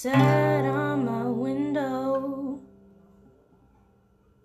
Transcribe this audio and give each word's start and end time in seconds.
sat 0.00 0.64
on 0.64 1.04
my 1.06 1.24
window. 1.24 2.60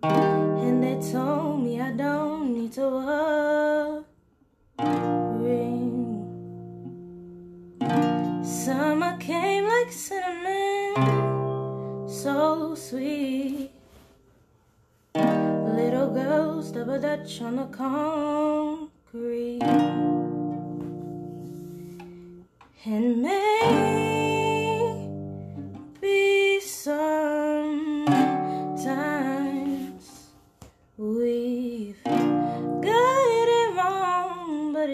And 0.01 0.81
they 0.83 0.97
told 1.11 1.61
me 1.63 1.79
I 1.79 1.91
don't 1.91 2.55
need 2.55 2.73
to 2.73 2.81
worry. 2.81 4.03
Summer 8.43 9.15
came 9.19 9.65
like 9.67 9.91
cinnamon, 9.91 10.95
so 12.09 12.73
sweet. 12.73 13.69
Little 15.13 16.09
girls 16.09 16.71
double 16.71 16.99
dutch 16.99 17.41
on 17.43 17.57
the 17.57 17.65
concrete. 17.65 19.61
And 22.85 23.21
maybe 23.21 24.12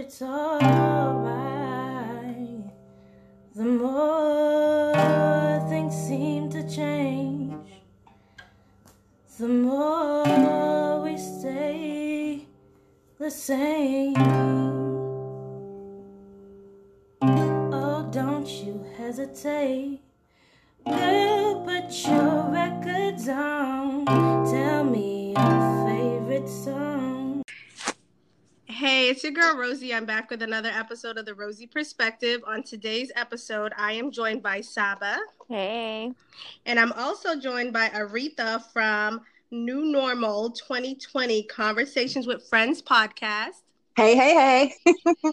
it's 0.09 0.23
alright. 0.23 1.29
The 3.53 3.63
more 3.63 5.67
things 5.69 5.93
seem 5.93 6.49
to 6.49 6.67
change, 6.67 7.53
the 9.37 9.47
more 9.47 11.03
we 11.03 11.15
stay 11.15 12.47
the 13.19 13.29
same. 13.29 14.15
Oh, 17.21 18.09
don't 18.11 18.49
you 18.49 18.83
hesitate. 18.97 20.01
Girl, 20.87 21.63
put 21.63 22.07
your 22.07 22.49
records 22.49 23.29
on. 23.29 24.05
Hey, 28.89 29.09
it's 29.09 29.23
your 29.23 29.33
girl 29.33 29.53
Rosey. 29.53 29.93
I'm 29.95 30.05
back 30.05 30.31
with 30.31 30.41
another 30.41 30.69
episode 30.69 31.19
of 31.19 31.25
the 31.27 31.33
Rosey 31.35 31.69
Perspective. 31.69 32.41
On 32.47 32.63
today's 32.63 33.11
episode, 33.15 33.71
I 33.77 33.91
am 33.91 34.09
joined 34.09 34.41
by 34.41 34.61
Saba, 34.61 35.19
Hey. 35.47 36.11
and 36.65 36.79
I'm 36.79 36.91
also 36.93 37.39
joined 37.39 37.71
by 37.71 37.89
Aretha 37.89 38.63
from 38.73 39.21
New 39.51 39.83
Normal 39.91 40.49
2020 40.49 41.43
Conversations 41.43 42.25
with 42.25 42.49
Friends 42.49 42.81
podcast. 42.81 43.61
Hey, 43.95 44.15
hey, 44.15 44.73
hey. 44.83 44.93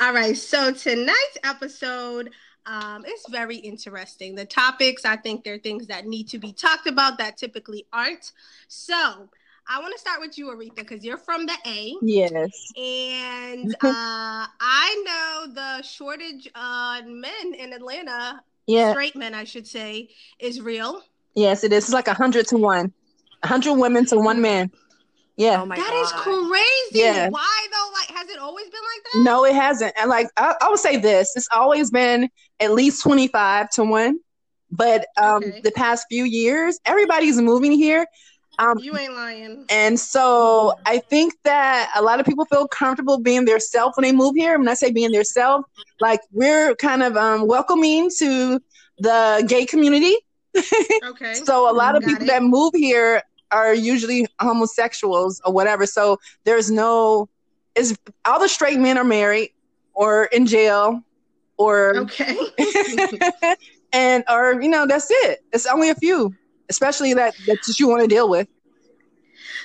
All 0.00 0.14
right, 0.14 0.34
so 0.34 0.72
tonight's 0.72 1.38
episode 1.44 2.30
um, 2.64 3.04
is 3.04 3.26
very 3.28 3.56
interesting. 3.56 4.34
The 4.34 4.46
topics, 4.46 5.04
I 5.04 5.16
think, 5.16 5.44
they're 5.44 5.58
things 5.58 5.86
that 5.88 6.06
need 6.06 6.28
to 6.28 6.38
be 6.38 6.50
talked 6.54 6.86
about 6.86 7.18
that 7.18 7.36
typically 7.36 7.84
aren't. 7.92 8.32
So, 8.68 9.28
I 9.68 9.80
want 9.80 9.94
to 9.94 9.98
start 9.98 10.20
with 10.20 10.36
you, 10.36 10.46
Aretha, 10.46 10.76
because 10.76 11.04
you're 11.04 11.18
from 11.18 11.46
the 11.46 11.54
A. 11.66 11.94
Yes. 12.02 12.72
And 12.76 13.74
uh, 13.82 14.46
I 14.60 15.02
know 15.06 15.52
the 15.54 15.82
shortage 15.82 16.48
on 16.54 17.20
men 17.20 17.54
in 17.58 17.72
Atlanta, 17.72 18.40
Yeah. 18.66 18.90
straight 18.92 19.16
men, 19.16 19.34
I 19.34 19.44
should 19.44 19.66
say, 19.66 20.10
is 20.38 20.60
real. 20.60 21.02
Yes, 21.34 21.64
it 21.64 21.72
is. 21.72 21.84
It's 21.84 21.92
like 21.92 22.08
a 22.08 22.14
hundred 22.14 22.46
to 22.48 22.58
one. 22.58 22.92
A 23.42 23.46
hundred 23.46 23.74
women 23.74 24.04
to 24.06 24.18
one 24.18 24.40
man. 24.40 24.70
Yeah. 25.36 25.60
Oh 25.62 25.66
my 25.66 25.76
That 25.76 25.90
god. 25.90 26.02
is 26.02 26.12
crazy. 26.12 27.00
Yeah. 27.04 27.28
Why 27.30 27.66
though? 27.72 27.90
Like, 27.98 28.18
has 28.18 28.28
it 28.30 28.38
always 28.38 28.66
been 28.66 28.80
like 28.80 29.04
that? 29.12 29.22
No, 29.24 29.44
it 29.44 29.54
hasn't. 29.54 29.92
And 29.98 30.08
like 30.08 30.28
I, 30.36 30.54
I 30.60 30.70
would 30.70 30.78
say 30.78 30.96
this, 30.96 31.34
it's 31.36 31.48
always 31.52 31.90
been 31.90 32.28
at 32.60 32.72
least 32.72 33.02
twenty 33.02 33.28
five 33.28 33.70
to 33.70 33.84
one. 33.84 34.18
But 34.70 35.06
um 35.16 35.42
Okay. 35.42 35.60
the 35.62 35.72
past 35.72 36.06
few 36.08 36.24
years, 36.24 36.78
everybody's 36.84 37.40
moving 37.40 37.72
here. 37.72 38.06
Um 38.58 38.78
You 38.78 38.96
ain't 38.96 39.14
lying. 39.14 39.64
and 39.68 39.98
so 39.98 40.72
I 40.86 40.98
think 40.98 41.34
that 41.44 41.90
a 41.96 42.02
lot 42.02 42.20
of 42.20 42.26
people 42.26 42.44
feel 42.46 42.68
comfortable 42.68 43.18
being 43.18 43.44
their 43.44 43.60
self 43.60 43.96
when 43.96 44.02
they 44.04 44.12
move 44.12 44.34
here. 44.36 44.58
When 44.58 44.68
I 44.68 44.74
say 44.74 44.92
being 44.92 45.12
their 45.12 45.24
self, 45.24 45.64
like 46.00 46.20
we're 46.32 46.74
kind 46.76 47.02
of 47.02 47.16
um, 47.16 47.46
welcoming 47.46 48.10
to 48.18 48.60
the 48.98 49.44
gay 49.48 49.66
community. 49.66 50.14
Okay. 51.04 51.34
So 51.34 51.70
a 51.70 51.74
lot 51.74 51.96
of 51.96 52.02
Got 52.02 52.10
people 52.10 52.24
it. 52.24 52.28
that 52.28 52.42
move 52.42 52.72
here 52.74 53.22
are 53.50 53.74
usually 53.74 54.26
homosexuals 54.40 55.40
or 55.44 55.52
whatever. 55.52 55.86
So 55.86 56.18
there's 56.44 56.70
no 56.70 57.28
is 57.74 57.96
all 58.24 58.38
the 58.38 58.48
straight 58.48 58.78
men 58.78 58.96
are 58.98 59.04
married 59.04 59.50
or 59.94 60.24
in 60.26 60.46
jail 60.46 61.02
or 61.56 61.94
Okay. 61.96 62.36
and 63.92 64.24
or 64.30 64.60
you 64.60 64.68
know 64.68 64.86
that's 64.86 65.08
it. 65.10 65.40
It's 65.52 65.66
only 65.66 65.90
a 65.90 65.94
few, 65.94 66.34
especially 66.68 67.14
that 67.14 67.34
that's 67.46 67.68
what 67.68 67.80
you 67.80 67.88
want 67.88 68.02
to 68.02 68.08
deal 68.08 68.28
with. 68.28 68.48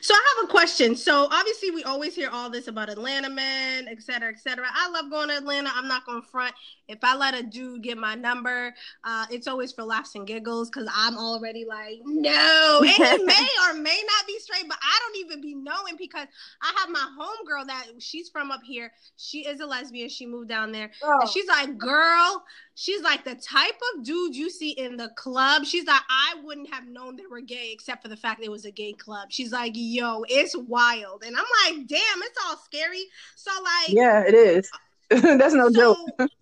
So 0.01 0.13
I 0.13 0.35
have 0.37 0.49
a 0.49 0.51
question. 0.51 0.95
So 0.95 1.27
obviously 1.29 1.71
we 1.71 1.83
always 1.83 2.15
hear 2.15 2.29
all 2.29 2.49
this 2.49 2.67
about 2.67 2.89
Atlanta 2.89 3.29
men, 3.29 3.87
et 3.89 4.01
cetera, 4.01 4.29
et 4.29 4.39
cetera. 4.39 4.65
I 4.71 4.89
love 4.89 5.09
going 5.09 5.27
to 5.29 5.37
Atlanta. 5.37 5.69
I'm 5.73 5.87
not 5.87 6.05
going 6.05 6.21
to 6.21 6.27
front. 6.27 6.55
If 6.89 7.03
I 7.03 7.15
let 7.15 7.35
a 7.35 7.43
dude 7.43 7.83
get 7.83 7.97
my 7.97 8.15
number, 8.15 8.73
uh, 9.03 9.25
it's 9.29 9.47
always 9.47 9.71
for 9.71 9.83
laughs 9.83 10.15
and 10.15 10.25
giggles 10.25 10.69
because 10.69 10.89
I'm 10.93 11.17
already 11.17 11.63
like, 11.63 11.99
no. 12.03 12.81
And 12.81 12.89
he 12.91 13.23
may 13.23 13.47
or 13.67 13.75
may 13.75 14.01
not 14.05 14.27
be 14.27 14.39
straight, 14.39 14.67
but 14.67 14.79
I 14.81 14.99
don't 15.01 15.17
even 15.17 15.39
be 15.39 15.53
knowing 15.53 15.95
because 15.97 16.27
I 16.61 16.73
have 16.79 16.89
my 16.89 17.07
homegirl 17.17 17.67
that 17.67 17.85
she's 17.99 18.29
from 18.29 18.49
up 18.49 18.61
here. 18.63 18.91
She 19.17 19.45
is 19.47 19.59
a 19.59 19.67
lesbian. 19.67 20.09
She 20.09 20.25
moved 20.25 20.49
down 20.49 20.71
there. 20.71 20.89
And 21.21 21.29
she's 21.29 21.47
like, 21.47 21.77
girl, 21.77 22.43
she's 22.73 23.03
like 23.03 23.23
the 23.23 23.35
type 23.35 23.79
of 23.93 24.03
dude 24.03 24.35
you 24.35 24.49
see 24.49 24.71
in 24.71 24.97
the 24.97 25.09
club. 25.15 25.65
She's 25.65 25.85
like, 25.85 26.01
I 26.09 26.35
wouldn't 26.43 26.73
have 26.73 26.87
known 26.87 27.15
they 27.15 27.27
were 27.29 27.41
gay 27.41 27.69
except 27.71 28.01
for 28.01 28.09
the 28.09 28.17
fact 28.17 28.43
it 28.43 28.49
was 28.49 28.65
a 28.65 28.71
gay 28.71 28.93
club. 28.93 29.27
She's 29.31 29.51
like, 29.51 29.73
yo, 29.75 30.23
it's 30.27 30.55
wild. 30.57 31.23
And 31.23 31.35
I'm 31.37 31.45
like, 31.65 31.87
damn, 31.87 32.23
it's 32.23 32.39
all 32.47 32.57
scary. 32.57 33.05
So 33.35 33.51
like, 33.61 33.95
Yeah, 33.95 34.23
it 34.25 34.33
is. 34.33 34.69
that's 35.09 35.53
no 35.53 35.69
joke. 35.69 35.97
so, 36.17 36.27
d- 36.27 36.33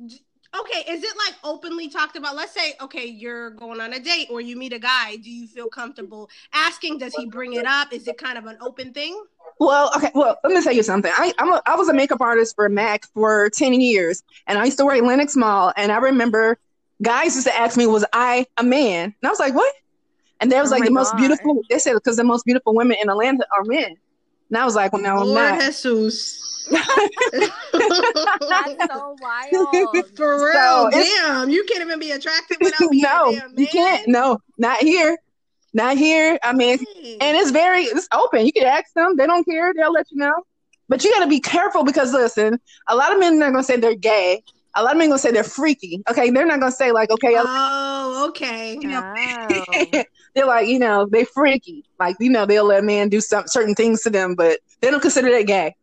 okay, 0.00 0.92
is 0.92 1.02
it 1.02 1.16
like 1.16 1.34
openly 1.42 1.88
talked 1.88 2.16
about? 2.16 2.36
Let's 2.36 2.52
say, 2.52 2.74
okay, 2.80 3.06
you're 3.06 3.50
going 3.50 3.80
on 3.80 3.92
a 3.92 4.00
date 4.00 4.28
or 4.30 4.40
you 4.40 4.56
meet 4.56 4.72
a 4.72 4.78
guy. 4.78 5.16
Do 5.16 5.30
you 5.30 5.46
feel 5.46 5.68
comfortable 5.68 6.30
asking? 6.52 6.98
Does 6.98 7.14
he 7.14 7.26
bring 7.26 7.54
it 7.54 7.66
up? 7.66 7.92
Is 7.92 8.06
it 8.06 8.18
kind 8.18 8.38
of 8.38 8.46
an 8.46 8.56
open 8.60 8.92
thing? 8.92 9.22
Well, 9.60 9.90
okay. 9.96 10.10
Well, 10.14 10.36
let 10.42 10.52
me 10.52 10.62
tell 10.62 10.72
you 10.72 10.82
something. 10.82 11.12
I 11.14 11.32
I'm 11.38 11.52
a, 11.52 11.62
I 11.66 11.76
was 11.76 11.88
a 11.88 11.94
makeup 11.94 12.20
artist 12.20 12.56
for 12.56 12.68
MAC 12.68 13.06
for 13.14 13.50
ten 13.50 13.74
years, 13.74 14.22
and 14.46 14.58
I 14.58 14.64
used 14.64 14.78
to 14.78 14.84
work 14.84 14.96
at 14.96 15.04
Lenox 15.04 15.36
Mall. 15.36 15.72
And 15.76 15.92
I 15.92 15.98
remember 15.98 16.58
guys 17.02 17.34
used 17.34 17.46
to 17.46 17.56
ask 17.56 17.76
me, 17.76 17.86
"Was 17.86 18.04
I 18.12 18.46
a 18.56 18.64
man?" 18.64 19.04
And 19.04 19.28
I 19.28 19.30
was 19.30 19.38
like, 19.38 19.54
"What?" 19.54 19.72
And 20.40 20.50
they 20.50 20.60
was 20.60 20.72
Oh 20.72 20.74
like 20.74 20.80
my 20.80 20.86
the 20.86 20.92
most 20.92 21.16
beautiful. 21.16 21.62
They 21.70 21.78
said 21.78 21.94
because 21.94 22.16
the 22.16 22.24
most 22.24 22.44
beautiful 22.44 22.74
women 22.74 22.96
in 23.00 23.08
Atlanta 23.08 23.46
are 23.56 23.64
men. 23.64 23.96
And 24.50 24.58
I 24.58 24.64
was 24.64 24.74
like, 24.74 24.92
"Well, 24.92 25.02
no, 25.02 25.16
I'm 25.16 25.28
Lord 25.28 25.54
not." 25.54 25.60
Jesus. 25.60 26.40
That's 26.70 26.86
so 28.86 29.16
wild. 29.20 30.06
For 30.16 30.46
real, 30.46 30.52
So 30.52 30.90
damn, 30.90 31.50
you 31.50 31.64
can't 31.64 31.82
even 31.82 31.98
be 31.98 32.12
attracted 32.12 32.58
without 32.62 32.90
being 32.90 33.04
no, 33.04 33.30
a 33.30 33.60
you 33.60 33.66
can't. 33.66 34.08
No, 34.08 34.38
not 34.58 34.78
here. 34.78 35.18
Not 35.72 35.96
here. 35.96 36.38
I 36.42 36.52
mean, 36.52 36.78
Dang. 36.78 37.16
and 37.20 37.36
it's 37.36 37.50
very 37.50 37.82
it's 37.82 38.08
open. 38.12 38.46
You 38.46 38.52
can 38.52 38.64
ask 38.64 38.92
them; 38.94 39.16
they 39.16 39.26
don't 39.26 39.44
care. 39.44 39.72
They'll 39.74 39.92
let 39.92 40.06
you 40.10 40.18
know. 40.18 40.32
But 40.88 41.02
you 41.02 41.10
got 41.12 41.20
to 41.24 41.28
be 41.28 41.40
careful 41.40 41.82
because 41.82 42.12
listen, 42.12 42.60
a 42.88 42.94
lot 42.94 43.12
of 43.12 43.18
men 43.18 43.42
are 43.42 43.50
gonna 43.50 43.64
say 43.64 43.76
they're 43.76 43.96
gay. 43.96 44.42
A 44.76 44.82
lot 44.82 44.92
of 44.92 44.98
men 44.98 45.08
gonna 45.08 45.18
say 45.18 45.30
they're 45.30 45.44
freaky. 45.44 46.02
Okay, 46.10 46.30
they're 46.30 46.46
not 46.46 46.60
gonna 46.60 46.72
say 46.72 46.90
like, 46.90 47.10
okay, 47.10 47.34
oh, 47.36 48.26
okay. 48.28 48.78
Oh. 48.82 50.04
they're 50.34 50.46
like, 50.46 50.66
you 50.66 50.78
know, 50.78 51.06
they 51.10 51.24
freaky. 51.24 51.84
Like, 51.98 52.16
you 52.18 52.30
know, 52.30 52.44
they'll 52.44 52.64
let 52.64 52.80
a 52.80 52.86
man 52.86 53.08
do 53.08 53.20
some 53.20 53.44
certain 53.46 53.74
things 53.74 54.02
to 54.02 54.10
them, 54.10 54.34
but 54.34 54.60
they 54.80 54.90
don't 54.90 55.00
consider 55.00 55.30
that 55.30 55.46
gay. 55.46 55.76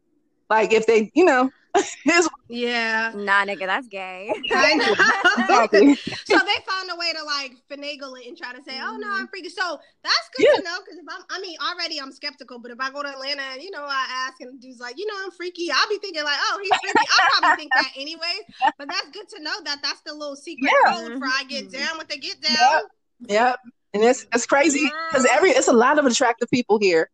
Like, 0.49 0.73
if 0.73 0.85
they, 0.87 1.09
you 1.13 1.23
know, 1.23 1.45
it's 1.45 1.55
Yeah. 2.51 3.13
Nah, 3.15 3.45
nigga, 3.45 3.65
that's 3.65 3.87
gay. 3.87 4.29
I 4.51 4.73
know. 4.73 4.91
exactly. 5.39 5.95
so 6.25 6.37
they 6.37 6.59
found 6.67 6.89
a 6.91 6.97
way 6.99 7.13
to 7.13 7.23
like 7.23 7.53
finagle 7.71 8.19
it 8.19 8.27
and 8.27 8.35
try 8.37 8.51
to 8.51 8.61
say, 8.61 8.77
"Oh 8.81 8.97
no, 8.99 9.07
I'm 9.09 9.27
freaky." 9.29 9.47
So 9.47 9.79
that's 10.03 10.29
good 10.35 10.45
Yeah. 10.45 10.57
to 10.57 10.63
know 10.63 10.77
because 10.83 10.97
if 10.99 11.05
I'm, 11.09 11.21
I 11.29 11.39
mean, 11.39 11.55
already 11.63 12.01
I'm 12.01 12.11
skeptical, 12.11 12.59
but 12.59 12.71
if 12.71 12.79
I 12.81 12.91
go 12.91 13.03
to 13.03 13.07
Atlanta 13.09 13.43
and 13.53 13.61
you 13.61 13.71
know 13.71 13.85
I 13.87 14.05
ask 14.27 14.41
and 14.41 14.53
the 14.53 14.59
dude's 14.61 14.81
like, 14.81 14.97
"You 14.97 15.07
know, 15.07 15.13
I'm 15.23 15.31
freaky," 15.31 15.71
I'll 15.71 15.87
be 15.87 15.97
thinking 15.99 16.25
like, 16.25 16.35
"Oh, 16.51 16.59
he's 16.61 16.77
freaky." 16.81 17.07
I'll 17.09 17.39
probably 17.39 17.55
think 17.63 17.71
that 17.73 17.91
anyway. 17.95 18.35
But 18.77 18.89
that's 18.89 19.07
good 19.11 19.29
to 19.29 19.41
know 19.41 19.55
that 19.63 19.79
that's 19.81 20.01
the 20.01 20.13
little 20.13 20.35
secret 20.35 20.69
Yeah. 20.85 20.91
code 20.93 21.19
for 21.19 21.25
I 21.27 21.45
get 21.47 21.71
down 21.71 21.95
what 21.97 22.09
they 22.09 22.17
get 22.17 22.41
down. 22.41 22.53
Yep. 22.59 22.83
Yep. 23.29 23.59
And 23.93 24.03
it's 24.03 24.25
it's 24.33 24.45
crazy 24.45 24.91
because 25.09 25.25
every 25.31 25.51
it's 25.51 25.69
a 25.69 25.73
lot 25.73 25.97
of 25.99 26.05
attractive 26.05 26.49
people 26.49 26.79
here. 26.79 27.09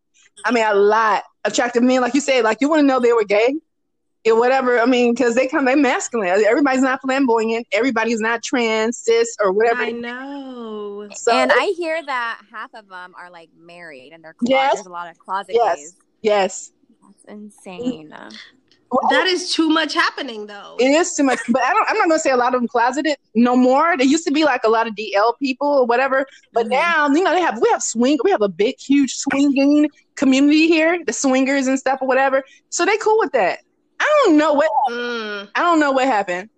I 0.46 0.52
mean, 0.52 0.66
a 0.66 0.74
lot 0.74 1.24
attractive 1.44 1.84
men, 1.84 2.02
like 2.02 2.14
you 2.16 2.22
said, 2.22 2.44
like 2.44 2.58
you 2.62 2.70
want 2.70 2.80
to 2.82 2.86
know 2.88 3.00
they 3.00 3.14
were 3.14 3.24
gay 3.24 3.56
or 3.56 3.60
whatever. 4.36 4.80
I 4.80 4.86
mean, 4.86 5.14
because 5.14 5.36
they 5.36 5.48
come, 5.48 5.66
they're 5.66 5.78
masculine. 5.78 6.28
Everybody's 6.30 6.82
not 6.82 7.02
flamboyant. 7.02 7.68
Everybody's 7.72 8.20
not 8.20 8.44
trans, 8.44 8.98
cis, 8.98 9.36
or 9.40 9.52
whatever. 9.52 9.84
I 9.84 9.92
know. 9.92 11.08
So 11.14 11.32
and 11.32 11.52
I 11.54 11.74
hear 11.78 12.04
that 12.04 12.42
half 12.52 12.74
of 12.74 12.88
them 12.90 13.14
are 13.18 13.30
like 13.30 13.50
married 13.58 14.12
and 14.14 14.24
they're 14.24 14.34
closet. 14.34 14.50
Yes. 14.52 14.74
There's 14.76 14.86
a 14.88 14.92
lot 14.92 15.10
of 15.10 15.18
closet 15.20 15.56
Yes. 15.56 15.76
gays. 15.78 15.96
yes, 16.22 16.72
That's 17.04 17.24
insane. 17.28 18.14
That 19.10 19.28
is 19.28 19.52
too 19.54 19.68
much 19.70 19.94
happening, 19.94 20.48
though. 20.48 20.78
It 20.80 20.86
is 20.88 21.14
too 21.14 21.24
much, 21.24 21.40
but 21.50 21.62
I 21.62 21.74
don't. 21.74 21.90
I'm 21.90 21.98
not 21.98 22.08
gonna 22.08 22.20
say 22.20 22.32
a 22.32 22.38
lot 22.38 22.56
of 22.56 22.62
them 22.62 22.70
closeted 22.70 23.18
no 23.36 23.54
more. 23.54 23.98
There 23.98 24.08
used 24.08 24.26
to 24.28 24.32
be 24.32 24.46
like 24.46 24.62
a 24.64 24.70
lot 24.70 24.88
of 24.88 24.96
DL 24.96 25.34
people 25.42 25.68
or 25.68 25.86
whatever, 25.86 26.26
but 26.54 26.68
Mhm. 26.68 26.70
now 26.70 27.08
you 27.10 27.22
know 27.22 27.34
they 27.34 27.42
have 27.42 27.60
we 27.62 27.68
have 27.70 27.84
swing. 27.84 28.18
We 28.24 28.32
have 28.32 28.42
a 28.42 28.48
big, 28.48 28.76
huge 28.80 29.16
swinging 29.16 29.90
community 30.16 30.68
here, 30.68 31.04
the 31.06 31.12
swingers 31.12 31.68
and 31.68 31.78
stuff 31.78 32.00
or 32.02 32.08
whatever. 32.08 32.44
So 32.70 32.86
they 32.86 32.96
cool 32.98 33.20
with 33.20 33.34
that. 33.34 33.60
I 34.18 34.24
don't 34.26 34.38
know 34.38 34.54
what 34.54 34.72
Mm. 34.90 35.50
I 35.56 35.62
don't 35.62 35.80
know 35.80 35.92
what 35.92 36.06
happened. 36.06 36.50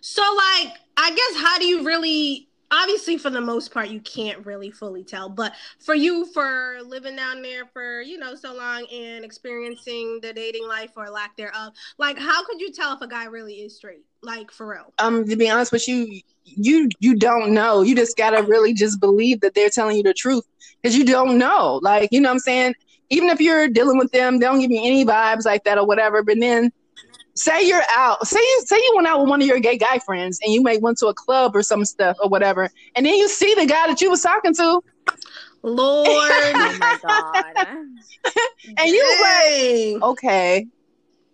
So, 0.00 0.22
like, 0.22 0.74
I 0.96 1.10
guess 1.10 1.42
how 1.42 1.58
do 1.58 1.66
you 1.66 1.84
really? 1.84 2.48
Obviously, 2.70 3.16
for 3.16 3.30
the 3.30 3.40
most 3.40 3.72
part, 3.72 3.88
you 3.88 4.00
can't 4.00 4.44
really 4.44 4.70
fully 4.70 5.02
tell. 5.02 5.30
But 5.30 5.54
for 5.80 5.94
you, 5.94 6.26
for 6.26 6.76
living 6.84 7.16
down 7.16 7.40
there 7.40 7.64
for 7.64 8.02
you 8.02 8.18
know 8.18 8.34
so 8.34 8.54
long 8.54 8.86
and 8.92 9.24
experiencing 9.24 10.20
the 10.20 10.34
dating 10.34 10.68
life 10.68 10.90
or 10.96 11.08
lack 11.08 11.36
thereof, 11.36 11.72
like, 11.96 12.18
how 12.18 12.44
could 12.44 12.60
you 12.60 12.70
tell 12.70 12.94
if 12.94 13.00
a 13.00 13.08
guy 13.08 13.24
really 13.24 13.54
is 13.54 13.76
straight? 13.76 14.04
Like, 14.22 14.50
for 14.50 14.68
real? 14.68 14.92
Um, 14.98 15.26
to 15.26 15.36
be 15.36 15.48
honest 15.48 15.72
with 15.72 15.88
you, 15.88 16.20
you 16.44 16.88
you 17.00 17.14
don't 17.16 17.52
know. 17.52 17.82
You 17.82 17.96
just 17.96 18.16
gotta 18.16 18.42
really 18.42 18.74
just 18.74 19.00
believe 19.00 19.40
that 19.40 19.54
they're 19.54 19.70
telling 19.70 19.96
you 19.96 20.02
the 20.02 20.14
truth 20.14 20.44
because 20.82 20.96
you 20.96 21.04
don't 21.04 21.38
know. 21.38 21.80
Like 21.82 22.10
you 22.12 22.20
know 22.20 22.28
what 22.28 22.34
I'm 22.34 22.40
saying. 22.40 22.74
Even 23.10 23.30
if 23.30 23.40
you're 23.40 23.68
dealing 23.68 23.98
with 23.98 24.12
them, 24.12 24.38
they 24.38 24.46
don't 24.46 24.60
give 24.60 24.70
you 24.70 24.82
any 24.82 25.04
vibes 25.04 25.44
like 25.46 25.64
that 25.64 25.78
or 25.78 25.86
whatever. 25.86 26.22
But 26.22 26.40
then 26.40 26.70
say 27.34 27.66
you're 27.66 27.82
out, 27.96 28.26
say 28.26 28.40
you 28.40 28.62
say 28.66 28.76
you 28.76 28.92
went 28.96 29.06
out 29.08 29.20
with 29.20 29.28
one 29.28 29.40
of 29.40 29.46
your 29.46 29.60
gay 29.60 29.78
guy 29.78 29.98
friends 30.00 30.38
and 30.44 30.52
you 30.52 30.62
may 30.62 30.78
went 30.78 30.98
to 30.98 31.06
a 31.06 31.14
club 31.14 31.54
or 31.56 31.62
some 31.62 31.84
stuff 31.84 32.16
or 32.22 32.28
whatever, 32.28 32.68
and 32.94 33.06
then 33.06 33.14
you 33.14 33.28
see 33.28 33.54
the 33.54 33.66
guy 33.66 33.86
that 33.86 34.00
you 34.00 34.10
was 34.10 34.22
talking 34.22 34.54
to, 34.54 34.82
Lord, 35.62 36.08
Oh 36.08 36.52
my 36.54 36.98
god. 37.02 37.66
and 38.78 38.88
you 38.88 39.92
like, 40.00 40.02
okay. 40.02 40.66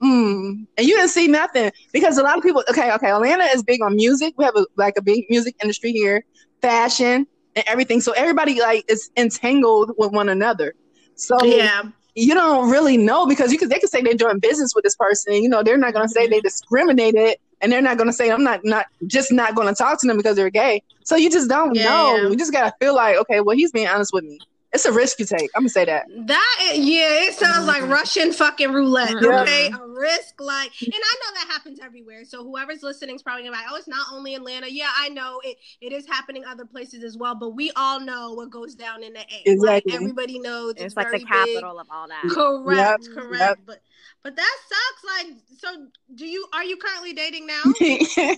Hmm. 0.00 0.64
And 0.76 0.86
you 0.86 0.96
didn't 0.96 1.10
see 1.10 1.28
nothing 1.28 1.70
because 1.92 2.18
a 2.18 2.22
lot 2.22 2.36
of 2.36 2.42
people. 2.42 2.62
Okay, 2.68 2.92
okay. 2.92 3.10
Atlanta 3.10 3.44
is 3.44 3.62
big 3.62 3.80
on 3.82 3.96
music. 3.96 4.34
We 4.36 4.44
have 4.44 4.56
a, 4.56 4.66
like 4.76 4.94
a 4.98 5.02
big 5.02 5.24
music 5.30 5.56
industry 5.62 5.92
here, 5.92 6.24
fashion 6.60 7.26
and 7.56 7.64
everything. 7.66 8.00
So 8.00 8.12
everybody 8.12 8.60
like 8.60 8.84
is 8.88 9.10
entangled 9.16 9.92
with 9.96 10.12
one 10.12 10.28
another. 10.28 10.74
So 11.16 11.36
yeah, 11.44 11.82
you 12.14 12.34
don't 12.34 12.70
really 12.70 12.96
know 12.96 13.26
because 13.26 13.52
you 13.52 13.58
could 13.58 13.70
they 13.70 13.78
could 13.78 13.90
say 13.90 14.02
they're 14.02 14.14
doing 14.14 14.38
business 14.40 14.72
with 14.74 14.84
this 14.84 14.96
person. 14.96 15.34
You 15.34 15.48
know, 15.48 15.62
they're 15.62 15.78
not 15.78 15.92
going 15.94 16.04
to 16.06 16.08
say 16.12 16.26
they 16.26 16.40
discriminated, 16.40 17.36
and 17.60 17.72
they're 17.72 17.82
not 17.82 17.96
going 17.96 18.08
to 18.08 18.12
say 18.12 18.30
I'm 18.30 18.44
not 18.44 18.60
not 18.64 18.86
just 19.06 19.32
not 19.32 19.54
going 19.54 19.68
to 19.68 19.74
talk 19.74 20.00
to 20.00 20.06
them 20.06 20.16
because 20.16 20.36
they're 20.36 20.50
gay. 20.50 20.82
So 21.04 21.16
you 21.16 21.30
just 21.30 21.48
don't 21.48 21.76
Yeah, 21.76 21.82
know. 21.82 22.22
yeah. 22.22 22.28
You 22.28 22.36
just 22.36 22.52
gotta 22.52 22.72
feel 22.80 22.94
like 22.94 23.16
okay, 23.18 23.40
well 23.40 23.56
he's 23.56 23.72
being 23.72 23.88
honest 23.88 24.12
with 24.12 24.24
me. 24.24 24.40
It's 24.74 24.84
a 24.84 24.92
risk 24.92 25.20
you 25.20 25.24
take. 25.24 25.50
I'm 25.54 25.62
gonna 25.62 25.68
say 25.68 25.84
that. 25.84 26.06
that 26.26 26.72
yeah, 26.74 27.28
it 27.28 27.34
sounds 27.34 27.64
like 27.66 27.84
Mhm. 27.84 27.90
Russian 27.92 28.32
fucking 28.32 28.72
roulette. 28.72 29.14
Yeah. 29.22 29.42
Okay, 29.42 29.70
a 29.70 29.86
risk 29.86 30.40
like, 30.40 30.72
and 30.82 30.92
I 30.92 31.14
know 31.22 31.34
that 31.34 31.46
happens 31.48 31.78
everywhere. 31.80 32.24
So 32.24 32.42
whoever's 32.42 32.82
listening 32.82 33.14
is 33.14 33.22
probably 33.22 33.44
gonna 33.44 33.56
be 33.56 33.62
like, 33.62 33.70
oh, 33.70 33.76
it's 33.76 33.86
not 33.86 34.06
only 34.12 34.34
Atlanta. 34.34 34.68
Yeah, 34.68 34.90
I 34.96 35.10
know 35.10 35.40
it. 35.44 35.58
It 35.80 35.92
is 35.92 36.06
happening 36.08 36.44
other 36.44 36.64
places 36.64 37.04
as 37.04 37.16
well. 37.16 37.36
But 37.36 37.50
we 37.50 37.70
all 37.76 38.00
know 38.00 38.32
what 38.32 38.50
goes 38.50 38.74
down 38.74 39.04
in 39.04 39.12
the 39.12 39.20
A. 39.20 39.42
Exactly. 39.46 39.92
Like, 39.92 40.00
everybody 40.00 40.40
knows 40.40 40.72
it's, 40.72 40.82
It's 40.86 40.96
like 40.96 41.06
the 41.06 41.10
very 41.10 41.44
big. 41.44 41.54
capital 41.54 41.78
of 41.78 41.86
all 41.90 42.08
that. 42.08 42.24
Correct, 42.30 43.06
Yep, 43.06 43.14
correct. 43.16 43.40
yep. 43.40 43.58
But 43.64 43.80
but 44.24 44.34
that 44.34 44.56
sucks. 44.68 45.24
Like, 45.28 45.36
so 45.58 45.86
do 46.16 46.26
you? 46.26 46.46
Are 46.52 46.64
you 46.64 46.76
currently 46.78 47.12
dating 47.12 47.46
now? 47.46 47.62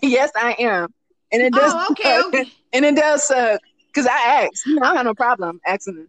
yes, 0.03 0.31
I 0.37 0.55
am. 0.59 0.93
And 1.33 1.41
it 1.43 1.55
does 1.55 1.73
oh, 1.75 1.87
okay, 1.93 2.21
okay. 2.27 2.53
and 2.75 2.85
it 2.85 2.95
does 2.95 3.27
suck 3.27 3.61
because 3.87 4.07
I 4.07 4.45
asked. 4.45 4.67
You 4.67 4.75
know, 4.75 4.87
I 4.87 4.97
have 4.97 5.07
no 5.07 5.15
problem 5.15 5.61
asking. 5.67 6.09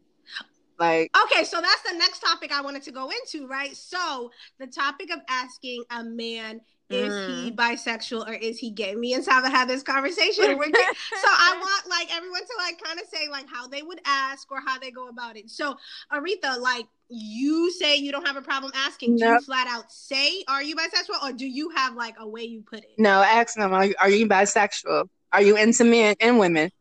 Like, 0.80 1.16
Okay, 1.24 1.44
so 1.44 1.60
that's 1.60 1.82
the 1.82 1.98
next 1.98 2.20
topic 2.20 2.52
I 2.52 2.62
wanted 2.62 2.84
to 2.84 2.92
go 2.92 3.10
into, 3.10 3.48
right? 3.48 3.76
So 3.76 4.32
the 4.60 4.68
topic 4.68 5.12
of 5.12 5.20
asking 5.28 5.84
a 5.90 6.04
man 6.04 6.62
is 6.90 7.14
he 7.14 7.52
mm. 7.52 7.56
bisexual 7.56 8.28
or 8.28 8.34
is 8.34 8.58
he 8.60 8.70
gay? 8.72 8.96
Me 8.96 9.14
and 9.14 9.24
Saba 9.24 9.50
had 9.50 9.68
this 9.68 9.84
conversation. 9.84 10.46
So 10.58 11.28
I 11.28 11.58
want 11.60 11.90
like 11.90 12.16
everyone 12.16 12.42
to 12.42 12.54
like 12.60 12.82
kind 12.82 13.00
of 13.00 13.08
say 13.08 13.28
like 13.30 13.48
how 13.52 13.68
they 13.68 13.82
would 13.82 14.00
ask 14.06 14.50
or 14.52 14.62
how 14.66 14.80
they 14.80 14.92
go 14.92 15.10
about 15.10 15.36
it. 15.36 15.50
So 15.50 15.76
Aretha, 16.14 16.60
like 16.60 16.86
you 17.10 17.72
say 17.72 17.98
you 17.98 18.12
don't 18.12 18.26
have 18.26 18.38
a 18.38 18.42
problem 18.42 18.72
asking. 18.76 19.18
Do 19.18 19.26
you 19.26 19.42
flat 19.42 19.68
out 19.68 19.92
say 19.92 20.44
are 20.48 20.64
you 20.64 20.76
bisexual 20.76 21.24
or 21.24 21.34
do 21.34 21.46
you 21.48 21.70
have 21.76 21.96
like 21.96 22.16
a 22.20 22.28
way 22.28 22.44
you 22.44 22.62
put 22.62 22.80
it? 22.80 22.96
no, 22.98 23.22
ask 23.22 23.56
them. 23.56 23.74
Are 23.74 23.86
you, 23.86 23.96
are 24.00 24.10
you 24.10 24.28
bisexual? 24.28 25.10
Are 25.34 25.42
you 25.42 25.58
into 25.58 25.84
men 25.84 26.16
and 26.22 26.40
women? 26.40 26.72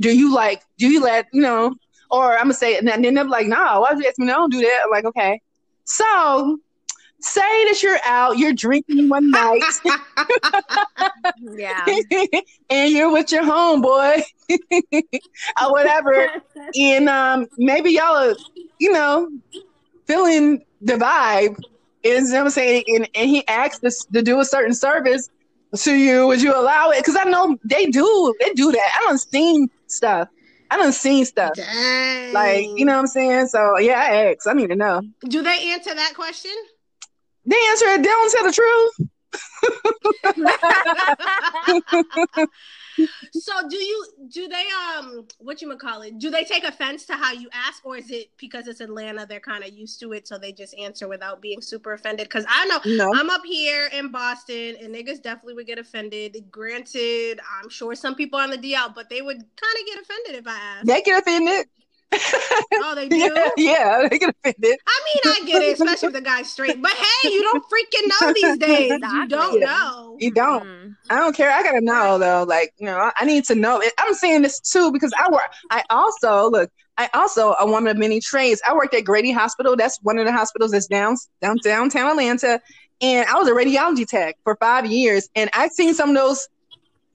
Do 0.00 0.14
you 0.14 0.34
like? 0.34 0.62
Do 0.78 0.88
you 0.88 1.02
let 1.02 1.26
you 1.32 1.42
know? 1.42 1.74
Or 2.12 2.34
I'm 2.34 2.44
gonna 2.44 2.54
say, 2.54 2.76
and 2.76 2.86
then 2.86 3.02
they're 3.14 3.24
like, 3.24 3.46
"No, 3.46 3.80
why 3.80 3.88
would 3.90 3.98
you 3.98 4.06
ask 4.06 4.18
me? 4.18 4.26
No, 4.26 4.34
I 4.34 4.36
don't 4.36 4.52
do 4.52 4.60
that." 4.60 4.82
I'm 4.84 4.90
like, 4.90 5.06
okay. 5.06 5.40
So 5.84 6.58
say 7.20 7.64
that 7.66 7.82
you're 7.82 7.98
out, 8.04 8.36
you're 8.36 8.52
drinking 8.52 9.08
one 9.08 9.30
night, 9.30 9.62
Yeah. 11.40 11.86
and 12.70 12.92
you're 12.92 13.10
with 13.10 13.32
your 13.32 13.44
homeboy 13.44 14.22
or 15.62 15.72
whatever, 15.72 16.28
and 16.78 17.08
um, 17.08 17.46
maybe 17.56 17.90
y'all 17.92 18.30
are, 18.30 18.34
you 18.78 18.92
know, 18.92 19.30
feeling 20.06 20.64
the 20.82 20.94
vibe. 20.94 21.58
Is 22.02 22.28
you 22.28 22.34
know 22.34 22.40
what 22.40 22.44
I'm 22.46 22.50
saying, 22.50 22.84
and, 22.88 23.08
and 23.14 23.30
he 23.30 23.46
asks 23.46 24.04
to 24.04 24.22
do 24.22 24.40
a 24.40 24.44
certain 24.44 24.74
service 24.74 25.30
to 25.76 25.94
you. 25.94 26.26
Would 26.26 26.42
you 26.42 26.52
allow 26.54 26.90
it? 26.90 26.98
Because 26.98 27.16
I 27.16 27.24
know 27.24 27.56
they 27.64 27.86
do. 27.86 28.34
They 28.40 28.52
do 28.54 28.72
that. 28.72 28.98
I 29.00 29.06
don't 29.06 29.18
seen 29.18 29.70
stuff. 29.86 30.28
I 30.72 30.78
don't 30.78 30.92
seen 30.92 31.26
stuff. 31.26 31.52
Dang. 31.54 32.32
Like 32.32 32.66
you 32.76 32.86
know 32.86 32.94
what 32.94 33.00
I'm 33.00 33.06
saying. 33.06 33.48
So 33.48 33.78
yeah, 33.78 34.00
I 34.00 34.30
asked. 34.30 34.46
I 34.46 34.54
need 34.54 34.68
to 34.68 34.76
know. 34.76 35.02
Do 35.28 35.42
they 35.42 35.72
answer 35.72 35.94
that 35.94 36.14
question? 36.14 36.52
They 37.44 37.56
answer 37.68 37.86
it. 37.88 37.98
They 37.98 38.08
don't 38.08 38.32
tell 38.32 38.44
the 38.46 38.52
truth. 38.52 39.10
so 43.32 43.52
do 43.68 43.76
you 43.76 44.06
do 44.28 44.48
they 44.48 44.64
um 44.96 45.26
what 45.38 45.62
you 45.62 45.74
call 45.76 46.02
it 46.02 46.18
do 46.18 46.30
they 46.30 46.44
take 46.44 46.64
offense 46.64 47.06
to 47.06 47.14
how 47.14 47.32
you 47.32 47.48
ask 47.52 47.84
or 47.86 47.96
is 47.96 48.10
it 48.10 48.28
because 48.36 48.68
it's 48.68 48.80
atlanta 48.80 49.24
they're 49.26 49.40
kind 49.40 49.64
of 49.64 49.72
used 49.72 49.98
to 49.98 50.12
it 50.12 50.28
so 50.28 50.36
they 50.38 50.52
just 50.52 50.74
answer 50.78 51.08
without 51.08 51.40
being 51.40 51.62
super 51.62 51.94
offended 51.94 52.26
because 52.26 52.44
i 52.48 52.66
know 52.66 52.78
No. 52.84 53.10
i'm 53.14 53.30
up 53.30 53.42
here 53.44 53.88
in 53.92 54.10
boston 54.10 54.76
and 54.80 54.94
niggas 54.94 55.22
definitely 55.22 55.54
would 55.54 55.66
get 55.66 55.78
offended 55.78 56.36
granted 56.50 57.40
i'm 57.60 57.70
sure 57.70 57.94
some 57.94 58.14
people 58.14 58.38
on 58.38 58.50
the 58.50 58.58
dl 58.58 58.94
but 58.94 59.08
they 59.08 59.22
would 59.22 59.38
kind 59.38 59.76
of 59.80 59.86
get 59.86 60.02
offended 60.02 60.34
if 60.36 60.46
i 60.46 60.58
asked 60.76 60.86
They 60.86 61.00
get 61.02 61.22
offended. 61.22 61.66
oh 62.74 62.94
they 62.94 63.08
do 63.10 63.16
yeah, 63.16 63.48
yeah, 63.56 64.08
they 64.08 64.18
get 64.18 64.30
offended. 64.30 64.78
I 64.86 65.00
mean, 65.24 65.34
I 65.34 65.46
get 65.46 65.62
it, 65.62 65.80
especially 65.80 66.08
if 66.08 66.14
the 66.14 66.20
guy's 66.20 66.50
straight. 66.50 66.80
But 66.80 66.92
hey, 66.92 67.30
you 67.30 67.42
don't 67.42 67.64
freaking 67.64 68.08
know 68.20 68.32
these 68.34 68.58
days. 68.68 68.90
You 68.92 69.28
don't 69.28 69.60
Yeah. 69.60 69.66
know. 69.66 70.16
You 70.20 70.30
don't. 70.30 70.64
Mm. 70.64 70.96
I 71.10 71.16
don't 71.18 71.34
care. 71.36 71.50
I 71.50 71.62
gotta 71.62 71.80
know 71.80 72.18
though. 72.18 72.44
Like, 72.44 72.72
you 72.78 72.86
know, 72.86 72.96
I- 72.98 73.12
I 73.18 73.24
need 73.24 73.44
to 73.46 73.54
know. 73.54 73.82
I'm 73.98 74.14
saying 74.14 74.42
this 74.42 74.60
too 74.60 74.92
because 74.92 75.12
I 75.18 75.30
work. 75.30 75.50
I 75.70 75.82
also 75.90 76.50
look. 76.50 76.70
I 76.98 77.08
also 77.14 77.54
a 77.58 77.66
woman 77.66 77.90
of 77.90 77.96
many 77.96 78.20
trades. 78.20 78.60
I 78.68 78.74
worked 78.74 78.92
at 78.94 79.04
Grady 79.04 79.32
Hospital. 79.32 79.76
That's 79.76 79.98
one 80.02 80.18
of 80.18 80.26
the 80.26 80.32
hospitals 80.32 80.72
that's 80.72 80.86
down, 80.86 81.16
down 81.40 81.56
downtown 81.64 82.10
Atlanta. 82.10 82.60
And 83.00 83.26
I 83.28 83.34
was 83.38 83.48
a 83.48 83.52
radiology 83.52 84.06
tech 84.06 84.36
for 84.44 84.56
five 84.56 84.86
years. 84.86 85.28
And 85.34 85.48
I've 85.54 85.72
seen 85.72 85.94
some 85.94 86.10
of 86.10 86.16
those. 86.16 86.48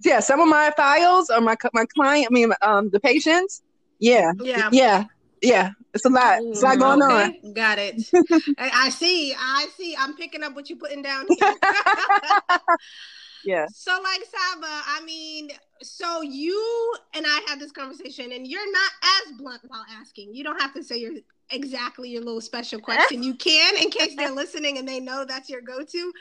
Yeah, 0.04 0.20
some 0.20 0.40
of 0.40 0.48
my 0.48 0.72
files 0.78 1.30
or 1.30 1.42
my 1.42 1.56
my 1.74 1.86
client. 1.86 2.28
I 2.30 2.34
mean, 2.34 2.52
um, 2.62 2.90
the 2.90 3.00
patients. 3.00 3.62
Yeah, 4.00 4.32
Yeah. 4.42 4.70
yeah, 4.72 5.06
yeah. 5.42 5.72
It's 5.94 6.06
a 6.06 6.10
lot. 6.10 6.40
It's 6.44 6.62
a 6.62 6.66
lot 6.66 6.80
going 6.80 7.02
on. 7.02 7.54
Got 7.54 7.80
it. 7.80 8.02
I, 8.60 8.70
I 8.74 8.90
see. 8.90 9.34
I 9.38 9.68
see. 9.76 9.96
I'm 9.98 10.16
picking 10.16 10.44
up 10.44 10.56
what 10.56 10.70
you're 10.70 10.78
putting 10.78 11.02
down 11.02 11.26
here. 11.40 11.56
Yeah. 13.44 13.66
So, 13.74 13.98
like 14.04 14.22
Saba, 14.26 14.68
I 14.68 15.02
mean, 15.06 15.50
so 15.82 16.22
you 16.22 16.94
and 17.14 17.26
I 17.26 17.42
had 17.48 17.60
this 17.60 17.72
conversation, 17.72 18.32
and 18.32 18.46
you're 18.46 18.72
not 18.72 18.92
as 19.26 19.38
blunt 19.38 19.62
while 19.68 19.86
asking. 20.02 20.36
You 20.36 20.44
don't 20.44 20.60
have 20.60 20.74
to 20.74 20.84
say 20.84 20.98
your 20.98 21.14
exactly 21.50 22.10
your 22.10 22.24
little 22.24 22.42
special 22.42 22.80
question. 22.80 23.24
You 23.24 23.34
can, 23.36 23.78
in 23.78 23.90
case 23.90 24.16
they're 24.18 24.32
listening 24.36 24.78
and 24.80 24.88
they 24.88 25.00
know 25.00 25.24
that's 25.26 25.50
your 25.50 25.62
go-to. 25.62 26.12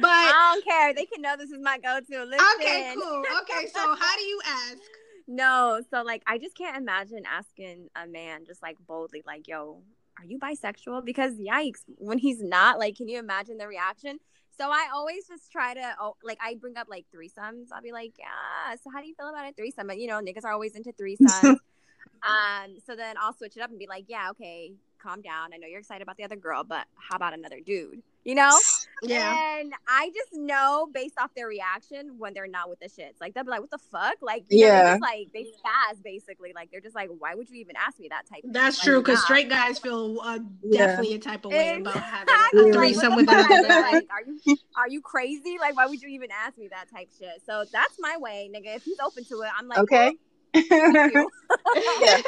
But 0.00 0.08
I 0.10 0.52
don't 0.54 0.64
care. 0.64 0.92
They 0.92 1.06
can 1.06 1.22
know 1.22 1.36
this 1.36 1.50
is 1.50 1.60
my 1.62 1.78
go-to. 1.78 2.24
Listen. 2.24 2.46
okay, 2.56 2.94
cool. 3.00 3.22
Okay, 3.42 3.68
so 3.72 3.80
how 3.94 4.16
do 4.16 4.22
you 4.22 4.40
ask? 4.44 4.78
No, 5.26 5.80
so 5.90 6.02
like 6.02 6.22
I 6.26 6.38
just 6.38 6.56
can't 6.56 6.76
imagine 6.76 7.22
asking 7.26 7.88
a 7.96 8.06
man 8.06 8.44
just 8.46 8.62
like 8.62 8.76
boldly, 8.86 9.22
like, 9.26 9.48
"Yo, 9.48 9.82
are 10.18 10.24
you 10.24 10.38
bisexual?" 10.38 11.04
Because 11.04 11.34
yikes, 11.34 11.82
when 11.98 12.18
he's 12.18 12.42
not, 12.42 12.78
like, 12.78 12.96
can 12.96 13.08
you 13.08 13.18
imagine 13.18 13.58
the 13.58 13.68
reaction? 13.68 14.18
So 14.58 14.70
I 14.70 14.88
always 14.92 15.26
just 15.26 15.50
try 15.50 15.72
to, 15.74 15.94
oh, 16.00 16.16
like, 16.22 16.38
I 16.42 16.56
bring 16.56 16.76
up 16.76 16.88
like 16.90 17.06
threesomes. 17.14 17.68
I'll 17.72 17.82
be 17.82 17.92
like, 17.92 18.12
"Yeah, 18.18 18.76
so 18.82 18.90
how 18.92 19.00
do 19.00 19.08
you 19.08 19.14
feel 19.14 19.28
about 19.28 19.48
a 19.48 19.52
threesome?" 19.52 19.86
But 19.86 19.98
you 19.98 20.08
know, 20.08 20.20
niggas 20.20 20.44
are 20.44 20.52
always 20.52 20.74
into 20.74 20.92
threesomes. 20.92 21.58
um, 22.22 22.78
so 22.84 22.96
then 22.96 23.16
I'll 23.20 23.32
switch 23.34 23.56
it 23.56 23.62
up 23.62 23.70
and 23.70 23.78
be 23.78 23.86
like, 23.86 24.06
"Yeah, 24.08 24.30
okay, 24.30 24.74
calm 25.02 25.22
down. 25.22 25.52
I 25.54 25.56
know 25.56 25.66
you're 25.66 25.80
excited 25.80 26.02
about 26.02 26.16
the 26.16 26.24
other 26.24 26.36
girl, 26.36 26.64
but 26.64 26.86
how 26.96 27.16
about 27.16 27.34
another 27.34 27.60
dude?" 27.60 28.02
You 28.24 28.34
know? 28.36 28.56
Yeah. 29.04 29.58
And 29.58 29.72
I 29.88 30.10
just 30.14 30.28
know 30.32 30.88
based 30.92 31.14
off 31.18 31.34
their 31.34 31.48
reaction 31.48 32.18
when 32.18 32.34
they're 32.34 32.46
not 32.46 32.68
with 32.68 32.78
the 32.78 32.86
shits. 32.86 33.20
Like 33.20 33.34
they'll 33.34 33.42
be 33.42 33.50
like, 33.50 33.60
"What 33.60 33.70
the 33.70 33.78
fuck?" 33.78 34.14
Like 34.22 34.44
you 34.48 34.60
know, 34.60 34.66
Yeah. 34.66 34.90
just 34.92 35.02
like 35.02 35.28
they 35.34 35.42
spaz 35.42 36.00
basically. 36.04 36.52
Like 36.54 36.70
they're 36.70 36.80
just 36.80 36.94
like, 36.94 37.10
"Why 37.18 37.34
would 37.34 37.50
you 37.50 37.56
even 37.56 37.74
ask 37.76 37.98
me 37.98 38.08
that 38.10 38.26
type?" 38.28 38.44
of 38.44 38.52
That's 38.52 38.80
true 38.80 38.96
Like, 38.96 39.04
because 39.06 39.18
nah. 39.18 39.24
straight 39.24 39.48
guys 39.48 39.80
feel 39.80 40.20
uh, 40.22 40.38
Yeah. 40.62 40.86
definitely 40.86 41.14
a 41.14 41.18
type 41.18 41.44
of 41.44 41.50
way 41.50 41.80
about 41.80 41.94
having 41.94 42.34
a 42.68 42.72
threesome 42.72 43.10
what 43.10 43.16
with 43.16 43.26
the 43.26 43.44
another. 43.44 43.68
Like, 43.68 44.06
are 44.10 44.22
you 44.24 44.40
are 44.76 44.88
you 44.88 45.00
crazy? 45.00 45.56
Like, 45.60 45.74
why 45.76 45.86
would 45.86 46.00
you 46.00 46.08
even 46.10 46.30
ask 46.30 46.56
me 46.56 46.68
that 46.68 46.88
type 46.88 47.08
shit? 47.18 47.42
So 47.44 47.64
that's 47.72 47.96
my 47.98 48.16
way, 48.18 48.48
nigga. 48.54 48.76
If 48.76 48.84
he's 48.84 49.00
open 49.04 49.24
to 49.24 49.40
it, 49.42 49.50
I'm 49.58 49.66
like, 49.66 49.78
Okay. 49.80 49.96
"Thank 50.06 50.20
you." 50.54 51.30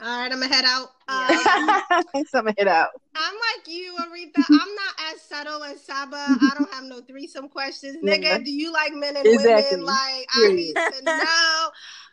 All 0.00 0.18
right, 0.18 0.32
I'm 0.32 0.40
gonna 0.40 0.48
head 0.48 0.64
out. 0.64 0.88
Um, 1.08 2.24
Sum 2.26 2.48
it 2.48 2.66
out. 2.66 2.88
I'm 3.14 3.34
like 3.34 3.68
you, 3.68 3.94
Aretha. 4.00 4.42
I'm 4.50 4.74
not 4.74 5.12
as 5.12 5.20
subtle 5.20 5.62
as 5.62 5.84
Saba. 5.84 6.16
I 6.16 6.54
don't 6.54 6.72
have 6.72 6.84
no 6.84 7.00
threesome 7.02 7.48
questions, 7.48 7.96
nigga. 8.02 8.22
Yeah. 8.22 8.38
Do 8.38 8.50
you 8.50 8.72
like 8.72 8.94
men 8.94 9.16
and 9.16 9.26
Exactly. 9.26 9.76
women? 9.76 9.86
Like, 9.86 10.26
I 10.34 10.52
need 10.52 10.74
to 10.74 11.04
know. 11.04 11.70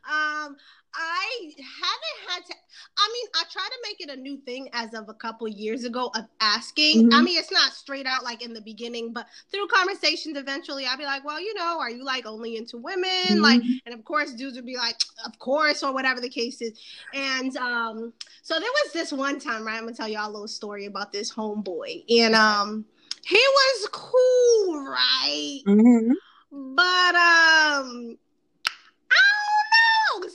Um, 0.09 0.57
I 0.93 1.53
haven't 1.57 2.29
had 2.29 2.45
to. 2.45 2.53
I 2.97 3.09
mean, 3.13 3.27
I 3.35 3.43
try 3.51 3.67
to 3.67 3.77
make 3.83 4.01
it 4.01 4.09
a 4.09 4.19
new 4.19 4.37
thing 4.37 4.69
as 4.73 4.93
of 4.93 5.07
a 5.09 5.13
couple 5.13 5.47
years 5.47 5.83
ago 5.83 6.11
of 6.15 6.25
asking. 6.39 7.13
I 7.13 7.21
Mhm. 7.21 7.23
mean, 7.23 7.39
it's 7.39 7.51
not 7.51 7.73
straight 7.73 8.05
out 8.05 8.23
like 8.23 8.41
in 8.41 8.53
the 8.53 8.61
beginning, 8.61 9.13
but 9.13 9.27
through 9.51 9.67
conversations, 9.67 10.37
eventually, 10.37 10.85
I'd 10.85 10.97
be 10.97 11.05
like, 11.05 11.23
"Well, 11.23 11.39
you 11.39 11.53
know, 11.53 11.79
are 11.79 11.89
you 11.89 12.03
like 12.03 12.25
only 12.25 12.57
into 12.57 12.77
women?" 12.77 13.41
Like, 13.41 13.61
and 13.85 13.93
of 13.93 14.03
course, 14.03 14.33
dudes 14.33 14.55
would 14.55 14.65
be 14.65 14.77
like, 14.77 14.99
"Of 15.25 15.37
course," 15.39 15.83
or 15.83 15.93
whatever 15.93 16.19
the 16.21 16.29
case 16.29 16.61
is. 16.61 16.79
And 17.13 17.55
um, 17.57 18.13
so 18.41 18.59
there 18.59 18.71
was 18.83 18.93
this 18.93 19.11
one 19.13 19.39
time, 19.39 19.65
right? 19.65 19.77
I'm 19.77 19.83
gonna 19.83 19.95
tell 19.95 20.07
y'all 20.07 20.29
a 20.29 20.31
little 20.31 20.47
story 20.47 20.85
about 20.85 21.11
this 21.11 21.31
homeboy, 21.33 22.03
and 22.09 22.35
um, 22.35 22.85
he 23.25 23.37
was 23.37 23.87
cool, 23.91 24.83
right? 24.83 25.61
Mhm. 25.67 26.13
But 26.51 27.15
um, 27.15 28.17
I. 28.17 28.28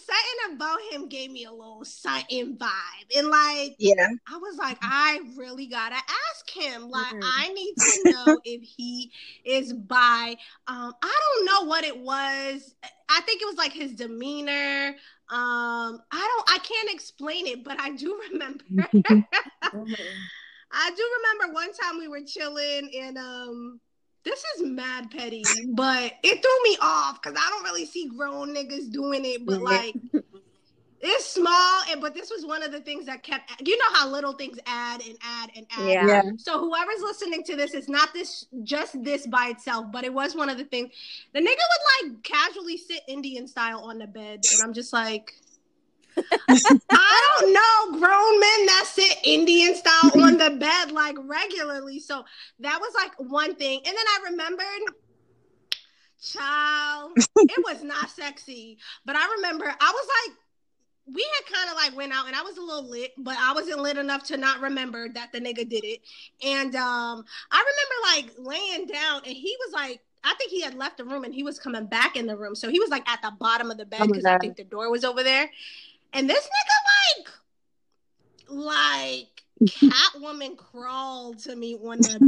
Something 0.07 0.57
about 0.57 0.79
him 0.91 1.09
gave 1.09 1.31
me 1.31 1.45
a 1.45 1.53
little 1.53 1.85
something 1.85 2.57
vibe, 2.57 3.17
and 3.17 3.29
like 3.29 3.77
Yeah. 3.79 4.09
I 4.31 4.39
was 4.39 4.57
like, 4.57 4.79
I 4.83 5.21
really 5.37 5.67
gotta 5.67 5.97
ask 5.97 6.51
him. 6.51 6.89
Like, 6.89 7.13
Mhm. 7.13 7.21
I 7.23 7.49
need 7.53 7.75
to 7.77 8.09
know 8.09 8.41
if 8.45 8.63
he 8.63 9.13
is 9.45 9.73
by. 9.73 10.37
Um, 10.67 10.95
I 11.03 11.19
don't 11.37 11.45
know 11.47 11.69
what 11.69 11.85
it 11.85 11.99
was. 11.99 12.75
I 13.11 13.21
think 13.23 13.43
it 13.43 13.47
was 13.47 13.57
like 13.57 13.73
his 13.73 13.93
demeanor. 13.95 14.97
Um, 15.29 16.01
I 16.11 16.43
don't. 16.47 16.51
I 16.51 16.59
can't 16.59 16.91
explain 16.95 17.47
it, 17.47 17.65
but 17.65 17.79
I 17.81 17.91
do 17.91 18.19
remember. 18.31 18.65
I 20.73 20.91
do 20.97 21.11
remember 21.39 21.55
one 21.55 21.73
time 21.73 21.99
we 21.99 22.09
were 22.09 22.23
chilling 22.27 22.91
and 22.99 23.17
um 23.19 23.81
this 24.25 24.43
is 24.57 24.63
mad 24.67 25.11
petty, 25.11 25.45
but 25.73 26.13
it 26.23 26.43
threw 26.43 26.63
me 26.71 26.79
off 26.81 27.21
because 27.23 27.39
I 27.39 27.51
don't 27.51 27.65
really 27.65 27.87
see 27.87 28.09
grown 28.09 28.55
niggas 28.55 28.91
doing 28.91 29.25
it, 29.25 29.45
but 29.45 29.61
like 29.61 29.95
it's 31.07 31.27
small, 31.27 31.83
and 31.91 32.01
but 32.01 32.15
this 32.15 32.31
was 32.31 32.47
one 32.47 32.63
of 32.63 32.73
the 32.73 32.81
things 32.81 33.05
that 33.07 33.23
kept 33.23 33.67
you 33.67 33.77
know 33.77 33.93
how 33.93 34.09
little 34.09 34.33
things 34.33 34.59
add 34.67 35.03
and 35.07 35.19
add 35.23 35.51
and 35.55 35.67
add. 35.71 35.89
Yeah. 35.89 36.07
Yeah. 36.07 36.23
So 36.39 36.59
whoever's 36.59 37.03
listening 37.03 37.43
to 37.45 37.57
this, 37.57 37.75
it's 37.75 37.91
not 37.91 38.15
this 38.15 38.47
just 38.63 39.03
this 39.05 39.27
by 39.27 39.49
itself, 39.49 39.87
but 39.93 40.05
it 40.05 40.15
was 40.15 40.35
one 40.35 40.49
of 40.49 40.57
the 40.57 40.65
things. 40.65 40.93
The 41.35 41.41
nigga 41.41 41.45
would 41.45 42.13
like 42.15 42.23
casually 42.23 42.79
sit 42.79 43.03
Indian 43.07 43.47
style 43.47 43.81
on 43.81 43.99
the 43.99 44.07
bed, 44.07 44.41
and 44.53 44.63
I'm 44.63 44.73
just 44.73 44.95
like, 44.95 45.35
I 46.91 47.37
don't 47.41 47.53
know 47.53 47.99
grown 47.99 48.41
men 48.41 48.67
that 48.67 48.85
sit 48.87 49.19
Indian 49.25 49.75
style 49.75 50.23
on 50.23 50.37
the 50.37 50.51
bed 50.59 50.93
like 50.93 51.17
regularly. 51.25 52.01
So 52.01 52.25
that 52.61 52.81
was 52.81 52.93
like 52.95 53.13
one 53.31 53.55
thing, 53.55 53.79
and 53.79 53.97
then 53.97 53.97
I 53.97 54.31
remembered. 54.31 54.95
Child, 56.23 57.19
it 57.37 57.65
was 57.67 57.85
not 57.85 58.09
sexy, 58.09 58.79
but 59.05 59.15
I 59.15 59.35
remember 59.37 59.67
I 59.67 59.93
was 59.93 60.09
like, 60.09 60.39
we 61.13 61.23
had 61.23 61.55
kind 61.55 61.71
of 61.71 61.77
like 61.77 61.97
went 61.97 62.13
out 62.13 62.27
and 62.27 62.35
I 62.35 62.43
was 62.43 62.57
a 62.57 62.63
little 62.63 62.89
lit, 62.89 63.13
but 63.19 63.37
I 63.39 63.53
wasn't 63.53 63.81
lit 63.81 63.99
enough 63.99 64.25
to 64.29 64.37
not 64.37 64.61
remember 64.61 65.09
that 65.11 65.33
the 65.33 65.41
nigga 65.41 65.69
did 65.69 65.85
it. 65.85 66.01
And 66.43 66.75
um, 66.77 67.25
I 67.51 67.65
remember 68.15 68.39
like 68.39 68.39
laying 68.39 68.87
down 68.87 69.21
and 69.27 69.37
he 69.37 69.55
was 69.67 69.75
like, 69.75 70.01
I 70.25 70.35
think 70.39 70.51
he 70.51 70.63
had 70.63 70.75
left 70.75 70.97
the 70.97 71.05
room 71.05 71.25
and 71.25 71.35
he 71.35 71.43
was 71.43 71.59
coming 71.59 71.87
back 71.87 72.17
in 72.17 72.27
the 72.27 72.37
room. 72.37 72.55
So 72.55 72.71
he 72.71 72.81
was 72.81 72.89
like 72.89 73.07
at 73.09 73.21
the 73.21 73.33
bottom 73.39 73.71
of 73.71 73.77
the 73.77 73.85
bed 73.85 74.01
Oh 74.03 74.07
because 74.07 74.25
I 74.25 74.39
think 74.39 74.57
the 74.57 74.65
door 74.65 74.91
was 74.91 75.05
over 75.05 75.23
there. 75.23 75.51
And 76.15 76.31
this 76.31 76.49
nigga 76.49 77.27
like 77.27 77.29
like 78.49 79.43
Catwoman 79.65 80.57
crawled 80.57 81.39
to 81.41 81.55
me 81.57 81.77
on 81.77 81.99
the 81.99 82.19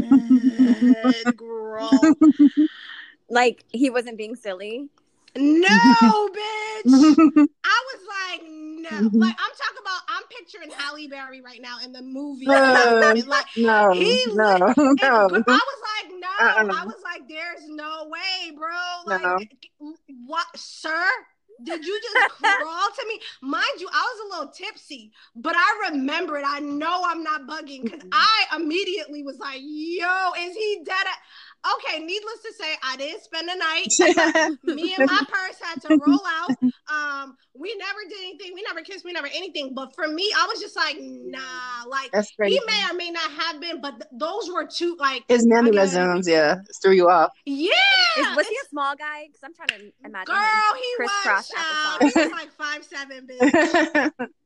bed. 1.25 1.37
Crawled. 1.37 2.69
like 3.31 3.65
he 3.73 3.91
wasn't 3.91 4.19
being 4.19 4.35
silly. 4.37 4.89
No, 5.39 5.69
bitch. 5.69 7.49
I 7.65 7.83
was 7.85 8.03
like, 8.09 8.43
no. 8.49 9.11
Like 9.19 9.37
I'm 9.39 9.53
talking 9.53 9.83
about 9.83 10.01
I'm 10.09 10.23
picturing 10.31 10.71
Halle 10.71 11.07
Berry 11.09 11.43
right 11.43 11.61
now 11.61 11.77
in 11.85 11.93
the 11.93 12.01
movie. 12.03 12.47
Uh, 12.49 13.15
like 13.27 13.45
no, 13.57 13.93
He 13.93 14.25
no, 14.29 14.57
no. 14.57 14.73
but 14.77 15.03
I 15.03 15.21
was 15.29 15.45
like, 15.47 16.13
no. 16.19 16.29
Uh-uh. 16.41 16.83
I 16.83 16.85
was 16.87 17.03
like, 17.05 17.29
there's 17.29 17.69
no 17.69 18.09
way, 18.09 18.53
bro. 18.57 18.71
Like, 19.05 19.23
No. 19.23 19.39
what, 20.27 20.47
sir? 20.57 21.05
Did 21.63 21.85
you 21.85 22.01
just 22.03 22.29
crawl 22.37 22.89
to 22.99 23.07
me? 23.09 23.21
Mind 23.43 23.81
you, 23.81 23.89
I 23.93 24.15
was 24.15 24.21
a 24.21 24.39
little 24.39 24.53
tipsy, 24.53 25.13
but 25.35 25.55
I 25.57 25.91
remember 25.91 26.37
it. 26.37 26.45
I 26.47 26.61
know 26.61 27.03
I'm 27.07 27.23
not 27.23 27.47
bugging 27.47 27.85
because. 27.85 28.03
I 28.13 28.57
immediately 28.57 29.23
was 29.23 29.39
like, 29.39 29.61
yo, 29.63 30.33
is 30.39 30.55
he 30.55 30.83
dead? 30.85 31.07
At- 31.67 31.95
okay, 31.95 32.05
needless 32.05 32.41
to 32.43 32.53
say, 32.55 32.75
I 32.83 32.97
didn't 32.97 33.23
spend 33.23 33.49
the 33.49 33.55
night. 33.57 34.59
me 34.77 34.95
and 34.99 35.07
my 35.11 35.23
purse 35.29 35.59
had 35.63 35.81
to 35.83 35.99
roll 36.07 36.21
out. 36.27 36.51
Um, 36.89 37.37
we 37.55 37.75
never 37.77 37.99
did 38.09 38.19
anything. 38.21 38.53
We 38.55 38.63
never 38.63 38.81
kissed. 38.81 39.05
We 39.05 39.13
never 39.13 39.27
anything. 39.27 39.75
But 39.75 39.93
for 39.97 40.07
me, 40.07 40.31
I 40.39 40.47
was 40.47 40.61
just 40.61 40.77
like, 40.77 40.97
nah. 41.01 41.41
Like 41.89 42.13
That's 42.13 42.31
crazy. 42.31 42.55
he 42.55 42.61
may 42.65 42.85
or 42.89 42.95
may 42.95 43.11
not 43.11 43.29
have 43.31 43.61
been, 43.61 43.81
but 43.81 43.91
th- 43.99 44.09
those 44.13 44.49
were 44.53 44.67
two. 44.67 44.97
Like, 44.99 45.25
His 45.29 45.45
mannerisms, 45.47 46.29
yeah, 46.29 46.57
threw 46.81 46.93
you 46.93 47.09
off. 47.09 47.31
yeah. 47.45 47.71
Is, 48.19 48.37
was 48.37 48.47
he 48.47 48.55
a 48.55 48.69
small 48.69 48.95
guy? 48.95 49.27
Because 49.27 49.41
I'm 49.43 49.55
trying 49.55 49.81
to 49.81 49.93
imagine. 50.05 50.27
Girl, 50.27 50.37
him. 50.37 50.77
he 50.77 50.95
was. 51.01 51.11
Crisscross 51.11 51.49
Child. 51.51 52.03
He 52.03 52.21
was 52.21 52.31
like 52.33 52.53
five 52.53 52.85
seven, 52.85 53.27
bitch. 53.27 54.11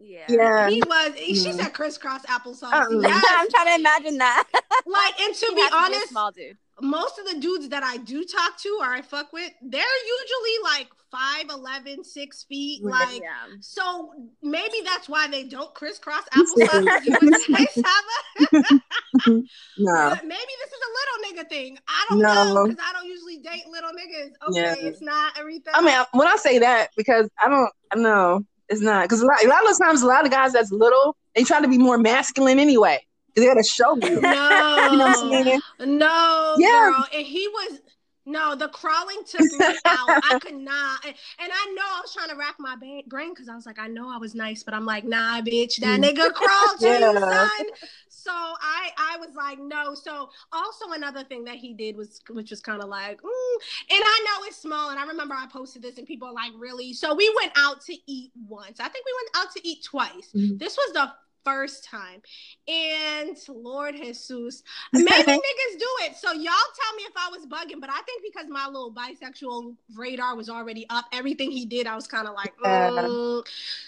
Yeah. 0.00 0.24
yeah. 0.28 0.68
He 0.70 0.80
was. 0.86 1.12
She 1.16 1.34
Mhm. 1.50 1.54
said 1.60 1.72
crisscross 1.74 2.22
applesauce. 2.26 2.72
Uh-uh. 2.72 3.00
Yes. 3.00 3.24
I'm 3.30 3.48
trying 3.50 3.66
to 3.66 3.74
imagine 3.80 4.18
that. 4.18 4.44
Like, 4.86 5.20
and 5.20 5.34
to 5.34 5.46
He 5.46 5.54
be 5.54 5.60
has 5.60 5.70
to 5.70 5.76
honest, 5.76 6.08
small 6.08 6.30
dude. 6.32 6.56
most 6.80 7.18
of 7.18 7.26
the 7.26 7.38
dudes 7.40 7.68
that 7.70 7.82
I 7.82 7.98
do 7.98 8.24
talk 8.24 8.56
to 8.62 8.78
or 8.80 8.86
I 8.86 9.02
fuck 9.02 9.32
with, 9.34 9.52
they're 9.60 9.82
usually 9.84 10.56
like 10.64 10.88
5'11, 11.12 12.04
6 12.06 12.44
feet. 12.44 12.82
Like, 12.84 13.20
yeah. 13.20 13.56
so 13.60 14.12
maybe 14.40 14.80
that's 14.84 15.06
why 15.08 15.26
they 15.28 15.44
don't 15.44 15.74
crisscross 15.74 16.22
applesauce. 16.34 16.88
as 16.88 17.06
you 17.06 17.16
would 17.20 17.40
say, 17.40 17.66
Saba. 17.82 19.42
No. 19.78 20.10
But 20.10 20.24
maybe 20.24 20.52
this 20.62 20.72
is 20.72 20.80
a 20.88 20.92
little 20.98 21.42
nigga 21.44 21.48
thing. 21.48 21.78
I 21.86 22.06
don't 22.08 22.20
No. 22.20 22.54
know 22.54 22.64
because 22.68 22.84
I 22.88 22.92
don't 22.94 23.06
usually 23.08 23.38
date 23.38 23.64
little 23.70 23.90
niggas. 23.90 24.30
Okay, 24.48 24.60
Yeah. 24.60 24.74
it's 24.88 25.02
not 25.02 25.38
everything. 25.38 25.72
I 25.74 25.82
mean, 25.82 25.98
when 26.12 26.28
I 26.28 26.36
say 26.36 26.58
that, 26.60 26.90
because 26.96 27.28
I 27.42 27.48
don't, 27.48 27.70
I 27.92 27.96
know 27.96 28.44
it's 28.68 28.80
not. 28.80 29.04
Because 29.04 29.20
a 29.22 29.26
lot, 29.26 29.42
a 29.44 29.48
lot 29.48 29.70
of 29.70 29.78
times, 29.78 30.02
a 30.02 30.06
lot 30.06 30.24
of 30.24 30.30
guys 30.30 30.52
that's 30.52 30.70
little, 30.70 31.16
they 31.34 31.44
try 31.44 31.60
to 31.60 31.68
be 31.68 31.78
more 31.78 31.98
masculine 31.98 32.58
anyway. 32.58 32.98
they 33.34 33.44
got 33.46 33.54
to 33.54 33.62
show 33.62 33.96
you. 33.96 34.20
no, 34.20 34.88
You 34.92 34.98
know 34.98 35.06
what 35.06 35.18
I'm 35.24 35.44
saying? 35.44 35.60
no, 35.98 36.54
Yeah. 36.58 36.68
girl. 36.92 37.04
And 37.14 37.26
he 37.26 37.46
was 37.48 37.80
no. 38.28 38.54
The 38.54 38.68
crawling 38.68 39.22
took 39.26 39.40
me 39.40 39.66
out. 39.84 40.08
I 40.08 40.38
could 40.42 40.54
not. 40.56 41.04
And, 41.04 41.14
and 41.38 41.52
I 41.52 41.74
know 41.74 41.82
I 41.84 42.00
was 42.02 42.12
trying 42.14 42.28
to 42.30 42.36
rack 42.36 42.56
my 42.58 42.76
ba- 42.76 43.02
brain 43.08 43.30
because 43.30 43.48
I 43.48 43.54
was 43.54 43.66
like, 43.66 43.78
I 43.78 43.88
know 43.88 44.08
I 44.12 44.18
was 44.18 44.34
nice, 44.34 44.62
but 44.62 44.74
I'm 44.74 44.84
like, 44.86 45.04
nah, 45.04 45.40
bitch. 45.40 45.76
That 45.80 46.00
nigga 46.00 46.32
crawled 46.32 46.80
to 46.80 46.86
you, 46.86 46.98
Mm. 46.98 47.20
Son. 47.20 47.66
So 48.08 48.30
I, 48.32 48.90
I 48.98 49.16
was 49.18 49.30
like, 49.36 49.58
no. 49.58 49.94
So 49.94 50.28
also 50.52 50.92
another 50.92 51.24
thing 51.24 51.44
that 51.44 51.56
he 51.56 51.72
did 51.74 51.96
was, 51.96 52.20
which 52.30 52.50
was 52.50 52.60
kind 52.60 52.82
of 52.82 52.88
like, 52.88 53.18
mm. 53.22 53.56
and 53.90 54.02
I 54.04 54.24
know 54.26 54.46
it's 54.46 54.56
small, 54.60 54.90
and 54.90 54.98
I 54.98 55.06
remember 55.06 55.34
I 55.34 55.46
posted 55.46 55.82
this, 55.82 55.98
and 55.98 56.06
people 56.06 56.28
are 56.28 56.34
like, 56.34 56.52
really? 56.58 56.92
So 56.92 57.14
we 57.14 57.32
went 57.40 57.52
out 57.56 57.80
to 57.82 57.96
eat 58.06 58.32
once. 58.48 58.80
I 58.80 58.88
think 58.88 59.06
we 59.06 59.12
went 59.22 59.46
out 59.46 59.54
to 59.54 59.66
eat 59.68 59.82
twice. 59.84 60.30
Mhm. 60.34 60.58
This 60.58 60.76
was 60.76 60.92
the 60.92 61.12
first 61.48 61.84
time, 61.84 62.20
and 62.66 63.36
Lord 63.48 63.94
Jesus, 63.96 64.62
maybe 64.92 65.08
niggas 65.08 65.78
do 65.78 65.90
it. 66.02 66.16
So 66.16 66.32
y'all 66.32 66.44
tell 66.44 66.94
me 66.96 67.02
if 67.04 67.12
I 67.16 67.30
was 67.30 67.46
bugging, 67.46 67.80
but 67.80 67.90
I 67.90 68.00
think 68.02 68.22
because 68.22 68.48
my 68.50 68.66
little 68.66 68.92
bisexual 68.92 69.74
radar 69.96 70.36
was 70.36 70.48
already 70.50 70.86
up, 70.90 71.06
everything 71.12 71.50
he 71.50 71.64
did, 71.64 71.86
I 71.86 71.94
was 71.94 72.06
kind 72.06 72.28
of 72.28 72.34
like, 72.34 72.52
Yeah. 72.62 72.90
mm. 72.90 73.46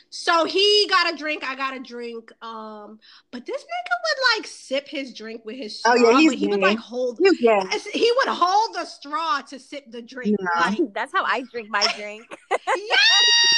so 0.08 0.44
he 0.44 0.86
got 0.88 1.12
a 1.12 1.16
drink, 1.16 1.44
I 1.44 1.54
got 1.54 1.76
a 1.76 1.80
drink. 1.80 2.32
Um, 2.42 2.98
but 3.30 3.44
this 3.44 3.62
nigga 3.62 3.94
would 4.04 4.38
like 4.38 4.46
sip 4.46 4.88
his 4.88 5.12
drink 5.12 5.44
with 5.44 5.56
his 5.56 5.78
straw, 5.78 5.92
Oh, 5.96 6.10
yeah, 6.10 6.18
he's 6.18 6.30
but 6.30 6.38
he 6.38 6.46
would 6.46 6.60
like 6.60 6.78
hold. 6.78 7.18
Yeah. 7.40 7.62
He 7.92 8.12
would 8.16 8.28
hold 8.28 8.74
the 8.74 8.84
straw 8.84 9.40
to 9.48 9.58
sip 9.58 9.84
the 9.90 10.02
drink. 10.02 10.36
Nah. 10.40 10.60
Like, 10.60 10.78
That's 10.94 11.12
how 11.12 11.24
I 11.24 11.42
drink 11.52 11.68
my 11.70 11.86
drink. 11.96 12.24
yes, 12.50 12.60
I 12.68 12.76
was 12.76 13.34
like, 13.44 13.49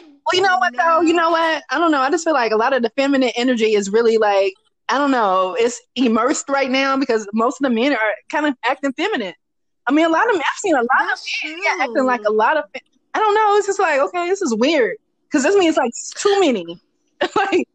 Well, 0.00 0.34
you 0.34 0.42
know 0.42 0.58
what 0.58 0.76
though? 0.76 1.00
You 1.00 1.14
know 1.14 1.30
what? 1.30 1.62
I 1.70 1.78
don't 1.78 1.90
know. 1.90 2.00
I 2.00 2.10
just 2.10 2.24
feel 2.24 2.34
like 2.34 2.52
a 2.52 2.56
lot 2.56 2.72
of 2.72 2.82
the 2.82 2.90
feminine 2.90 3.32
energy 3.34 3.74
is 3.74 3.90
really 3.90 4.18
like 4.18 4.54
I 4.90 4.96
don't 4.96 5.10
know, 5.10 5.54
it's 5.58 5.80
immersed 5.96 6.48
right 6.48 6.70
now 6.70 6.96
because 6.96 7.28
most 7.34 7.60
of 7.60 7.64
the 7.64 7.74
men 7.74 7.92
are 7.92 8.14
kind 8.30 8.46
of 8.46 8.54
acting 8.64 8.92
feminine. 8.94 9.34
I 9.86 9.92
mean, 9.92 10.06
a 10.06 10.08
lot 10.08 10.28
of 10.30 10.34
men, 10.34 10.42
I've 10.46 10.58
seen 10.58 10.74
a 10.74 10.78
lot 10.78 10.88
That's 10.98 11.22
of 11.22 11.50
men 11.50 11.60
yeah, 11.62 11.76
acting 11.84 12.04
like 12.04 12.22
a 12.26 12.32
lot 12.32 12.56
of, 12.56 12.64
I 13.12 13.18
don't 13.18 13.34
know, 13.34 13.56
it's 13.56 13.66
just 13.66 13.78
like, 13.78 14.00
okay, 14.00 14.28
this 14.28 14.40
is 14.40 14.54
weird. 14.54 14.96
Because 15.24 15.42
this 15.42 15.56
means 15.56 15.76
like 15.76 15.92
too 16.16 16.40
many. 16.40 16.80
like, 17.36 17.68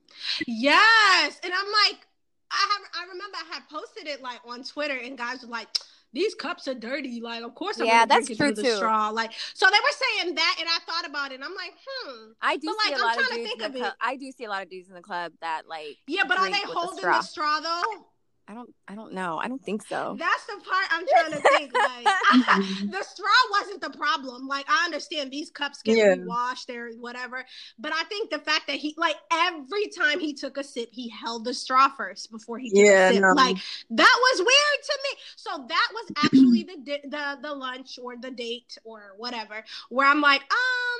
Yes, 0.48 1.40
and 1.44 1.54
I'm 1.54 1.66
like, 1.66 2.08
I 2.52 2.68
have. 2.72 3.04
I 3.04 3.12
remember 3.12 3.38
I 3.38 3.54
had 3.54 3.68
posted 3.70 4.08
it 4.08 4.22
like 4.22 4.40
on 4.46 4.64
Twitter, 4.64 4.98
and 4.98 5.18
guys 5.18 5.44
were 5.44 5.50
like, 5.50 5.68
"These 6.14 6.36
cups 6.36 6.68
are 6.68 6.74
dirty." 6.76 7.20
Like, 7.22 7.44
of 7.44 7.56
course, 7.56 7.80
I'm 7.80 7.86
Yeah, 7.86 8.06
that's 8.06 8.28
true, 8.28 8.54
too. 8.56 8.76
straw. 8.76 9.10
Like, 9.10 9.32
so 9.54 9.66
they 9.70 9.78
were 9.78 10.22
saying 10.24 10.36
that, 10.36 10.56
and 10.60 10.70
I 10.70 10.80
thought 10.86 11.10
about 11.10 11.32
it, 11.32 11.36
and 11.36 11.44
I'm 11.44 11.56
like, 11.56 11.74
hmm. 11.86 12.32
I 12.42 12.58
do 12.58 12.68
But, 12.68 12.84
see 12.84 12.90
like, 12.92 13.00
a 13.00 13.02
I'm 13.02 13.08
lot 13.08 13.18
of 13.18 13.28
trying 13.28 13.30
to 13.30 13.36
dudes 13.36 13.40
in 13.40 13.46
think 13.48 13.60
the 13.60 13.66
of 13.66 13.74
club. 13.76 13.94
it. 13.94 14.06
I 14.06 14.16
do 14.16 14.32
see 14.32 14.44
a 14.46 14.50
lot 14.50 14.64
of 14.64 14.70
dudes 14.70 14.90
in 14.90 14.96
the 14.96 15.02
club 15.02 15.34
that 15.42 15.64
like. 15.68 15.98
Yeah, 16.08 16.24
but 16.28 16.38
are 16.38 16.46
they 16.46 16.52
with 16.52 16.62
the 16.62 16.68
holding 16.74 16.98
straw. 17.00 17.18
the 17.18 17.24
straw 17.24 17.60
though? 17.60 18.06
I 18.48 18.54
don't. 18.54 18.70
I 18.88 18.96
don't 18.96 19.14
know. 19.14 19.40
I 19.42 19.48
don't 19.48 19.64
think 19.64 19.84
so. 19.84 20.18
That's 20.20 20.46
the 20.48 20.60
part 20.70 20.86
I'm 20.92 21.06
trying 21.08 21.32
to 21.32 21.48
think. 21.48 21.72
Like, 21.74 22.06
the 22.92 23.04
straw 23.04 23.28
wasn't 23.52 23.82
the 23.82 23.90
problem. 23.92 24.48
Like, 24.48 24.66
I 24.70 24.84
understand 24.86 25.32
these 25.32 25.50
cups 25.50 25.82
get 25.82 25.96
Yeah. 25.98 26.16
washed 26.26 26.70
or 26.70 26.90
whatever, 27.00 27.46
but 27.80 27.94
I 27.94 28.04
think 28.06 28.30
the 28.30 28.40
fact 28.40 28.68
that 28.68 28.76
he, 28.76 28.96
like, 28.98 29.16
every 29.32 29.88
time 29.98 30.20
he 30.20 30.34
took 30.34 30.58
a 30.58 30.64
sip, 30.64 30.90
he 30.92 31.08
held 31.10 31.46
the 31.46 31.54
straw 31.54 31.88
first 31.96 32.32
before 32.32 32.58
he 32.60 32.70
took 32.70 32.80
Yeah, 32.80 33.10
a 33.10 33.14
sip. 33.14 33.22
no. 33.22 33.30
Like, 33.34 33.58
that 33.92 34.16
was 34.20 34.40
weird 34.40 34.84
to 34.86 35.00
me. 35.04 35.20
So 35.38 35.66
that 35.70 35.88
was 35.94 36.12
actually 36.18 36.64
the 36.64 37.00
the 37.10 37.38
the 37.42 37.54
lunch 37.54 37.98
or 38.02 38.18
the 38.18 38.32
date 38.32 38.78
or 38.84 39.14
whatever, 39.18 39.64
where 39.90 40.08
I'm 40.08 40.22
like, 40.22 40.42
um. 40.42 40.93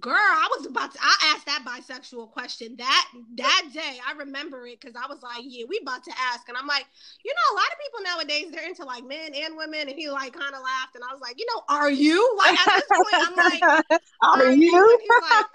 Girl, 0.00 0.16
I 0.16 0.48
was 0.56 0.66
about 0.66 0.92
to. 0.94 0.98
I 1.00 1.32
asked 1.34 1.46
that 1.46 1.64
bisexual 1.64 2.32
question 2.32 2.74
that 2.78 3.08
that 3.36 3.68
day. 3.72 3.98
I 4.04 4.14
remember 4.14 4.66
it 4.66 4.80
because 4.80 4.96
I 4.96 5.06
was 5.08 5.22
like, 5.22 5.42
"Yeah, 5.44 5.64
we 5.68 5.78
about 5.80 6.02
to 6.04 6.12
ask," 6.18 6.48
and 6.48 6.58
I'm 6.58 6.66
like, 6.66 6.86
you 7.24 7.32
know, 7.32 7.54
a 7.54 7.56
lot 7.56 7.66
of 7.70 7.78
people 7.78 8.00
nowadays 8.02 8.50
they're 8.50 8.68
into 8.68 8.84
like 8.84 9.04
men 9.04 9.32
and 9.32 9.56
women, 9.56 9.88
and 9.88 9.96
he 9.96 10.10
like 10.10 10.32
kind 10.32 10.56
of 10.56 10.62
laughed, 10.62 10.96
and 10.96 11.04
I 11.08 11.12
was 11.12 11.20
like, 11.20 11.38
you 11.38 11.46
know, 11.54 11.62
are 11.68 11.88
you 11.90 12.36
like 12.36 12.58
at 12.58 12.72
this 12.74 12.90
point? 12.90 13.16
I'm 13.20 13.36
like, 13.36 13.68
are 14.22 14.50
And 14.50 14.60
you? 14.60 14.98
He's 15.02 15.14
like, 15.20 15.46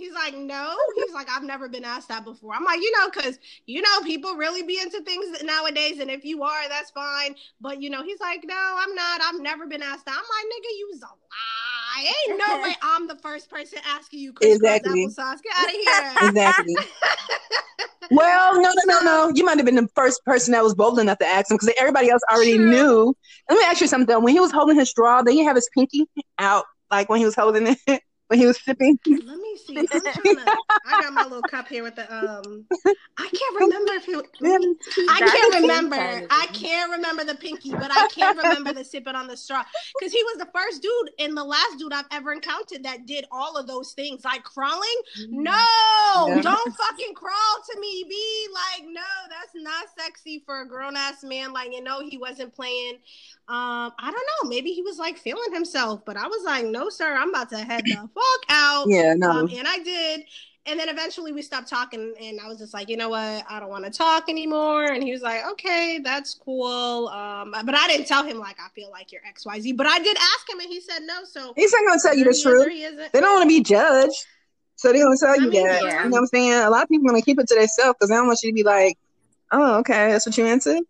he's 0.00 0.14
like, 0.14 0.34
no. 0.36 0.76
He's 0.96 1.14
like, 1.14 1.28
I've 1.30 1.42
never 1.44 1.68
been 1.68 1.84
asked 1.84 2.08
that 2.08 2.24
before. 2.24 2.54
I'm 2.54 2.64
like, 2.64 2.80
you 2.80 2.90
know, 2.98 3.10
because 3.10 3.38
you 3.66 3.82
know, 3.82 4.00
people 4.02 4.34
really 4.34 4.62
be 4.62 4.80
into 4.80 5.00
things 5.02 5.42
nowadays, 5.42 6.00
and 6.00 6.10
if 6.10 6.24
you 6.24 6.42
are, 6.42 6.68
that's 6.68 6.90
fine. 6.90 7.34
But 7.60 7.80
you 7.80 7.90
know, 7.90 8.02
he's 8.02 8.20
like, 8.20 8.42
no, 8.44 8.76
I'm 8.78 8.94
not. 8.94 9.20
I've 9.22 9.40
never 9.40 9.66
been 9.66 9.82
asked 9.82 10.06
that. 10.06 10.14
I'm 10.14 10.18
like, 10.18 10.46
nigga, 10.46 10.78
you's 10.78 11.02
a 11.02 11.06
lie. 11.06 12.12
Ain't 12.28 12.38
no 12.38 12.58
way 12.62 12.74
I'm 12.82 13.06
the 13.06 13.16
first 13.16 13.50
person 13.50 13.78
asking 13.86 14.20
you 14.20 14.32
crisscross 14.32 14.80
Exactly. 14.82 15.06
applesauce. 15.06 15.42
Get 15.42 15.52
out 15.56 15.68
of 15.68 15.74
here. 15.74 16.16
Exactly. 16.22 16.76
Well, 18.12 18.60
no, 18.60 18.70
no, 18.74 18.82
no, 18.86 19.00
no. 19.02 19.32
You 19.34 19.44
might 19.44 19.58
have 19.58 19.66
been 19.66 19.76
the 19.76 19.88
first 19.94 20.24
person 20.24 20.52
that 20.52 20.64
was 20.64 20.74
bold 20.74 20.98
enough 20.98 21.18
to 21.18 21.26
ask 21.26 21.48
him 21.50 21.56
because 21.56 21.72
everybody 21.78 22.10
else 22.10 22.22
already 22.30 22.56
True. 22.56 22.68
knew. 22.68 23.16
Let 23.48 23.56
me 23.56 23.64
ask 23.66 23.80
you 23.80 23.86
something. 23.86 24.22
When 24.22 24.34
he 24.34 24.40
was 24.40 24.50
holding 24.50 24.76
his 24.76 24.90
straw, 24.90 25.22
did 25.22 25.32
he 25.34 25.44
have 25.44 25.54
his 25.54 25.68
pinky 25.72 26.08
out, 26.38 26.64
like 26.90 27.08
when 27.08 27.20
he 27.20 27.24
was 27.24 27.36
holding 27.36 27.76
it, 27.86 28.02
when 28.30 28.38
he 28.38 28.46
was 28.46 28.60
sipping? 28.62 28.96
Let 29.06 29.38
me 29.38 29.56
see. 29.66 29.76
I'm 29.76 29.86
trying 29.86 30.36
to. 30.36 30.56
I 30.86 31.00
got 31.02 31.12
my 31.12 31.24
little 31.24 31.42
cup 31.42 31.66
here 31.66 31.82
with 31.82 31.96
the 31.96 32.02
um. 32.14 32.64
I 33.18 33.28
can't 33.28 33.60
remember 33.60 33.92
if 33.94 34.08
it. 34.08 34.24
I 35.10 35.18
can't 35.18 35.62
remember. 35.62 36.26
I 36.30 36.46
can't 36.52 36.92
remember 36.92 37.24
the 37.24 37.34
pinky, 37.34 37.70
but 37.72 37.90
I 37.90 38.06
can't 38.06 38.36
remember 38.38 38.72
the 38.72 38.84
sipping 38.84 39.16
on 39.16 39.26
the 39.26 39.36
straw 39.36 39.64
because 39.98 40.12
he 40.12 40.22
was 40.22 40.38
the 40.38 40.48
first 40.54 40.80
dude 40.80 41.10
and 41.18 41.36
the 41.36 41.42
last 41.42 41.78
dude 41.78 41.92
I've 41.92 42.06
ever 42.12 42.32
encountered 42.32 42.84
that 42.84 43.04
did 43.04 43.24
all 43.32 43.56
of 43.56 43.66
those 43.66 43.94
things, 43.94 44.24
like 44.24 44.44
crawling. 44.44 44.80
No, 45.28 45.52
Yeah. 46.28 46.40
don't 46.40 46.74
fucking 46.88 47.14
crawl 47.14 47.34
to 47.72 47.80
me, 47.80 48.04
Be 48.08 48.46
Like, 48.54 48.88
no, 48.90 49.02
that's 49.28 49.52
not 49.56 49.86
sexy 49.98 50.42
for 50.46 50.60
a 50.62 50.68
grown 50.68 50.96
ass 50.96 51.24
man. 51.24 51.52
Like, 51.52 51.72
you 51.72 51.82
know, 51.82 52.00
he 52.00 52.16
wasn't 52.16 52.54
playing. 52.54 52.94
Um, 53.48 53.92
I 53.98 54.12
don't 54.12 54.14
know. 54.14 54.48
Maybe 54.48 54.70
he 54.70 54.82
was 54.82 54.98
like 54.98 55.18
feeling 55.18 55.52
himself, 55.52 56.04
but 56.06 56.16
I 56.16 56.28
was 56.28 56.44
like, 56.44 56.64
no, 56.66 56.88
sir, 56.88 57.12
I'm 57.12 57.30
about 57.30 57.48
to 57.50 57.58
head 57.58 57.82
the 57.84 58.08
fuck 58.20 58.44
out. 58.50 58.86
Yeah, 58.88 59.14
no. 59.16 59.30
Um, 59.30 59.50
and 59.56 59.66
I 59.66 59.78
did. 59.78 60.22
And 60.66 60.78
then 60.78 60.90
eventually 60.90 61.32
we 61.32 61.40
stopped 61.40 61.68
talking, 61.68 62.14
and 62.20 62.38
I 62.38 62.46
was 62.46 62.58
just 62.58 62.74
like, 62.74 62.90
you 62.90 62.96
know 62.96 63.08
what? 63.08 63.44
I 63.48 63.58
don't 63.60 63.70
want 63.70 63.86
to 63.86 63.90
talk 63.90 64.28
anymore. 64.28 64.84
And 64.84 65.02
he 65.02 65.10
was 65.10 65.22
like, 65.22 65.40
okay, 65.52 66.00
that's 66.04 66.34
cool. 66.34 67.08
Um, 67.08 67.52
but 67.64 67.74
I 67.74 67.88
didn't 67.88 68.06
tell 68.06 68.22
him 68.24 68.38
like 68.38 68.56
I 68.60 68.68
feel 68.74 68.90
like 68.90 69.10
you're 69.10 69.22
X 69.26 69.46
Y 69.46 69.58
Z. 69.60 69.72
But 69.72 69.86
I 69.86 69.98
did 69.98 70.16
ask 70.16 70.48
him, 70.50 70.60
and 70.60 70.68
he 70.68 70.80
said 70.80 71.00
no. 71.06 71.24
So 71.24 71.54
He's 71.56 71.72
not 71.72 71.86
gonna 71.88 72.00
tell 72.02 72.14
you 72.14 72.24
the 72.24 72.30
either 72.30 72.68
he 72.70 72.82
is 72.84 72.92
or 72.92 72.96
truth. 72.98 73.12
They 73.12 73.20
don't 73.20 73.34
want 73.36 73.42
to 73.44 73.48
be 73.48 73.62
judged, 73.62 74.26
so 74.76 74.92
they 74.92 74.98
don't 74.98 75.18
tell 75.18 75.30
I 75.30 75.36
you 75.36 75.50
mean, 75.50 75.64
that. 75.64 75.82
yeah. 75.82 76.04
You 76.04 76.10
know 76.10 76.14
what 76.16 76.18
I'm 76.20 76.26
saying? 76.26 76.52
A 76.52 76.70
lot 76.70 76.82
of 76.84 76.88
people 76.90 77.08
gonna 77.08 77.22
keep 77.22 77.40
it 77.40 77.48
to 77.48 77.54
themselves 77.54 77.96
because 77.98 78.10
they 78.10 78.16
don't 78.16 78.26
want 78.26 78.38
you 78.42 78.50
to 78.50 78.54
be 78.54 78.62
like, 78.62 78.98
"Oh, 79.50 79.78
okay, 79.78 80.12
that's 80.12 80.26
what 80.26 80.36
you 80.36 80.44
into." 80.44 80.84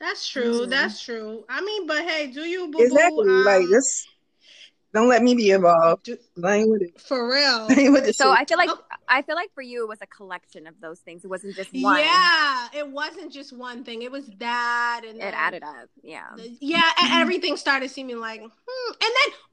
That's 0.00 0.28
true. 0.28 0.66
That's 0.66 1.02
true. 1.02 1.44
I 1.48 1.60
mean, 1.60 1.86
but 1.86 2.02
hey, 2.02 2.26
do 2.28 2.40
you 2.42 2.66
boo 2.66 2.78
boo? 2.78 2.84
exactly. 2.84 3.28
like 3.28 3.62
Um, 3.62 3.70
this. 3.70 4.06
Don't 4.92 5.08
let 5.08 5.22
me 5.22 5.34
be 5.36 5.50
involved. 5.50 6.04
do- 6.04 6.18
I 6.44 6.64
with 6.64 6.82
it. 6.82 7.00
for 7.00 7.30
real. 7.30 7.68
With 7.68 8.08
it. 8.08 8.16
So 8.16 8.32
I 8.32 8.44
feel 8.44 8.58
like 8.58 8.70
Oh. 8.72 8.80
I 9.08 9.22
feel 9.22 9.36
like 9.36 9.52
for 9.54 9.62
you 9.62 9.84
it 9.84 9.88
was 9.88 9.98
a 10.02 10.06
collection 10.06 10.66
of 10.66 10.74
those 10.80 10.98
things. 11.00 11.24
It 11.24 11.28
wasn't 11.28 11.54
just 11.54 11.70
one. 11.72 11.98
Yeah, 12.00 12.68
it 12.74 12.88
wasn't 12.90 13.32
just 13.32 13.56
one 13.56 13.84
thing. 13.84 14.02
It 14.02 14.10
was 14.10 14.26
that, 14.38 15.02
and 15.04 15.16
It 15.16 15.20
then 15.20 15.34
added 15.34 15.62
up. 15.62 15.88
Yeah. 16.02 16.26
the- 16.36 16.56
yeah, 16.60 16.82
and 17.00 17.12
everything 17.22 17.56
started 17.56 17.90
seeming 17.90 18.18
like, 18.18 18.40
hmm. 18.40 18.92
and 18.92 19.10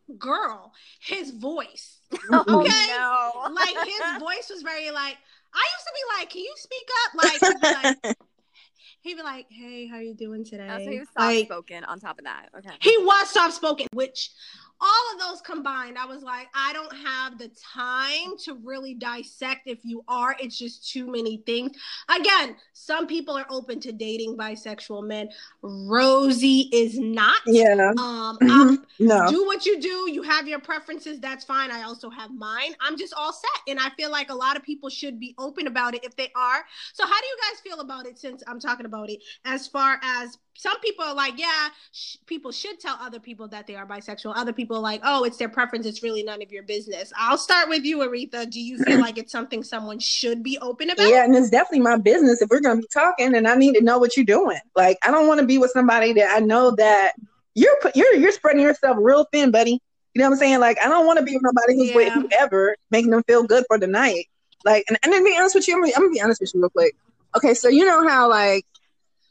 then, 0.09 0.17
girl, 0.17 0.73
his 0.99 1.31
voice. 1.31 1.99
Oh 2.31 2.61
Okay. 2.61 2.87
no. 2.97 3.53
like 3.53 3.75
his 3.87 4.19
voice 4.19 4.49
was 4.49 4.61
very 4.63 4.89
like 4.91 5.17
I 5.53 5.65
used 5.75 5.85
to 5.85 5.93
be 5.93 6.19
like, 6.19 6.29
"Can 6.29 6.41
you 6.41 6.53
speak 6.57 6.87
up?" 7.05 7.23
Like 7.23 7.39
he'd 7.41 7.61
be 7.61 7.73
like, 8.07 8.17
he'd 9.01 9.15
be 9.15 9.23
like 9.23 9.45
"Hey, 9.49 9.87
how 9.87 9.97
you 9.99 10.13
doing 10.13 10.43
today?" 10.45 10.67
Oh, 10.71 10.77
so 10.83 10.89
he 10.91 10.99
was 10.99 11.07
soft 11.09 11.19
like 11.19 11.45
spoken 11.45 11.83
on 11.83 11.99
top 11.99 12.17
of 12.19 12.25
that. 12.25 12.49
Okay. 12.57 12.75
he 12.81 12.95
was 12.99 13.29
soft 13.29 13.53
spoken, 13.55 13.87
which 13.93 14.31
all 14.79 15.13
of 15.13 15.19
those 15.19 15.41
combined, 15.41 15.97
I 15.97 16.05
was 16.05 16.23
like, 16.23 16.47
I 16.53 16.73
don't 16.73 16.93
have 16.95 17.37
the 17.37 17.49
time 17.73 18.37
to 18.43 18.55
really 18.63 18.93
dissect 18.93 19.61
if 19.65 19.79
you 19.83 20.03
are. 20.07 20.35
It's 20.39 20.57
just 20.57 20.89
too 20.89 21.07
many 21.09 21.37
things. 21.45 21.71
Again, 22.09 22.55
some 22.73 23.07
people 23.07 23.35
are 23.35 23.45
open 23.49 23.79
to 23.81 23.91
dating 23.91 24.37
bisexual 24.37 25.07
men. 25.07 25.29
Rosey 25.63 26.69
is 26.73 26.97
not. 26.99 27.39
yeah. 27.45 27.91
Um. 27.97 28.83
No. 28.99 29.29
do 29.29 29.45
what 29.45 29.63
you 29.67 29.79
do. 29.79 30.09
You 30.11 30.23
have 30.23 30.47
your 30.47 30.57
preferences. 30.59 31.19
That's 31.19 31.45
fine. 31.45 31.69
I 31.69 31.83
also 31.83 32.09
have 32.09 32.31
mine. 32.33 32.73
I'm 32.81 32.97
just 32.97 33.13
all 33.13 33.31
set. 33.31 33.61
And 33.67 33.79
I 33.79 33.91
feel 33.91 34.09
like 34.09 34.31
a 34.31 34.35
lot 34.35 34.57
of 34.57 34.63
people 34.63 34.89
should 34.89 35.19
be 35.19 35.35
open 35.37 35.67
about 35.67 35.93
it 35.93 36.03
if 36.03 36.15
they 36.15 36.31
are. 36.35 36.65
So, 36.93 37.05
how 37.05 37.19
do 37.21 37.27
you 37.27 37.37
guys 37.43 37.59
feel 37.61 37.79
about 37.81 38.07
it 38.07 38.17
since 38.17 38.41
I'm 38.47 38.59
talking 38.59 38.87
about 38.87 39.11
it? 39.11 39.19
As 39.45 39.67
far 39.67 39.99
as 40.01 40.39
some 40.57 40.79
people 40.79 41.05
are 41.05 41.13
like, 41.13 41.37
yeah, 41.37 41.69
sh- 41.91 42.17
people 42.25 42.51
should 42.51 42.79
tell 42.79 42.97
other 42.99 43.19
people 43.19 43.47
that 43.49 43.67
they 43.67 43.75
are 43.75 43.85
bisexual. 43.85 44.33
Other 44.35 44.51
people 44.51 44.77
are 44.77 44.81
like, 44.81 45.01
oh, 45.03 45.23
it's 45.23 45.37
their 45.37 45.49
preference. 45.49 45.85
It's 45.85 46.01
really 46.01 46.23
none 46.23 46.41
of 46.41 46.51
your 46.51 46.63
business. 46.63 47.13
I'll 47.15 47.37
start 47.37 47.69
with 47.69 47.85
you, 47.85 47.99
Aretha. 47.99 48.49
Do 48.49 48.59
you 48.59 48.79
feel 48.79 48.99
like 49.01 49.17
it's 49.17 49.31
something 49.31 49.63
someone 49.63 49.99
should 49.99 50.41
be 50.41 50.57
open 50.59 50.89
about? 50.89 51.07
Yeah, 51.07 51.23
and 51.23 51.35
it's 51.35 51.51
definitely 51.51 51.81
my 51.81 51.97
business 51.97 52.41
if 52.41 52.49
we're 52.49 52.59
gonna 52.59 52.81
be 52.81 52.87
talking, 52.91 53.35
and 53.35 53.47
I 53.47 53.55
need 53.55 53.75
to 53.75 53.83
know 53.83 53.99
what 53.99 54.17
you're 54.17 54.25
doing. 54.25 54.59
Like, 54.75 54.97
I 55.05 55.11
don't 55.11 55.27
want 55.27 55.39
to 55.39 55.45
be 55.45 55.59
with 55.59 55.71
somebody 55.71 56.13
that 56.13 56.31
I 56.35 56.39
know 56.39 56.71
that 56.71 57.13
you're 57.53 57.77
you're 57.93 58.15
you're 58.15 58.31
spreading 58.31 58.63
yourself 58.63 58.97
real 58.99 59.27
thin, 59.31 59.51
buddy. 59.51 59.79
You 60.13 60.23
know 60.23 60.29
what 60.29 60.33
I'm 60.33 60.39
saying? 60.39 60.59
Like, 60.59 60.79
I 60.83 60.87
don't 60.87 61.05
want 61.05 61.19
to 61.19 61.25
be 61.25 61.33
with 61.33 61.43
nobody 61.43 61.75
who's 61.75 61.93
with 61.93 62.11
whoever, 62.13 62.75
making 62.89 63.11
them 63.11 63.21
feel 63.27 63.43
good 63.43 63.63
for 63.67 63.77
the 63.77 63.85
night. 63.85 64.25
Like, 64.65 64.83
and, 64.89 64.97
and 65.03 65.13
to 65.13 65.23
be 65.23 65.35
honest 65.37 65.53
with 65.53 65.67
you, 65.67 65.75
I'm 65.75 65.81
gonna, 65.81 65.93
I'm 65.95 66.01
gonna 66.01 66.13
be 66.13 66.21
honest 66.21 66.41
with 66.41 66.51
you 66.55 66.61
real 66.61 66.71
quick. 66.71 66.95
Okay, 67.35 67.53
so 67.53 67.67
you 67.67 67.85
know 67.85 68.07
how 68.07 68.27
like 68.27 68.65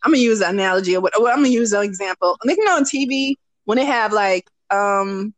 I'm 0.03 0.13
gonna 0.13 0.23
use 0.23 0.41
an 0.41 0.51
analogy 0.51 0.97
or 0.97 1.01
what? 1.01 1.15
I'm 1.17 1.39
gonna 1.39 1.49
use 1.49 1.73
an 1.73 1.83
example. 1.83 2.37
Like, 2.45 2.57
you 2.57 2.65
know, 2.65 2.77
on 2.77 2.85
TV 2.85 3.35
when 3.65 3.77
they 3.79 3.85
have 3.85 4.13
like 4.13 4.49
um 4.71 5.35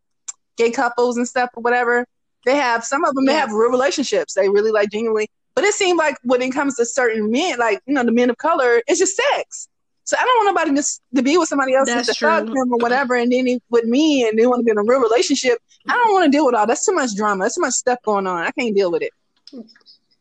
gay 0.57 0.71
couples 0.71 1.17
and 1.17 1.27
stuff 1.27 1.51
or 1.55 1.63
whatever, 1.63 2.07
they 2.45 2.57
have 2.57 2.85
some 2.85 3.05
of 3.05 3.15
them 3.15 3.27
they 3.27 3.35
have 3.35 3.53
real 3.53 3.71
relationships. 3.71 4.35
They 4.35 4.49
really 4.49 4.71
like 4.71 4.91
genuinely. 4.91 5.29
But 5.55 5.65
it 5.65 5.75
seems 5.75 5.99
like 5.99 6.17
when 6.23 6.41
it 6.41 6.51
comes 6.51 6.77
to 6.77 6.85
certain 6.85 7.31
men, 7.31 7.59
like 7.59 7.81
you 7.87 7.95
know, 7.95 8.05
the 8.05 8.13
men 8.13 8.31
of 8.31 8.37
color, 8.39 8.83
it's 8.87 8.99
just 8.99 9.17
sex. 9.17 9.69
So 10.05 10.17
I 10.19 10.25
don't 10.25 10.47
want 10.47 10.57
nobody 10.57 10.81
to, 10.81 11.17
to 11.17 11.23
be 11.23 11.37
with 11.37 11.51
somebody 11.51 11.75
else 11.75 11.87
That's 11.87 12.09
to 12.09 12.15
fuck 12.15 12.47
true. 12.47 12.55
him 12.55 12.73
or 12.73 12.79
whatever, 12.79 13.15
and 13.15 13.31
then 13.31 13.47
he, 13.47 13.61
with 13.69 13.85
me, 13.85 14.27
and 14.27 14.39
they 14.39 14.47
want 14.47 14.61
to 14.61 14.65
be 14.65 14.71
in 14.71 14.79
a 14.79 14.83
real 14.83 15.01
relationship. 15.01 15.59
I 15.87 15.93
don't 15.93 16.15
want 16.15 16.25
to 16.25 16.31
deal 16.31 16.47
with 16.47 16.55
all. 16.55 16.67
That's 16.67 16.87
too 16.87 16.95
much 16.95 17.15
drama. 17.15 17.45
That's 17.45 17.57
too 17.57 17.61
much 17.61 17.75
stuff 17.75 17.99
going 18.05 18.27
on. 18.27 18.43
I 18.43 18.51
can't 18.53 18.75
deal 18.75 18.91
with 18.91 19.03
it. 19.03 19.13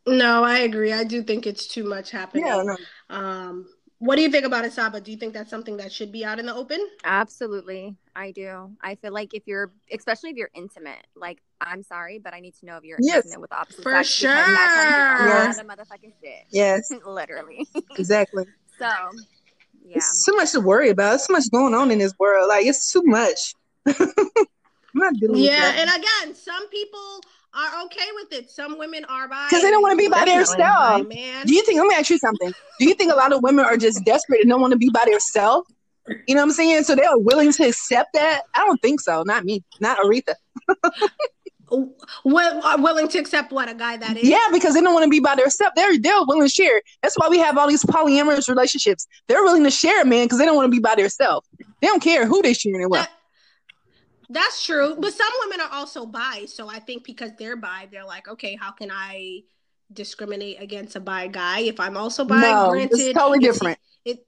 No, 0.05 0.43
I 0.43 0.59
agree. 0.59 0.91
I 0.91 1.05
do 1.05 1.23
think 1.23 1.47
it's 1.47 1.67
too 1.67 1.85
much 1.85 2.11
happening. 2.11 2.45
Yeah, 2.45 2.63
no. 2.63 2.75
Um, 3.09 3.67
what 3.99 4.15
do 4.15 4.21
you 4.21 4.29
think 4.29 4.45
about 4.45 4.63
Asaba? 4.65 5.03
Do 5.03 5.11
you 5.11 5.17
think 5.17 5.33
that's 5.33 5.49
something 5.49 5.77
that 5.77 5.91
should 5.91 6.11
be 6.11 6.23
out 6.23 6.39
in 6.39 6.45
the 6.45 6.53
open? 6.55 6.79
Absolutely. 7.03 7.95
I 8.15 8.31
do. 8.31 8.71
I 8.81 8.95
feel 8.95 9.11
like 9.11 9.33
if 9.33 9.43
you're 9.47 9.71
especially 9.91 10.29
if 10.31 10.37
you're 10.37 10.49
intimate, 10.53 11.05
like 11.15 11.39
I'm 11.61 11.83
sorry, 11.83 12.19
but 12.19 12.33
I 12.33 12.39
need 12.39 12.53
to 12.59 12.65
know 12.65 12.77
if 12.77 12.83
you're 12.83 12.99
Yes. 13.01 13.25
intimate 13.25 13.41
with 13.41 13.49
the 13.49 13.57
opposite 13.57 13.81
For 13.83 13.91
sex 14.03 14.21
because 14.21 14.35
that 14.35 14.71
sure. 14.73 14.83
comes 14.83 14.95
with 14.97 15.21
a 15.21 15.23
lot 15.25 15.79
of 15.79 15.87
motherfucking 15.87 16.13
shit. 16.23 16.45
Yes, 16.51 16.91
Literally. 17.05 17.67
exactly. 17.97 18.45
So 18.79 18.85
yeah. 19.83 19.97
It's 19.97 20.23
too 20.23 20.35
much 20.35 20.51
to 20.51 20.59
worry 20.61 20.89
about. 20.89 21.09
There's 21.09 21.25
so 21.25 21.33
much 21.33 21.49
going 21.51 21.73
on 21.73 21.89
in 21.89 21.97
this 21.97 22.13
world. 22.19 22.47
Like 22.47 22.67
it's 22.67 22.91
too 22.91 23.01
much. 23.05 23.55
I'm 23.87 23.95
not 24.93 25.13
dealing 25.15 25.41
with 25.41 25.49
Yeah, 25.49 25.73
and 25.77 25.89
again, 25.89 26.35
some 26.35 26.67
people 26.69 27.21
are 27.57 27.85
okay 27.85 28.07
with 28.15 28.33
it. 28.33 28.49
Some 28.51 28.77
women 28.77 29.03
are 29.05 29.27
by 29.27 29.47
Because 29.49 29.63
they 29.63 29.71
don't 29.71 29.81
want 29.81 29.93
to 29.93 29.97
be 29.97 30.07
by 30.07 30.25
themselves. 30.25 31.07
Man, 31.07 31.45
Do 31.45 31.53
you 31.53 31.63
think? 31.63 31.79
Let 31.79 31.87
me 31.87 31.95
ask 31.95 32.09
you 32.09 32.17
something. 32.17 32.53
Do 32.79 32.87
you 32.87 32.93
think 32.93 33.11
a 33.11 33.15
lot 33.15 33.33
of 33.33 33.41
women 33.41 33.65
are 33.65 33.77
just 33.77 34.05
desperate 34.05 34.41
and 34.41 34.49
don't 34.49 34.61
want 34.61 34.71
to 34.71 34.77
be 34.77 34.89
by 34.89 35.05
themselves? 35.09 35.67
You 36.27 36.35
know 36.35 36.41
what 36.41 36.49
I'm 36.49 36.51
saying? 36.51 36.83
So 36.83 36.95
they 36.95 37.03
are 37.03 37.17
willing 37.17 37.51
to 37.51 37.67
accept 37.67 38.13
that? 38.13 38.43
I 38.55 38.65
don't 38.65 38.81
think 38.81 39.01
so. 39.01 39.23
Not 39.23 39.43
me. 39.43 39.63
Not 39.81 39.97
Aretha. 39.97 40.35
Will, 41.69 42.61
are 42.63 42.75
uh, 42.75 42.81
willing 42.81 43.09
to 43.09 43.17
accept 43.19 43.51
what 43.51 43.67
a 43.67 43.73
guy 43.73 43.97
that 43.97 44.15
is. 44.15 44.23
Yeah, 44.23 44.37
because 44.53 44.73
they 44.73 44.79
don't 44.79 44.93
want 44.93 45.03
to 45.03 45.09
be 45.09 45.19
by 45.19 45.35
themselves. 45.35 45.73
They're 45.75 45.99
they're 45.99 46.23
willing 46.25 46.47
to 46.47 46.49
share. 46.49 46.81
That's 47.01 47.15
why 47.17 47.27
we 47.27 47.39
have 47.39 47.57
all 47.57 47.67
these 47.67 47.83
polyamorous 47.83 48.47
relationships. 48.47 49.05
They're 49.27 49.43
willing 49.43 49.65
to 49.65 49.71
share, 49.71 50.05
man, 50.05 50.25
because 50.25 50.39
they 50.39 50.45
don't 50.45 50.55
want 50.55 50.67
to 50.67 50.71
be 50.71 50.79
by 50.79 50.95
themselves. 50.95 51.45
They 51.81 51.87
don't 51.87 52.01
care 52.01 52.25
who 52.25 52.41
they're 52.41 52.53
sharing 52.53 52.83
it 52.83 52.89
with. 52.89 53.01
That- 53.01 53.16
that's 54.29 54.63
true, 54.65 54.95
but 54.99 55.13
some 55.13 55.31
women 55.45 55.61
are 55.61 55.71
also 55.71 56.05
bi. 56.05 56.45
So 56.47 56.69
I 56.69 56.79
think 56.79 57.03
because 57.03 57.31
they're 57.37 57.55
bi, 57.55 57.87
they're 57.91 58.05
like, 58.05 58.27
okay, 58.27 58.57
how 58.59 58.71
can 58.71 58.91
I 58.91 59.41
discriminate 59.93 60.61
against 60.61 60.95
a 60.95 60.99
bi 60.99 61.27
guy 61.27 61.59
if 61.61 61.79
I'm 61.79 61.95
also 61.97 62.25
bi? 62.25 62.35
no, 62.41 62.69
Granted, 62.69 62.99
it's 62.99 63.13
totally 63.17 63.39
different. 63.39 63.79
It 64.05 64.19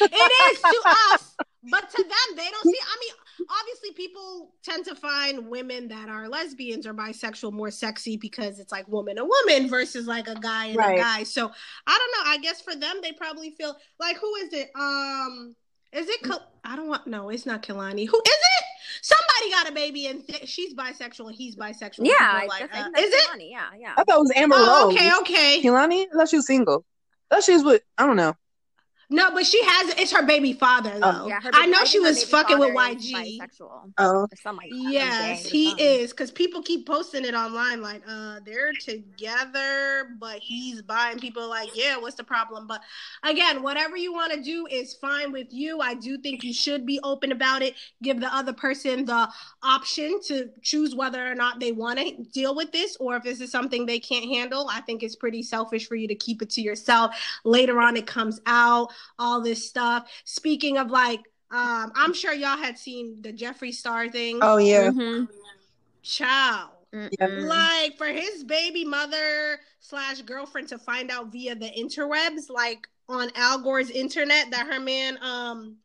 it 0.00 0.52
is 0.54 0.60
to 0.60 0.82
us, 1.14 1.36
but 1.70 1.88
to 1.90 2.02
them, 2.02 2.36
they 2.36 2.50
don't 2.50 2.66
see. 2.66 2.78
I 2.82 2.96
mean, 3.00 3.46
obviously, 3.60 3.92
people 3.94 4.54
tend 4.62 4.84
to 4.86 4.94
find 4.94 5.48
women 5.48 5.88
that 5.88 6.08
are 6.08 6.28
lesbians 6.28 6.86
or 6.86 6.94
bisexual 6.94 7.52
more 7.52 7.70
sexy 7.70 8.16
because 8.16 8.58
it's 8.58 8.72
like 8.72 8.86
woman 8.88 9.18
a 9.18 9.24
woman 9.24 9.68
versus 9.70 10.06
like 10.06 10.28
a 10.28 10.34
guy 10.34 10.66
and 10.66 10.76
Right. 10.76 10.94
a 10.98 11.02
guy. 11.02 11.22
So 11.22 11.50
I 11.86 11.98
don't 11.98 12.26
know. 12.26 12.30
I 12.30 12.38
guess 12.38 12.60
for 12.60 12.74
them, 12.74 12.96
they 13.02 13.12
probably 13.12 13.50
feel 13.50 13.76
like 13.98 14.16
who 14.18 14.34
is 14.36 14.52
it? 14.52 14.70
Um, 14.78 15.54
is 15.92 16.08
it? 16.08 16.22
Kal- 16.22 16.46
I 16.64 16.76
don't 16.76 16.88
want. 16.88 17.06
No, 17.06 17.28
it's 17.28 17.46
not 17.46 17.62
Kehlani. 17.62 18.06
Who 18.08 18.16
is 18.16 18.22
it? 18.26 18.64
Somebody 19.02 19.50
got 19.50 19.68
a 19.68 19.72
baby 19.72 20.06
and 20.06 20.26
th- 20.26 20.48
she's 20.48 20.74
bisexual 20.74 21.26
and 21.26 21.34
he's 21.34 21.56
bisexual. 21.56 22.06
Yeah, 22.06 22.14
I 22.20 22.46
like, 22.46 22.62
uh, 22.62 22.66
think 22.68 22.94
that's 22.94 23.06
is 23.06 23.12
it? 23.14 23.42
Yeah, 23.50 23.62
yeah. 23.78 23.94
I 23.96 24.04
thought 24.04 24.16
it 24.16 24.20
was 24.20 24.32
Amber 24.36 24.54
Oh, 24.58 24.86
Rose. 24.86 24.94
okay, 24.96 25.10
okay. 25.20 25.62
Kehlani? 25.62 26.06
I 26.12 26.16
thought 26.16 26.28
she 26.28 26.36
was 26.36 26.46
single. 26.46 26.84
I 27.30 27.36
thought 27.36 27.44
she 27.44 27.52
was 27.54 27.64
with 27.64 27.82
I 27.98 28.06
don't 28.06 28.16
know. 28.16 28.34
No, 29.10 29.30
but 29.32 29.44
she 29.46 29.62
has. 29.62 29.94
It's 29.98 30.12
her 30.12 30.24
baby 30.24 30.52
father 30.52 30.90
though. 30.98 31.22
Oh. 31.22 31.26
Yeah, 31.28 31.40
her 31.40 31.50
I 31.52 31.66
know 31.66 31.78
think 31.78 31.88
she 31.88 32.00
was 32.00 32.24
fucking 32.24 32.58
with 32.58 32.74
YG. 32.74 33.38
Bisexual. 33.40 33.92
Oh, 33.98 34.26
like. 34.44 34.68
Yes, 34.70 35.46
he 35.46 35.70
something. 35.70 35.86
is 35.86 36.10
because 36.10 36.30
people 36.30 36.62
keep 36.62 36.86
posting 36.86 37.24
it 37.24 37.34
online 37.34 37.82
like 37.82 38.02
uh 38.08 38.40
they're 38.44 38.72
together, 38.72 40.10
but 40.18 40.38
he's 40.38 40.82
buying 40.82 41.18
people 41.18 41.48
like, 41.48 41.70
yeah, 41.74 41.96
what's 41.96 42.16
the 42.16 42.24
problem? 42.24 42.66
But 42.66 42.82
again, 43.22 43.62
whatever 43.62 43.96
you 43.96 44.12
want 44.12 44.32
to 44.32 44.42
do 44.42 44.66
is 44.70 44.94
fine 44.94 45.32
with 45.32 45.52
you. 45.52 45.80
I 45.80 45.94
do 45.94 46.18
think 46.18 46.42
you 46.42 46.52
should 46.52 46.86
be 46.86 47.00
open 47.02 47.32
about 47.32 47.62
it. 47.62 47.74
Give 48.02 48.18
the 48.20 48.34
other 48.34 48.52
person 48.52 49.04
the 49.04 49.28
option 49.62 50.20
to 50.26 50.50
choose 50.62 50.94
whether 50.94 51.30
or 51.30 51.34
not 51.34 51.60
they 51.60 51.72
want 51.72 51.98
to 51.98 52.24
deal 52.32 52.54
with 52.54 52.72
this 52.72 52.96
or 52.96 53.16
if 53.16 53.22
this 53.22 53.40
is 53.40 53.50
something 53.50 53.86
they 53.86 54.00
can't 54.00 54.24
handle. 54.24 54.68
I 54.70 54.80
think 54.80 55.02
it's 55.02 55.16
pretty 55.16 55.42
selfish 55.42 55.88
for 55.88 55.96
you 55.96 56.08
to 56.08 56.14
keep 56.14 56.42
it 56.42 56.50
to 56.50 56.60
yourself. 56.60 57.14
Later 57.44 57.80
on, 57.80 57.96
it 57.96 58.06
comes 58.06 58.40
out, 58.46 58.92
all 59.18 59.40
this 59.40 59.68
stuff. 59.68 60.10
Speaking 60.24 60.78
of 60.78 60.90
like, 60.90 61.20
um, 61.50 61.92
I'm 61.94 62.14
sure 62.14 62.32
y'all 62.32 62.56
had 62.56 62.78
seen 62.78 63.20
the 63.20 63.32
Jeffree 63.32 63.74
Star 63.74 64.08
thing. 64.08 64.38
oh 64.42 64.56
yeah. 64.56 64.90
Mhm. 64.90 65.28
Ciao. 66.02 66.70
Mm-mm. 66.94 67.46
Like 67.46 67.96
for 67.96 68.06
his 68.06 68.44
baby 68.44 68.84
mother 68.84 69.58
slash 69.80 70.20
girlfriend 70.22 70.68
to 70.68 70.78
find 70.78 71.10
out 71.10 71.32
via 71.32 71.54
the 71.54 71.70
interwebs, 71.70 72.50
like 72.50 72.86
on 73.08 73.30
Al 73.34 73.58
Gore's 73.62 73.90
internet, 73.90 74.50
that 74.50 74.66
her 74.66 74.80
man 74.80 75.18
um 75.22 75.76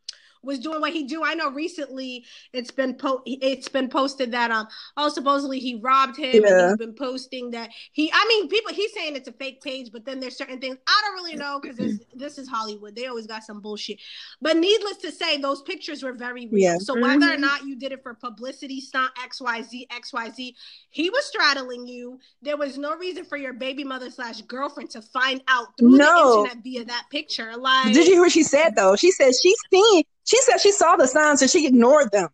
was 0.48 0.58
doing 0.60 0.82
what 0.82 0.94
he 0.94 1.04
do. 1.04 1.24
I 1.24 1.36
know 1.36 1.52
recently 1.52 2.26
it's 2.54 2.72
been 2.72 2.96
po- 2.96 3.22
it's 3.28 3.68
been 3.68 3.90
posted 3.90 4.32
that 4.32 4.50
um 4.50 4.68
oh 4.96 5.10
supposedly 5.10 5.60
he 5.60 5.76
robbed 5.76 6.18
him 6.18 6.44
and 6.46 6.70
he's 6.70 6.78
been 6.78 6.94
posting 6.96 7.52
that 7.52 7.70
he 7.92 8.10
I 8.12 8.26
mean 8.28 8.48
people 8.48 8.74
he's 8.74 8.94
saying 8.94 9.16
it's 9.16 9.28
a 9.28 9.34
fake 9.34 9.62
page, 9.62 9.92
but 9.92 10.06
then 10.06 10.20
there's 10.20 10.38
certain 10.38 10.60
things 10.60 10.78
I 10.88 11.02
don't 11.06 11.14
really 11.16 11.36
know 11.36 11.60
because 11.62 11.78
this 11.78 12.00
this 12.16 12.38
is 12.40 12.48
Hollywood. 12.48 12.96
They 12.96 13.06
always 13.08 13.28
got 13.28 13.44
some 13.44 13.60
bullshit. 13.60 14.00
But 14.42 14.58
needless 14.58 14.98
to 14.98 15.12
say, 15.12 15.38
those 15.38 15.62
pictures 15.62 16.02
were 16.02 16.14
very 16.14 16.48
real. 16.48 16.62
Yeah. 16.64 16.78
So 16.80 16.94
whether 17.00 17.34
or 17.34 17.36
Mhm. 17.38 17.40
not 17.42 17.66
you 17.66 17.76
did 17.76 17.92
it 17.92 18.02
for 18.02 18.14
publicity 18.14 18.80
stunt 18.80 19.12
XYZ, 19.24 19.88
XYZ, 19.92 20.54
he 20.90 21.10
was 21.10 21.26
straddling 21.26 21.86
you. 21.88 22.20
There 22.42 22.56
was 22.58 22.78
no 22.78 22.96
reason 22.96 23.26
for 23.26 23.38
your 23.38 23.54
baby 23.54 23.84
mother 23.84 24.10
slash 24.10 24.42
girlfriend 24.44 24.90
to 24.92 25.02
find 25.02 25.44
out 25.50 25.68
through 25.78 25.98
No. 25.98 26.32
the 26.32 26.38
internet 26.50 26.64
via 26.64 26.86
that 26.86 27.06
picture. 27.12 27.56
Like 27.58 27.94
Did 27.94 28.08
you 28.08 28.14
hear 28.14 28.22
what 28.22 28.32
she 28.32 28.44
said 28.44 28.76
though? 28.76 28.96
She 28.96 29.12
said 29.12 29.34
she's 29.36 29.58
seen 29.72 30.04
she 30.28 30.40
said 30.42 30.58
she 30.60 30.72
saw 30.72 30.96
the 30.96 31.08
signs 31.08 31.42
and 31.42 31.50
she 31.50 31.66
ignored 31.66 32.12
them. 32.12 32.30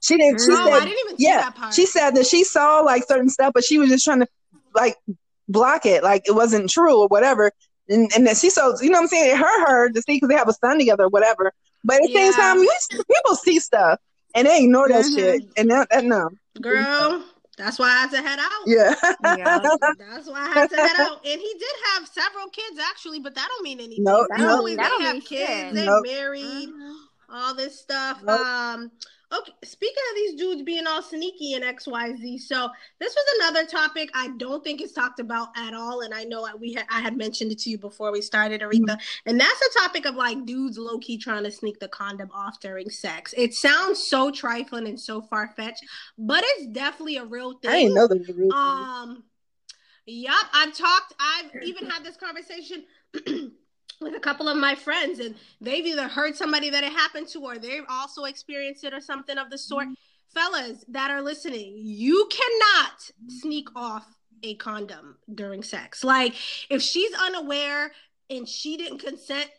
She 0.00 0.16
didn't 0.16 0.40
she 0.40 0.52
I 0.52 0.64
said 0.78 0.84
didn't 0.84 0.98
even 1.06 1.18
see 1.18 1.24
yeah. 1.26 1.36
that 1.38 1.54
part. 1.54 1.74
She 1.74 1.86
said 1.86 2.10
that 2.16 2.26
she 2.26 2.44
saw 2.44 2.80
like 2.80 3.04
certain 3.06 3.28
stuff, 3.28 3.52
but 3.54 3.64
she 3.64 3.78
was 3.78 3.88
just 3.88 4.04
trying 4.04 4.20
to 4.20 4.26
like 4.74 4.96
block 5.48 5.86
it, 5.86 6.02
like 6.02 6.22
it 6.26 6.34
wasn't 6.34 6.68
true 6.70 7.00
or 7.02 7.08
whatever. 7.08 7.50
And 7.88 8.10
and 8.14 8.26
then 8.26 8.34
she 8.34 8.50
so 8.50 8.74
you 8.80 8.90
know 8.90 8.98
what 8.98 9.02
I'm 9.02 9.08
saying? 9.08 9.30
It 9.34 9.38
hurt 9.38 9.68
her 9.68 9.88
to 9.90 10.02
see 10.02 10.16
because 10.16 10.28
they 10.28 10.36
have 10.36 10.48
a 10.48 10.52
son 10.52 10.78
together 10.78 11.04
or 11.04 11.08
whatever. 11.08 11.52
But 11.84 11.96
at 11.96 12.02
the 12.02 12.12
same 12.14 12.32
time, 12.32 12.58
you, 12.58 12.70
people 12.92 13.34
see 13.36 13.58
stuff 13.58 13.98
and 14.34 14.46
they 14.46 14.62
ignore 14.64 14.88
that 14.88 15.04
Mhm. 15.04 15.14
shit. 15.16 15.42
And 15.56 15.70
that, 15.70 15.88
that 15.90 16.04
no. 16.04 16.30
girl, 16.60 17.24
that's 17.58 17.78
why 17.78 17.88
I 17.88 18.00
had 18.02 18.10
to 18.12 18.22
head 18.22 18.38
out. 18.38 18.62
Yeah. 18.66 18.94
Yeah. 19.36 19.58
That's 19.98 20.26
why 20.28 20.40
I 20.48 20.48
had 20.54 20.70
to 20.70 20.76
head 20.76 20.96
out. 21.00 21.24
And 21.26 21.40
he 21.40 21.54
did 21.58 21.76
have 21.94 22.08
several 22.08 22.48
kids 22.48 22.78
actually, 22.80 23.20
but 23.20 23.34
that 23.34 23.46
don't 23.48 23.62
mean 23.62 23.78
anything. 23.80 24.04
Nope, 24.04 24.26
They 24.34 24.42
nope. 24.42 24.64
That 24.64 24.76
they 24.76 24.76
don't 24.76 25.02
have 25.02 25.12
mean 25.14 25.22
kids, 25.22 25.50
shit. 25.50 25.74
they 25.74 25.86
Nope. 25.86 26.06
married. 26.06 26.68
Mhm. 26.68 26.94
All 27.32 27.54
this 27.54 27.80
stuff. 27.80 28.22
Nope. 28.22 28.40
Um, 28.40 28.90
okay, 29.32 29.52
speaking 29.64 30.02
of 30.10 30.16
these 30.16 30.34
dudes 30.34 30.62
being 30.62 30.86
all 30.86 31.02
sneaky 31.02 31.54
and 31.54 31.64
XYZ, 31.64 32.38
so 32.40 32.68
this 33.00 33.14
was 33.14 33.24
another 33.40 33.66
topic 33.66 34.10
I 34.14 34.28
don't 34.36 34.62
think 34.62 34.82
is 34.82 34.92
talked 34.92 35.18
about 35.20 35.48
at 35.56 35.74
all. 35.74 36.02
And 36.02 36.12
I 36.12 36.24
know 36.24 36.44
I- 36.44 36.54
we 36.54 36.74
had 36.74 36.86
I 36.90 37.00
had 37.00 37.16
mentioned 37.16 37.50
it 37.52 37.58
to 37.60 37.70
you 37.70 37.78
before 37.78 38.12
we 38.12 38.20
started, 38.20 38.60
Aretha, 38.60 38.98
and 39.26 39.40
that's 39.40 39.58
the 39.60 39.80
topic 39.80 40.04
of 40.06 40.14
like 40.14 40.44
dudes 40.44 40.76
low 40.78 40.98
key 40.98 41.16
trying 41.18 41.44
to 41.44 41.50
sneak 41.50 41.78
the 41.80 41.88
condom 41.88 42.30
off 42.32 42.60
during 42.60 42.90
sex. 42.90 43.34
It 43.36 43.54
sounds 43.54 44.02
so 44.02 44.30
trifling 44.30 44.86
and 44.86 45.00
so 45.00 45.22
far 45.22 45.52
fetched, 45.56 45.84
but 46.18 46.44
it's 46.46 46.66
definitely 46.66 47.16
a 47.16 47.24
real 47.24 47.54
thing. 47.58 47.70
I 47.70 47.76
didn't 47.80 47.94
know 47.94 48.06
was 48.06 48.28
a 48.28 48.32
real 48.32 48.50
thing. 48.50 48.52
Um, 48.52 49.24
yep, 50.06 50.34
I've 50.52 50.76
talked. 50.76 51.14
I've 51.18 51.62
even 51.62 51.88
had 51.88 52.04
this 52.04 52.16
conversation 52.16 52.84
with 54.02 54.14
a 54.14 54.20
couple 54.20 54.48
of 54.48 54.56
my 54.56 54.74
friends, 54.74 55.18
and 55.18 55.34
they've 55.60 55.86
either 55.86 56.08
heard 56.08 56.36
somebody 56.36 56.70
that 56.70 56.84
it 56.84 56.92
happened 56.92 57.28
to, 57.28 57.40
or 57.40 57.58
they've 57.58 57.84
also 57.88 58.24
experienced 58.24 58.84
it, 58.84 58.92
or 58.94 59.00
something 59.00 59.38
of 59.38 59.50
the 59.50 59.58
sort. 59.58 59.84
Mm-hmm. 59.84 59.94
Fellas 60.34 60.82
that 60.88 61.10
are 61.10 61.20
listening, 61.20 61.74
you 61.76 62.26
cannot 62.30 63.10
sneak 63.28 63.68
off 63.76 64.06
a 64.42 64.54
condom 64.54 65.18
during 65.34 65.62
sex. 65.62 66.02
Like, 66.02 66.34
if 66.70 66.80
she's 66.80 67.12
unaware 67.12 67.92
and 68.30 68.48
she 68.48 68.78
didn't 68.78 69.00
consent 69.00 69.50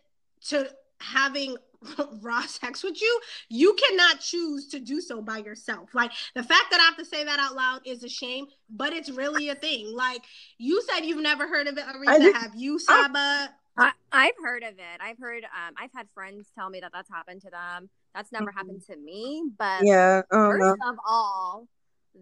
to 0.47 0.67
having 0.99 1.58
raw 2.21 2.41
sex 2.41 2.84
with 2.84 3.01
you, 3.01 3.19
you 3.49 3.75
cannot 3.75 4.19
choose 4.19 4.67
to 4.69 4.79
do 4.79 5.01
so 5.01 5.21
by 5.21 5.38
yourself. 5.38 5.89
Like 5.93 6.12
the 6.36 6.43
fact 6.43 6.65
that 6.71 6.79
I 6.79 6.84
have 6.84 6.97
to 6.97 7.06
say 7.06 7.23
that 7.23 7.39
out 7.39 7.56
loud 7.56 7.82
is 7.86 8.03
a 8.03 8.10
shame, 8.10 8.47
but 8.69 8.93
it's 8.93 9.10
really 9.10 9.49
a 9.49 9.56
thing. 9.56 9.93
Like 9.95 10.21
you 10.58 10.82
said, 10.82 11.06
you've 11.06 11.21
never 11.21 11.47
heard 11.47 11.67
of 11.67 11.77
it, 11.77 11.86
Aretha. 11.86 12.19
did- 12.19 12.36
Have 12.36 12.56
you, 12.56 12.79
Saba? 12.79 13.17
I, 13.19 13.47
I've 13.77 14.36
heard 14.43 14.63
of 14.63 14.73
it. 14.77 14.99
I've 15.01 15.17
heard. 15.17 15.43
Um, 15.43 15.73
I've 15.77 15.91
had 15.95 16.07
friends 16.13 16.47
tell 16.55 16.69
me 16.69 16.79
that 16.81 16.91
that's 16.93 17.09
happened 17.09 17.41
to 17.41 17.49
them. 17.49 17.89
That's 18.13 18.31
never 18.31 18.45
Mm-hmm. 18.51 18.57
happened 18.57 18.81
to 18.88 18.95
me. 18.97 19.43
But 19.57 19.83
Yeah. 19.83 20.21
I 20.31 20.36
don't 20.36 20.59
know. 20.59 20.75
first 20.75 20.81
of 20.88 20.95
all, 21.07 21.67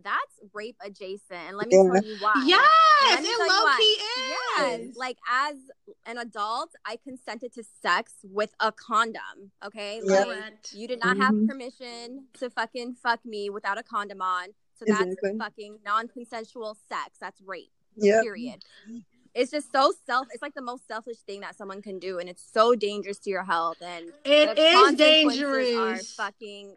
that's 0.04 0.40
rape 0.54 0.78
adjacent, 0.82 1.22
and 1.50 1.58
let 1.58 1.68
me 1.68 1.76
Yeah. 1.76 1.84
tell 1.92 2.04
you 2.06 2.18
why. 2.22 2.34
Yes, 2.46 3.26
it 3.26 3.40
low 3.40 3.64
why. 3.66 3.76
key 3.78 3.84
is. 4.64 4.88
Yes, 4.88 4.96
like 4.96 5.18
as 5.30 5.56
an 6.06 6.18
adult, 6.18 6.74
I 6.86 6.96
consented 6.96 7.52
to 7.54 7.64
sex 7.82 8.14
with 8.24 8.54
a 8.62 8.72
condom. 8.72 9.52
Okay, 9.66 10.02
Yeah. 10.06 10.24
like 10.24 10.74
you 10.74 10.88
did 10.88 11.00
not 11.00 11.18
have 11.18 11.34
Mhm. 11.34 11.50
permission 11.50 12.28
to 12.36 12.50
fucking 12.50 12.96
fuck 12.96 13.26
me 13.26 13.50
without 13.50 13.78
a 13.78 13.84
condom 13.84 14.22
on. 14.22 14.54
So 14.76 14.86
that's 14.88 15.02
Exactly. 15.02 15.38
fucking 15.38 15.80
non-consensual 15.84 16.76
sex. 16.88 17.18
That's 17.20 17.42
rape. 17.42 17.74
Yeah. 17.98 18.22
Period. 18.22 18.64
It's 19.34 19.52
just 19.52 19.72
so 19.72 19.94
self. 20.06 20.28
It's 20.32 20.42
like 20.42 20.54
the 20.54 20.62
most 20.62 20.88
selfish 20.88 21.18
thing 21.20 21.42
that 21.42 21.56
someone 21.56 21.82
can 21.82 22.00
do, 22.00 22.20
and 22.20 22.28
it's 22.28 22.44
so 22.52 22.76
dangerous 22.76 23.18
to 23.20 23.30
your 23.30 23.44
health. 23.44 23.78
And 23.82 24.12
It 24.26 24.58
is 24.60 24.76
consequences 24.76 25.42
Are 25.42 25.60
dangerous. 25.60 26.16
fucking. 26.16 26.74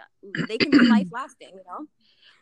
They 0.49 0.59
can 0.59 0.71
be 0.71 0.79
life 0.89 1.09
lasting. 1.11 1.51
You 1.55 1.63
know. 1.67 1.87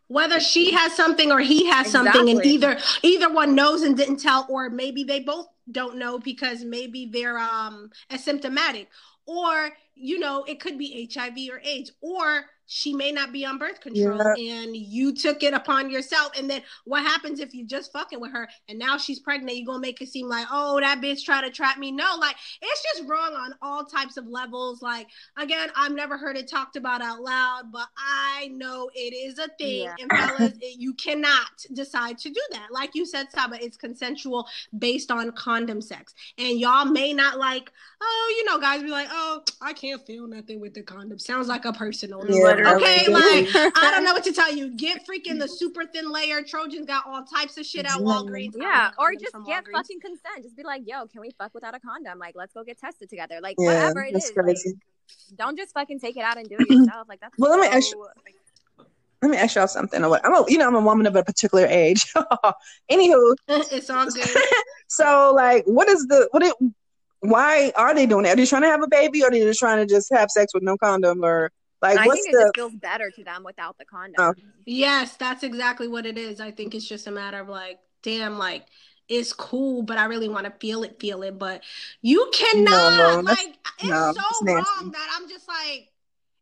Whether 0.09 0.41
she 0.41 0.73
has 0.73 0.95
something 0.95 1.33
or 1.33 1.41
he 1.41 1.67
has 1.71 1.91
something, 1.91 2.29
and 2.29 2.45
either 2.45 2.79
either 3.03 3.33
one 3.33 3.55
knows 3.55 3.83
and 3.83 3.97
didn't 3.97 4.19
tell, 4.19 4.47
or 4.51 4.69
maybe 4.69 5.05
they 5.05 5.21
both 5.21 5.49
don't 5.71 5.97
know 5.97 6.19
because 6.19 6.65
maybe 6.65 7.07
they're 7.07 7.39
um 7.39 7.91
asymptomatic, 8.11 8.89
or 9.27 9.71
you 9.95 10.19
know, 10.19 10.45
it 10.45 10.61
could 10.61 10.77
be 10.77 11.09
HIV 11.15 11.37
or 11.51 11.61
AIDS, 11.65 11.93
or 12.03 12.45
she 12.73 12.95
may 12.95 13.13
not 13.13 13.33
be 13.33 13.45
on 13.45 13.59
birth 13.59 13.81
control 13.81 14.17
Yeah. 14.39 14.55
and 14.55 14.75
you 14.75 15.13
took 15.13 15.43
it 15.43 15.53
upon 15.53 15.91
yourself. 15.91 16.33
And 16.39 16.49
then 16.49 16.63
what 16.85 17.03
happens 17.03 17.39
if 17.39 17.53
you're 17.53 17.67
just 17.67 17.93
fucking 17.93 18.19
with 18.19 18.33
her 18.33 18.49
and 18.67 18.79
now 18.79 18.97
she's 18.97 19.19
pregnant? 19.19 19.59
You're 19.59 19.67
gonna 19.67 19.81
make 19.81 20.01
it 20.01 20.09
seem 20.09 20.27
like, 20.27 20.47
oh, 20.51 20.81
that 20.81 21.03
bitch 21.03 21.23
tried 21.23 21.43
to 21.43 21.51
trap 21.51 21.77
me. 21.77 21.93
No, 21.93 22.17
like 22.19 22.35
it's 22.63 22.83
just 22.83 23.07
wrong 23.07 23.35
on 23.35 23.55
all 23.61 23.85
types 23.85 24.17
of 24.17 24.27
levels. 24.27 24.81
Like, 24.81 25.09
again, 25.37 25.69
I've 25.77 25.93
never 25.93 26.17
heard 26.17 26.39
it 26.39 26.49
talked 26.49 26.77
about 26.77 27.03
out 27.03 27.21
loud, 27.21 27.65
but 27.71 27.89
I 27.99 28.49
know 28.55 28.91
it 28.95 29.13
is 29.13 29.39
a 29.39 29.49
thing. 29.59 29.83
Yeah. 29.83 29.95
And 30.01 30.11
fellas, 30.11 30.55
you 30.63 30.95
cannot 30.95 31.67
decide 31.75 32.17
to 32.19 32.31
do 32.31 32.41
that. 32.53 32.69
Like 32.71 32.95
you 32.95 33.05
said, 33.05 33.31
Saba, 33.31 33.63
it's 33.63 33.77
consensual 33.77 34.49
based 34.79 35.11
on 35.11 35.31
condom 35.33 35.83
sex. 35.83 36.15
And 36.39 36.59
y'all 36.59 36.87
may 36.87 37.13
not 37.13 37.39
like, 37.39 37.71
oh, 38.01 38.35
you 38.39 38.45
know, 38.47 38.59
guys 38.59 38.83
be 38.83 38.89
like, 38.89 39.09
oh, 39.11 39.43
I 39.61 39.75
can't 39.75 40.05
feel 40.07 40.27
nothing 40.27 40.59
with 40.59 40.73
the 40.73 40.83
condom. 40.83 41.19
Sounds 41.19 41.49
like 41.49 41.67
a 41.67 41.73
personal. 41.73 42.25
Yeah. 42.29 42.62
Okay, 42.67 43.09
like 43.09 43.49
I 43.55 43.91
don't 43.95 44.05
know 44.05 44.13
what 44.13 44.25
to 44.25 44.33
tell 44.33 44.53
you. 44.55 44.75
Get 44.77 45.07
freaking 45.07 45.39
the 45.39 45.49
super 45.49 45.85
thin 45.87 46.11
layer. 46.11 46.43
Trojans 46.43 46.87
got 46.87 47.07
all 47.07 47.23
types 47.25 47.57
of 47.59 47.67
shit 47.67 47.85
at 47.87 47.93
Yeah. 47.99 48.05
Walgreens. 48.07 48.55
Yeah, 48.57 48.91
or 48.99 49.13
just 49.15 49.33
get 49.33 49.65
Walgreens. 49.65 49.73
fucking 49.73 50.01
consent. 50.01 50.43
Just 50.43 50.57
be 50.57 50.63
like, 50.63 50.83
yo, 50.87 51.07
can 51.07 51.21
we 51.21 51.31
fuck 51.39 51.53
without 51.55 51.75
a 51.75 51.81
condom? 51.81 52.19
Like, 52.19 52.35
let's 52.37 52.53
go 52.53 52.65
get 52.65 52.79
tested 52.79 53.09
together. 53.11 53.41
Like, 53.43 53.57
Yeah, 53.59 53.67
whatever 53.67 54.03
it 54.05 54.13
that's 54.13 54.31
is. 54.31 54.37
like, 54.37 54.57
don't 55.37 55.57
just 55.59 55.75
fucking 55.75 56.01
take 56.01 56.17
it 56.17 56.23
out 56.23 56.39
and 56.39 56.49
do 56.49 56.57
it 56.59 56.69
yourself. 56.71 57.09
Like, 57.09 57.21
that's 57.21 57.35
Well, 57.39 57.51
let 57.51 57.61
me 57.61 57.67
ask 57.77 57.91
you- 57.93 58.07
Let 59.21 59.31
me 59.31 59.37
ask 59.37 59.55
y'all 59.55 59.69
something. 59.69 60.05
I'm 60.05 60.13
a, 60.13 60.45
you 60.49 60.59
know, 60.59 60.67
I'm 60.67 60.75
a 60.75 60.81
woman 60.81 61.07
of 61.07 61.15
a 61.17 61.23
particular 61.23 61.67
age. 61.67 62.13
Anywho, 62.91 63.35
it's 63.49 63.89
all 63.91 64.07
good. 64.07 64.29
so 64.89 65.33
like, 65.35 65.65
what 65.67 65.89
is 65.89 66.07
the 66.07 66.29
what 66.33 66.43
it? 66.43 66.55
Why 67.21 67.73
are 67.77 67.95
they 67.95 68.07
doing 68.07 68.25
that? 68.25 68.33
Are 68.33 68.37
they 68.37 68.47
trying 68.47 68.63
to 68.63 68.69
have 68.69 68.83
a 68.83 68.89
baby, 68.89 69.23
or 69.23 69.29
are 69.29 69.31
they 69.31 69.39
just 69.41 69.61
trying 69.61 69.79
to 69.79 69.87
just 69.87 70.13
have 70.13 70.29
sex 70.29 70.53
with 70.53 70.65
no 70.65 70.77
condom, 70.77 71.25
or 71.25 71.53
like 71.83 71.99
I 71.99 72.07
what's 72.07 72.23
think 72.23 72.35
it 72.35 72.39
the? 72.39 72.43
just 72.45 72.57
feels 72.57 72.75
better 72.75 73.11
to 73.11 73.25
them 73.25 73.43
without 73.45 73.77
the 73.79 73.85
condom. 73.85 74.15
Oh. 74.19 74.35
Yes, 74.65 75.17
that's 75.17 75.43
exactly 75.43 75.89
what 75.89 76.07
it 76.07 76.17
is. 76.17 76.41
I 76.41 76.51
think 76.53 76.75
it's 76.75 76.89
just 76.89 77.07
a 77.07 77.11
matter 77.11 77.41
of 77.41 77.49
like, 77.49 77.79
damn, 78.03 78.39
like 78.39 78.65
it's 79.09 79.33
cool, 79.33 79.83
but 79.83 79.99
I 79.99 80.05
really 80.05 80.29
want 80.29 80.47
to 80.47 80.53
feel 80.61 80.85
it, 80.85 80.99
feel 81.01 81.23
it. 81.23 81.39
But 81.39 81.63
you 82.01 82.31
cannot, 82.33 82.65
No, 82.97 83.23
that's- 83.23 83.25
like, 83.25 83.57
it's 83.81 83.89
no, 83.89 84.13
so 84.13 84.23
it's 84.43 84.49
wrong 84.79 84.93
that 84.93 85.19
I'm 85.21 85.29
just 85.29 85.49
like, 85.49 85.89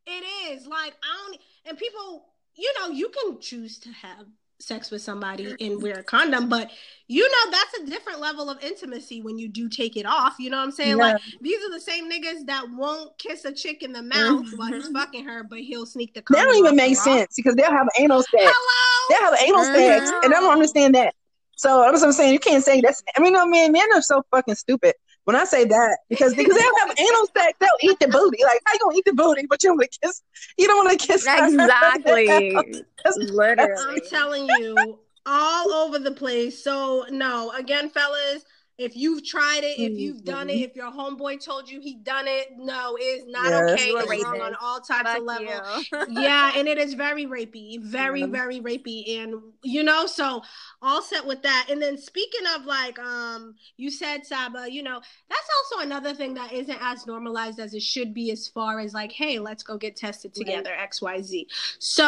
it 0.07 0.24
is. 0.53 0.66
Like, 0.66 0.94
I 1.03 1.26
don't, 1.31 1.40
and 1.66 1.79
people, 1.79 2.26
you 2.57 2.72
know, 2.79 2.88
you 2.88 3.09
can 3.09 3.40
choose 3.40 3.79
to 3.81 3.90
have 3.90 4.26
sex 4.61 4.90
with 4.90 5.03
somebody 5.03 5.55
and 5.61 5.83
wear 5.83 5.99
a 5.99 6.03
condom, 6.03 6.49
but 6.49 6.70
you 7.07 7.29
know, 7.29 7.51
that's 7.51 7.79
a 7.79 7.87
different 7.87 8.20
level 8.20 8.49
of 8.49 8.62
intimacy 8.62 9.20
when 9.20 9.37
you 9.37 9.49
do 9.49 9.68
take 9.68 9.96
it 9.96 10.07
off. 10.07 10.37
You 10.38 10.49
know 10.51 10.59
what 10.59 10.64
I'm 10.64 10.70
saying? 10.70 10.90
Yeah. 10.90 11.12
Like, 11.12 11.23
these 11.40 11.59
are 11.64 11.70
the 11.70 11.81
same 11.81 12.09
niggas 12.09 12.46
that 12.46 12.66
won't 12.70 13.16
kiss 13.18 13.44
a 13.44 13.53
chick 13.53 13.83
in 13.83 13.92
the 13.92 14.03
mouth 14.03 14.46
while 14.55 14.73
he's 14.73 14.88
Mhm. 14.88 14.92
fucking 14.92 15.25
her, 15.25 15.42
but 15.42 15.59
he'll 15.59 15.87
sneak 15.87 16.14
the 16.14 16.23
That 16.31 16.44
don't 16.44 16.57
even 16.57 16.77
make 16.77 16.96
sense 16.96 17.35
because 17.35 17.57
they'll 17.57 17.73
have 17.73 17.88
anal 17.99 18.23
sex. 18.23 18.33
Hello? 18.37 19.18
They'll 19.18 19.31
have 19.33 19.42
anal 19.42 19.64
sex, 19.64 20.11
and 20.23 20.33
I 20.33 20.40
don't 20.40 20.53
understand 20.53 20.94
that. 20.94 21.14
So 21.57 21.83
that's 21.83 22.01
what 22.01 22.07
I'm 22.07 22.12
saying. 22.12 22.33
You 22.33 22.38
can't 22.38 22.64
say 22.64 22.81
that's. 22.81 23.03
I 23.16 23.20
mean, 23.20 23.33
no, 23.33 23.46
man, 23.46 23.73
men 23.73 23.87
are 23.94 24.03
so 24.03 24.25
fucking 24.31 24.55
stupid. 24.55 24.94
When 25.24 25.37
I 25.37 25.44
say 25.44 25.64
that, 25.64 25.98
because 26.09 26.35
because 26.35 26.56
they'll 26.56 26.88
have 26.88 26.98
anal 26.98 27.26
sex, 27.37 27.59
they'll 27.61 27.90
eat 27.90 27.98
the 28.00 28.09
booty. 28.09 28.42
Like 28.42 28.61
how 28.64 28.72
you 28.72 28.78
gonna 28.80 28.96
eat 28.96 29.04
the 29.04 29.12
booty, 29.12 29.46
but 29.48 29.62
you 29.62 29.68
don't 29.70 29.76
want 29.76 29.92
to 29.92 29.98
kiss? 30.00 30.22
You 30.59 30.66
don't 30.66 30.85
want 30.85 30.98
to 30.98 31.06
kiss. 31.06 31.26
Exactly. 31.28 32.85
Literally. 33.16 33.74
I'm 33.78 34.00
telling 34.09 34.48
you, 34.48 34.98
all 35.26 35.72
over 35.72 35.98
the 35.98 36.12
place. 36.12 36.62
So 36.62 37.04
no, 37.11 37.52
again, 37.52 37.90
fellas, 37.90 38.44
if 38.81 38.97
you've 38.97 39.25
tried 39.25 39.61
it, 39.62 39.79
if 39.79 39.99
you've 39.99 40.25
done 40.25 40.49
it, 40.49 40.55
if 40.55 40.75
your 40.75 40.90
homeboy 40.90 41.45
told 41.45 41.69
you 41.71 41.81
he 41.81 41.97
done 41.97 42.27
it, 42.27 42.49
no, 42.57 42.97
it's 42.99 43.25
not 43.29 43.51
Yeah. 43.51 43.73
okay. 43.75 43.90
It's 43.90 44.25
wrong 44.25 44.40
on 44.40 44.57
all 44.61 44.81
types 44.81 45.11
Fuck 45.11 45.19
of 45.19 45.25
levels. 45.25 45.87
yeah, 46.09 46.53
and 46.57 46.66
it 46.66 46.79
is 46.79 46.95
very 46.95 47.27
rapey, 47.27 47.81
very, 47.83 48.25
very 48.25 48.61
rapey, 48.61 49.19
and 49.23 49.35
you 49.62 49.83
know, 49.83 50.07
so 50.07 50.43
all 50.81 51.03
set 51.03 51.27
with 51.27 51.43
that. 51.43 51.66
And 51.71 51.81
then 51.81 51.99
speaking 51.99 52.47
of 52.57 52.64
like, 52.64 52.99
um, 52.99 53.55
you 53.77 53.90
said 53.90 54.25
Saba, 54.25 54.66
you 54.71 54.83
know, 54.83 55.01
that's 55.29 55.49
also 55.59 55.85
another 55.85 56.14
thing 56.14 56.33
that 56.35 56.53
isn't 56.53 56.79
as 56.81 57.07
normalized 57.07 57.61
as 57.61 57.75
it 57.75 57.83
should 57.83 58.14
be, 58.14 58.31
as 58.31 58.49
far 58.49 58.81
as 58.81 58.95
like, 58.95 59.12
hey, 59.12 59.38
let's 59.38 59.62
go 59.62 59.77
get 59.77 59.97
tested 59.97 60.33
Right. 60.37 60.47
together, 60.47 60.73
X, 60.75 61.03
Y, 61.03 61.21
Z. 61.21 61.47
So 61.79 62.05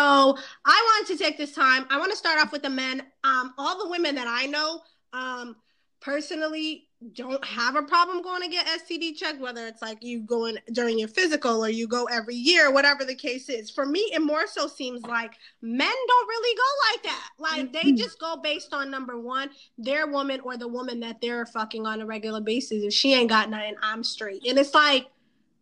I 0.64 0.98
wanted 0.98 1.16
to 1.16 1.22
take 1.22 1.36
this 1.36 1.52
time. 1.52 1.86
I 1.90 1.98
want 1.98 2.10
to 2.10 2.16
start 2.16 2.40
off 2.40 2.52
with 2.52 2.62
the 2.62 2.70
men. 2.70 3.02
Um, 3.24 3.52
all 3.58 3.78
the 3.84 3.90
women 3.90 4.14
that 4.14 4.26
I 4.28 4.46
know, 4.46 4.80
um, 5.12 5.56
personally 6.02 6.88
don't 7.14 7.44
have 7.44 7.76
a 7.76 7.82
problem 7.82 8.22
going 8.22 8.42
to 8.42 8.48
get 8.48 8.66
STD 8.66 9.16
checked, 9.16 9.40
whether 9.40 9.66
it's 9.66 9.82
like 9.82 9.98
you 10.02 10.20
going 10.20 10.56
during 10.72 10.98
your 10.98 11.08
physical 11.08 11.64
or 11.64 11.68
you 11.68 11.86
go 11.88 12.04
every 12.04 12.34
year, 12.34 12.72
whatever 12.72 13.04
the 13.04 13.14
case 13.14 13.48
is. 13.48 13.70
For 13.70 13.86
me, 13.86 14.00
it 14.12 14.20
more 14.20 14.46
so 14.46 14.68
seems 14.68 15.02
like 15.02 15.32
men 15.60 15.92
don't 16.08 16.28
really 16.28 16.56
go 16.56 16.92
like 16.92 17.02
that. 17.04 17.30
Like 17.38 17.72
they 17.72 17.90
mm-hmm. 17.90 17.96
just 17.96 18.20
go 18.20 18.36
based 18.36 18.72
on 18.72 18.90
number 18.90 19.18
one, 19.18 19.50
their 19.78 20.06
woman 20.06 20.40
or 20.40 20.56
the 20.56 20.68
woman 20.68 21.00
that 21.00 21.20
they're 21.20 21.46
fucking 21.46 21.86
on 21.86 22.00
a 22.00 22.06
regular 22.06 22.40
basis. 22.40 22.84
If 22.84 22.92
she 22.92 23.14
ain't 23.14 23.30
got 23.30 23.50
nothing, 23.50 23.76
I'm 23.82 24.04
straight. 24.04 24.46
And 24.46 24.58
it's 24.58 24.74
like, 24.74 25.08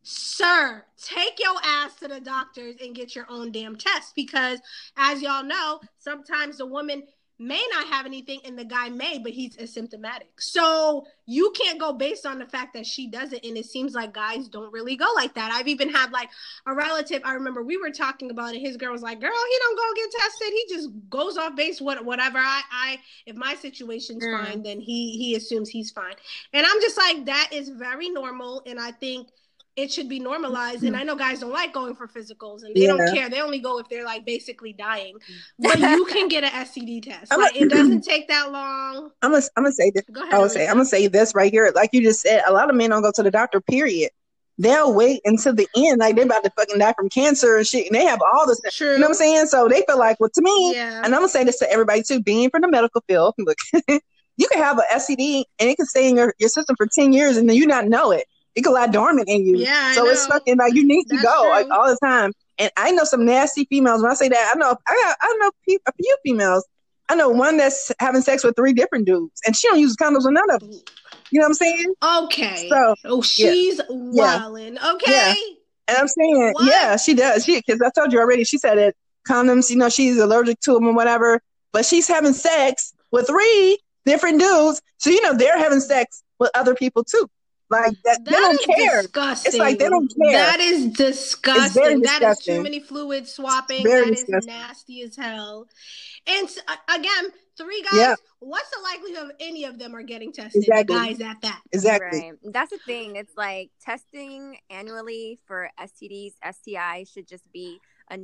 sir, 0.03 0.85
take 1.03 1.38
your 1.38 1.57
ass 1.64 1.94
to 1.96 2.09
the 2.09 2.20
doctors 2.20 2.76
and 2.83 2.94
get 2.94 3.14
your 3.14 3.26
own 3.29 3.53
damn 3.53 3.76
test 3.76 4.14
because 4.14 4.61
as 4.96 5.22
y'all 5.22 5.44
know, 5.44 5.81
sometimes 5.98 6.59
the 6.59 6.66
woman 6.66 7.03
may 7.40 7.62
not 7.72 7.87
have 7.88 8.05
anything 8.05 8.38
and 8.44 8.59
the 8.59 8.64
guy 8.64 8.90
may, 8.90 9.18
but 9.18 9.33
he's 9.33 9.57
asymptomatic. 9.57 10.29
So 10.38 11.07
you 11.26 11.53
can't 11.57 11.81
go 11.81 11.92
based 11.94 12.26
on 12.26 12.38
the 12.38 12.44
fact 12.44 12.74
that 12.74 12.87
she 12.87 13.07
doesn't. 13.07 13.42
And 13.44 13.57
it 13.57 13.64
seems 13.64 13.94
like 13.94 14.12
guys 14.12 14.46
don't 14.46 14.70
really 14.72 14.94
go 14.94 15.07
like 15.16 15.35
that. 15.35 15.50
I've 15.50 15.66
even 15.66 15.88
had 15.88 16.12
like 16.12 16.29
a 16.66 16.74
relative, 16.74 17.22
I 17.24 17.33
remember 17.33 17.62
we 17.62 17.79
were 17.79 17.90
talking 17.90 18.31
about 18.31 18.55
it. 18.55 18.61
His 18.61 18.76
girl 18.76 18.92
was 18.92 19.00
like, 19.03 19.20
girl, 19.20 19.31
he 19.33 19.59
don't 19.59 19.76
go 19.79 19.94
get 19.96 20.11
tested. 20.20 20.48
He 20.48 20.66
just 20.68 20.90
goes 21.09 21.38
off 21.38 21.57
base, 21.57 21.81
what, 21.81 22.05
whatever. 22.05 22.38
I, 22.38 22.61
I, 22.70 22.98
if 23.26 23.37
my 23.37 23.55
situation's 23.55 24.20
Mm. 24.20 24.38
fine, 24.38 24.62
then 24.62 24.81
he, 24.81 25.16
he 25.16 25.35
assumes 25.35 25.70
he's 25.70 25.90
fine. 25.90 26.14
And 26.53 26.66
I'm 26.66 26.81
just 26.83 26.98
like, 26.98 27.24
that 27.24 27.48
is 27.53 27.70
very 27.70 28.11
normal. 28.11 28.62
And 28.66 28.79
I 28.79 28.90
think 28.90 29.29
it 29.83 29.90
should 29.93 30.09
be 30.09 30.21
normalized. 30.21 30.83
And 30.85 30.97
I 30.97 31.03
know 31.03 31.16
guys 31.16 31.40
don't 31.40 31.51
like 31.53 31.73
going 31.73 31.95
for 31.95 32.07
physicals 32.07 32.62
and 32.64 32.75
they 32.75 32.83
Yeah. 32.83 32.88
don't 32.97 33.14
care. 33.14 33.29
They 33.31 33.40
only 33.40 33.61
go 33.61 33.79
if 33.79 33.88
they're 33.88 34.05
like 34.05 34.25
basically 34.25 34.73
dying. 34.73 35.16
But 35.59 35.79
you 35.79 36.05
can 36.07 36.29
get 36.29 36.45
an 36.45 36.51
STD 36.51 37.03
test. 37.03 37.31
Like 37.37 37.55
a- 37.55 37.62
it 37.62 37.71
doesn't 37.71 38.03
take 38.12 38.29
that 38.29 38.53
long. 38.53 39.11
I'm 39.23 39.31
gonna 39.33 39.43
I'm 39.57 39.64
gonna 39.64 39.73
say 39.73 39.90
this. 39.90 40.05
Go 40.12 40.23
ahead. 40.23 40.35
I 40.35 40.38
would 40.38 40.51
say 40.51 40.66
I'm 40.66 40.75
gonna 40.75 40.85
say 40.85 41.07
this 41.07 41.35
right 41.35 41.51
here. 41.53 41.71
Like 41.75 41.90
you 41.93 42.03
just 42.03 42.21
said, 42.21 42.43
a 42.47 42.53
lot 42.53 42.69
of 42.71 42.77
men 42.77 42.90
don't 42.90 43.03
go 43.03 43.12
to 43.14 43.23
the 43.23 43.31
doctor. 43.31 43.61
Period. 43.61 44.11
They'll 44.59 44.93
wait 44.93 45.23
until 45.25 45.55
the 45.55 45.66
end, 45.75 46.01
like 46.01 46.16
they're 46.16 46.27
about 46.27 46.45
to 46.45 46.51
fucking 46.51 46.79
die 46.79 46.93
from 46.93 47.09
cancer 47.09 47.57
and 47.57 47.66
shit. 47.66 47.87
And 47.87 47.95
they 47.95 48.05
have 48.05 48.21
all 48.21 48.47
this, 48.47 48.61
True. 48.77 48.93
you 48.93 48.99
know 48.99 49.05
what 49.05 49.09
I'm 49.09 49.14
saying? 49.14 49.47
So 49.47 49.69
they 49.69 49.83
feel 49.88 49.97
like, 49.99 50.21
well, 50.21 50.29
to 50.35 50.43
me, 50.43 50.75
Yeah. 50.75 50.97
and 51.03 51.07
I'm 51.14 51.21
gonna 51.23 51.29
say 51.31 51.45
this 51.45 51.59
to 51.61 51.73
everybody 51.73 52.03
too, 52.03 52.21
being 52.23 52.51
from 52.51 52.61
the 52.61 52.69
medical 52.69 53.03
field, 53.09 53.35
look, 53.38 53.57
you 53.88 54.49
can 54.53 54.62
have 54.62 54.77
an 54.77 54.85
STD 54.93 55.45
and 55.59 55.71
it 55.71 55.77
can 55.77 55.87
stay 55.87 56.11
in 56.11 56.16
your, 56.16 56.35
your 56.38 56.51
system 56.51 56.77
for 56.77 56.87
10 56.87 57.12
years 57.14 57.38
and 57.38 57.49
then 57.49 57.57
you 57.57 57.66
not 57.66 57.87
know 57.88 58.11
it. 58.11 58.27
It 58.54 58.62
could 58.62 58.72
lie 58.72 58.88
dormant 58.88 59.28
in 59.28 59.46
you. 59.46 59.58
Yeah, 59.58 59.70
I 59.74 59.94
so 59.94 60.08
it's 60.08 60.26
fucking 60.26 60.58
like 60.58 60.74
you 60.74 60.86
need 60.86 61.04
to 61.04 61.16
That's 61.16 61.24
go 61.24 61.48
like 61.48 61.66
all 61.70 61.88
the 61.88 61.98
time. 62.04 62.32
And 62.58 62.70
I 62.76 62.90
know 62.90 63.04
some 63.04 63.24
nasty 63.24 63.64
females. 63.66 64.02
When 64.02 64.10
I 64.10 64.14
say 64.14 64.28
that, 64.28 64.52
I 64.54 64.58
know 64.58 64.76
I 64.86 64.94
got, 65.02 65.16
I 65.20 65.36
know 65.40 65.50
pe- 65.68 65.78
a 65.86 65.92
few 65.92 66.16
females. 66.24 66.66
I 67.08 67.14
know 67.14 67.28
one 67.28 67.56
that's 67.56 67.90
having 67.98 68.20
sex 68.22 68.44
with 68.44 68.54
three 68.56 68.72
different 68.72 69.06
dudes, 69.06 69.40
and 69.46 69.56
she 69.56 69.66
don't 69.68 69.80
use 69.80 69.96
condoms 69.96 70.24
with 70.24 70.34
none 70.34 70.50
of 70.50 70.60
them. 70.60 70.70
You 71.30 71.40
know 71.40 71.44
what 71.44 71.46
I'm 71.46 71.54
saying? 71.54 71.94
Okay. 72.02 72.68
So, 72.68 72.94
oh, 73.06 73.22
she's 73.22 73.80
wildin'. 73.90 74.78
Okay. 74.94 75.12
Yeah. 75.12 75.34
and 75.88 75.96
I'm 75.98 76.08
saying, 76.08 76.52
What? 76.52 76.66
yeah, 76.66 76.96
she 76.96 77.14
does. 77.14 77.44
She 77.44 77.60
because 77.64 77.80
I 77.82 77.90
told 77.98 78.12
you 78.12 78.18
already. 78.20 78.44
She 78.44 78.58
said 78.58 78.78
it. 78.78 78.96
condoms, 79.28 79.70
you 79.70 79.76
know, 79.76 79.88
she's 79.88 80.18
allergic 80.18 80.60
to 80.60 80.74
them 80.74 80.86
or 80.86 80.92
whatever. 80.92 81.40
But 81.72 81.84
she's 81.84 82.08
having 82.08 82.32
sex 82.32 82.92
with 83.12 83.26
three 83.28 83.78
different 84.06 84.40
dudes, 84.40 84.80
so 84.98 85.10
you 85.10 85.22
know 85.22 85.34
they're 85.34 85.58
having 85.58 85.80
sex 85.80 86.22
with 86.38 86.50
other 86.54 86.74
people 86.74 87.04
too. 87.04 87.28
Like 87.70 87.96
that, 88.04 88.24
they 88.24 88.30
don't 88.33 88.54
is 88.61 88.66
care. 88.66 89.02
disgusting. 89.02 89.48
It's 89.50 89.59
like 89.59 89.78
they 89.78 89.88
don't 89.88 90.12
care. 90.20 90.33
That 90.33 90.59
is 90.61 90.87
disgusting. 90.88 91.83
very 91.83 92.00
That 92.00 92.22
is 92.22 92.38
too 92.40 92.62
many 92.62 92.80
fluid 92.80 93.28
swapping. 93.28 93.83
very 93.85 94.06
That 94.06 94.12
is 94.14 94.20
disgusting. 94.24 94.52
nasty 94.54 95.02
as 95.02 95.16
hell. 95.16 95.68
And 96.26 96.48
uh, 96.66 96.76
again, 96.98 97.30
three 97.56 97.83
guys. 97.83 97.94
Yeah. 97.94 98.14
What's 98.40 98.70
the 98.70 98.80
likelihood 98.83 99.30
of 99.30 99.37
any 99.38 99.64
of 99.64 99.78
them 99.78 99.94
are 99.94 100.02
getting 100.02 100.33
tested? 100.33 100.62
Exactly. 100.64 100.94
The 100.96 101.00
guys 101.00 101.20
at 101.20 101.40
that. 101.42 101.61
Exactly. 101.72 102.20
Right. 102.20 102.33
That's 102.52 102.70
the 102.70 102.78
thing. 102.78 103.14
It's 103.16 103.37
like 103.37 103.70
testing 103.80 104.56
annually 104.68 105.38
for 105.46 105.70
STDs, 105.78 106.33
STIs 106.44 107.12
should 107.12 107.28
just 107.28 107.50
be 107.52 107.78
a 108.11 108.16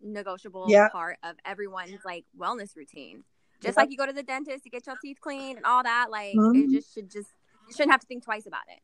non-negotiable 0.00 0.66
Yeah. 0.68 0.88
part 0.90 1.18
of 1.24 1.34
everyone's 1.44 1.98
like 2.04 2.24
wellness 2.38 2.76
routine. 2.76 3.24
Just 3.60 3.76
Yeah. 3.76 3.82
like 3.82 3.90
you 3.90 3.96
go 3.96 4.06
to 4.06 4.12
the 4.12 4.22
dentist, 4.22 4.64
you 4.64 4.70
get 4.70 4.86
your 4.86 4.96
teeth 5.02 5.18
cleaned 5.20 5.56
and 5.56 5.66
all 5.66 5.82
that. 5.82 6.10
Like 6.10 6.34
Mhm. 6.36 6.64
it 6.64 6.70
just 6.76 6.94
should 6.94 7.10
just 7.10 7.28
you 7.28 7.32
shouldn't 7.72 7.92
have 7.92 8.00
to 8.00 8.06
think 8.06 8.24
twice 8.24 8.46
about 8.46 8.62
it. 8.68 8.80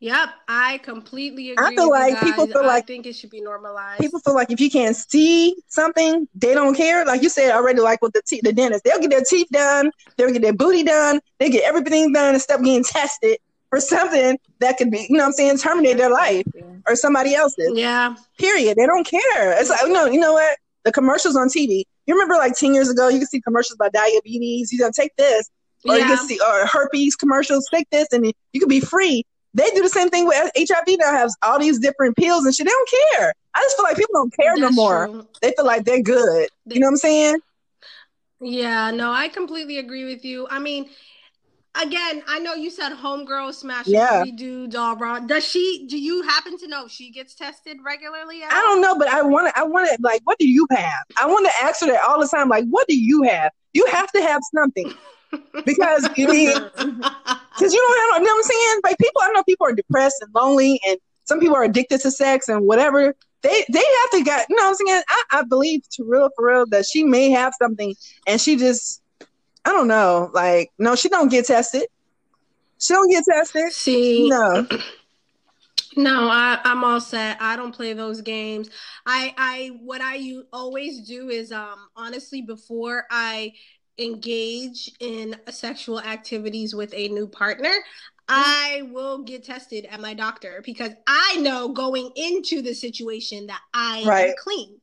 Yep, 0.00 0.30
I 0.48 0.78
completely 0.78 1.52
agree. 1.52 1.64
I 1.64 1.76
feel 1.76 1.88
with 1.88 2.00
like 2.00 2.20
people 2.20 2.46
guys. 2.46 2.52
feel 2.54 2.62
I 2.62 2.66
like- 2.66 2.86
think 2.88 3.06
it 3.06 3.14
should 3.14 3.30
be 3.30 3.40
normalized. 3.40 4.00
People 4.00 4.18
feel 4.18 4.34
like 4.34 4.50
if 4.50 4.60
you 4.60 4.68
can't 4.68 4.96
see 4.96 5.54
something, 5.68 6.26
they 6.34 6.54
don't 6.54 6.74
care. 6.74 7.04
Like 7.04 7.22
you 7.22 7.28
said 7.28 7.52
already, 7.52 7.78
like 7.80 8.02
with 8.02 8.12
the 8.12 8.20
te- 8.26 8.40
the 8.42 8.52
dentist, 8.52 8.82
they'll 8.82 8.98
get 8.98 9.10
their 9.10 9.22
teeth 9.22 9.46
done, 9.52 9.92
they'll 10.16 10.32
get 10.32 10.42
their 10.42 10.52
booty 10.54 10.82
done, 10.82 11.20
they 11.38 11.50
get 11.50 11.62
everything 11.62 12.12
done 12.12 12.34
instead 12.34 12.58
of 12.58 12.64
getting 12.64 12.82
tested 12.82 13.38
for 13.70 13.78
something 13.78 14.36
that 14.58 14.76
could 14.76 14.90
be, 14.90 15.06
you 15.08 15.16
know 15.16 15.22
what 15.22 15.26
I'm 15.28 15.32
saying, 15.34 15.58
terminate 15.58 15.98
their 15.98 16.10
life 16.10 16.46
or 16.88 16.96
somebody 16.96 17.36
else's. 17.36 17.70
Yeah. 17.78 18.16
Period. 18.40 18.76
They 18.76 18.86
don't 18.86 19.06
care. 19.06 19.52
It's 19.60 19.70
like, 19.70 19.86
no, 19.86 20.06
you 20.06 20.18
know 20.18 20.32
what? 20.32 20.58
The 20.82 20.90
commercials 20.90 21.36
on 21.36 21.46
TV. 21.48 21.84
You 22.06 22.14
remember 22.14 22.34
like 22.34 22.54
10 22.58 22.74
years 22.74 22.88
ago, 22.90 23.08
you 23.08 23.20
could 23.20 23.28
see 23.28 23.40
commercials 23.40 23.76
about 23.76 23.92
diabetes. 23.92 24.72
You 24.72 24.78
don't 24.80 24.94
take 24.94 25.14
this. 25.14 25.48
Or 25.88 25.96
you 25.96 26.04
can 26.04 26.18
see 26.18 26.38
or 26.40 26.66
herpes 26.66 27.16
commercials, 27.16 27.66
take 27.72 27.88
this 27.90 28.08
and 28.12 28.24
you 28.52 28.60
can 28.60 28.68
be 28.68 28.80
free. 28.80 29.24
They 29.54 29.68
do 29.70 29.82
the 29.82 29.88
same 29.88 30.08
thing 30.08 30.26
with 30.26 30.50
HIV 30.56 30.98
now, 30.98 31.12
has 31.12 31.36
all 31.42 31.58
these 31.58 31.78
different 31.78 32.16
pills 32.16 32.44
and 32.44 32.54
shit. 32.54 32.66
They 32.66 32.70
don't 32.72 32.90
care. 33.14 33.32
I 33.54 33.60
just 33.62 33.76
feel 33.76 33.84
like 33.84 33.96
people 33.96 34.14
don't 34.14 34.34
care 34.34 34.56
no 34.56 34.70
more. 34.70 35.06
true. 35.06 35.26
They 35.42 35.52
feel 35.56 35.66
like 35.66 35.84
they're 35.84 36.02
good. 36.02 36.48
You 36.66 36.80
know 36.80 36.86
what 36.86 36.92
I'm 36.92 36.96
saying? 36.96 37.36
Yeah, 38.40 38.90
no, 38.90 39.12
I 39.12 39.28
completely 39.28 39.78
agree 39.78 40.04
with 40.04 40.24
you. 40.24 40.48
I 40.50 40.58
mean, 40.58 40.88
again, 41.80 42.22
I 42.26 42.38
know 42.38 42.54
you 42.54 42.70
said 42.70 42.92
homegirl 42.92 43.54
smashes 43.54 43.92
Yeah. 43.92 44.24
dudes 44.34 44.74
all 44.74 44.96
wrong. 44.96 45.26
Does 45.26 45.44
she? 45.44 45.86
Do 45.88 45.98
you 45.98 46.22
happen 46.22 46.58
to 46.58 46.66
know 46.66 46.88
she 46.88 47.10
gets 47.10 47.34
tested 47.34 47.76
regularly? 47.84 48.42
I 48.42 48.50
don't 48.50 48.80
know, 48.80 48.96
but 48.98 49.08
I 49.08 49.22
want 49.22 49.54
to. 49.54 49.60
I 49.60 49.64
want 49.64 49.88
to 49.88 49.98
like, 50.00 50.22
what 50.24 50.38
do 50.38 50.48
you 50.48 50.66
have? 50.70 51.02
I 51.20 51.26
want 51.26 51.46
to 51.46 51.64
ask 51.64 51.80
her 51.82 51.86
that 51.88 52.02
all 52.08 52.18
the 52.20 52.28
time. 52.28 52.48
Like, 52.48 52.64
what 52.68 52.88
do 52.88 52.98
you 52.98 53.22
have? 53.22 53.52
You 53.74 53.86
have 53.86 54.10
to 54.12 54.22
have 54.22 54.40
something 54.54 54.92
because 55.64 56.08
you 56.16 56.28
mean 56.28 56.52
because 57.56 57.72
you 57.72 57.80
don't 57.80 58.12
have. 58.14 58.22
You 58.22 58.26
know 58.28 58.34
what 58.34 58.36
I'm 58.36 58.42
saying? 58.42 58.80
Like 58.84 58.98
people, 58.98 59.22
I 59.22 59.32
know 59.34 59.42
people 59.44 59.66
are 59.66 59.72
depressed 59.72 60.16
and 60.20 60.30
lonely, 60.34 60.80
and 60.86 60.98
some 61.24 61.40
people 61.40 61.56
are 61.56 61.64
addicted 61.64 62.00
to 62.02 62.10
sex 62.10 62.48
and 62.48 62.66
whatever. 62.66 63.14
They 63.42 63.64
they 63.72 63.78
have 63.80 64.10
to 64.12 64.24
get. 64.24 64.46
You 64.48 64.56
know 64.56 64.64
what 64.64 64.68
I'm 64.80 64.86
saying? 64.86 65.02
I, 65.08 65.22
I 65.32 65.42
believe 65.44 65.82
to 65.92 66.04
real 66.04 66.30
for 66.36 66.46
real 66.48 66.66
that 66.66 66.86
she 66.86 67.04
may 67.04 67.30
have 67.30 67.52
something, 67.60 67.94
and 68.26 68.40
she 68.40 68.56
just. 68.56 69.00
I 69.64 69.70
don't 69.70 69.86
know. 69.86 70.28
Like, 70.34 70.72
no, 70.80 70.96
she 70.96 71.08
don't 71.08 71.30
get 71.30 71.46
tested. 71.46 71.84
She 72.80 72.94
don't 72.94 73.08
get 73.08 73.24
tested. 73.24 73.70
See, 73.70 74.28
No. 74.28 74.66
No, 75.96 76.28
I, 76.28 76.58
I'm 76.64 76.84
all 76.84 77.00
set. 77.00 77.36
I 77.40 77.54
don't 77.56 77.74
play 77.74 77.92
those 77.92 78.22
games. 78.22 78.70
I, 79.04 79.34
I, 79.36 79.78
what 79.82 80.00
I 80.00 80.14
u- 80.14 80.46
always 80.52 81.06
do 81.06 81.28
is, 81.28 81.52
um, 81.52 81.88
honestly, 81.96 82.40
before 82.40 83.04
I 83.10 83.52
engage 83.98 84.90
in 85.00 85.36
sexual 85.50 86.00
activities 86.00 86.74
with 86.74 86.92
a 86.94 87.08
new 87.08 87.26
partner, 87.26 87.68
mm-hmm. 87.68 88.28
I 88.28 88.82
will 88.90 89.22
get 89.22 89.44
tested 89.44 89.86
at 89.90 90.00
my 90.00 90.14
doctor 90.14 90.62
because 90.64 90.92
I 91.06 91.36
know 91.40 91.68
going 91.68 92.10
into 92.16 92.62
the 92.62 92.74
situation 92.74 93.46
that 93.46 93.60
I 93.74 93.98
am 94.06 94.34
clean. 94.38 94.80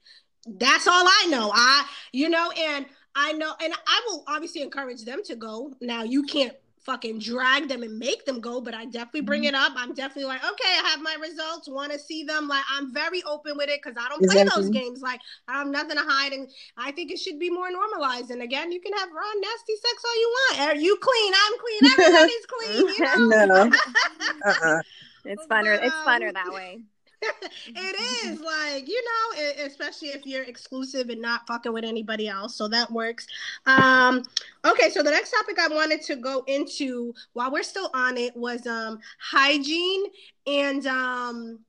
That's 0.47 0.87
all 0.87 1.05
I 1.05 1.27
know. 1.29 1.51
I, 1.53 1.85
you 2.11 2.29
know, 2.29 2.51
and 2.51 2.85
I 3.15 3.33
know, 3.33 3.53
and 3.61 3.73
I 3.73 4.01
will 4.07 4.23
obviously 4.27 4.61
encourage 4.61 5.03
them 5.03 5.23
to 5.25 5.35
go. 5.35 5.73
Now, 5.81 6.03
you 6.03 6.23
can't 6.23 6.53
fucking 6.85 7.19
drag 7.19 7.67
them 7.67 7.83
and 7.83 7.97
make 7.99 8.25
them 8.25 8.39
go, 8.39 8.61
but 8.61 8.73
I 8.73 8.85
definitely 8.85 9.21
bring 9.21 9.43
Mm-hmm. 9.43 9.45
it 9.45 9.53
up. 9.55 9.73
I'm 9.75 9.93
definitely 9.93 10.25
like, 10.25 10.43
okay, 10.43 10.69
I 10.83 10.89
have 10.89 11.01
my 11.01 11.15
results, 11.21 11.69
want 11.69 11.91
to 11.91 11.99
see 11.99 12.23
them. 12.23 12.47
Like, 12.47 12.63
I'm 12.71 12.93
very 12.93 13.21
open 13.23 13.57
with 13.57 13.69
it 13.69 13.81
because 13.83 13.97
I 14.03 14.09
don't 14.09 14.25
play 14.25 14.43
those 14.43 14.69
games. 14.69 15.01
Like, 15.01 15.19
I 15.47 15.59
have 15.59 15.67
nothing 15.67 15.97
to 15.97 16.03
hide, 16.03 16.33
and 16.33 16.49
I 16.77 16.91
think 16.91 17.11
it 17.11 17.19
should 17.19 17.39
be 17.39 17.49
more 17.49 17.71
normalized. 17.71 18.31
And 18.31 18.41
again, 18.41 18.71
you 18.71 18.81
can 18.81 18.93
have 18.93 19.09
raw, 19.09 19.31
nasty 19.41 19.75
sex 19.75 20.03
all 20.05 20.19
you 20.19 20.35
want. 20.57 20.69
Are 20.69 20.75
you 20.75 20.97
clean? 21.01 21.33
I'm 21.35 21.59
clean. 21.59 21.81
Everybody's 21.93 22.45
clean. 22.47 22.87
You 22.87 23.01
know. 23.05 23.39
No. 23.45 23.71
Uh-uh. 24.45 24.81
It's 25.25 25.45
funner. 25.45 25.77
It's 25.81 26.01
Um, 26.01 26.05
funner 26.05 26.33
that 26.33 26.51
way. 26.53 26.83
it 27.67 28.25
is 28.25 28.39
like 28.39 28.87
you 28.87 29.03
know 29.03 29.65
especially 29.65 30.09
if 30.09 30.25
you're 30.25 30.43
exclusive 30.43 31.09
and 31.09 31.21
not 31.21 31.45
fucking 31.47 31.73
with 31.73 31.83
anybody 31.83 32.27
else 32.27 32.55
so 32.55 32.67
that 32.67 32.89
works 32.91 33.27
um 33.65 34.23
okay 34.65 34.89
so 34.89 35.03
the 35.03 35.11
next 35.11 35.31
topic 35.31 35.59
i 35.59 35.67
wanted 35.67 36.01
to 36.01 36.15
go 36.15 36.43
into 36.47 37.13
while 37.33 37.51
we're 37.51 37.63
still 37.63 37.89
on 37.93 38.17
it 38.17 38.35
was 38.37 38.65
um 38.67 38.99
hygiene 39.19 40.05
and 40.47 40.87
um 40.87 41.59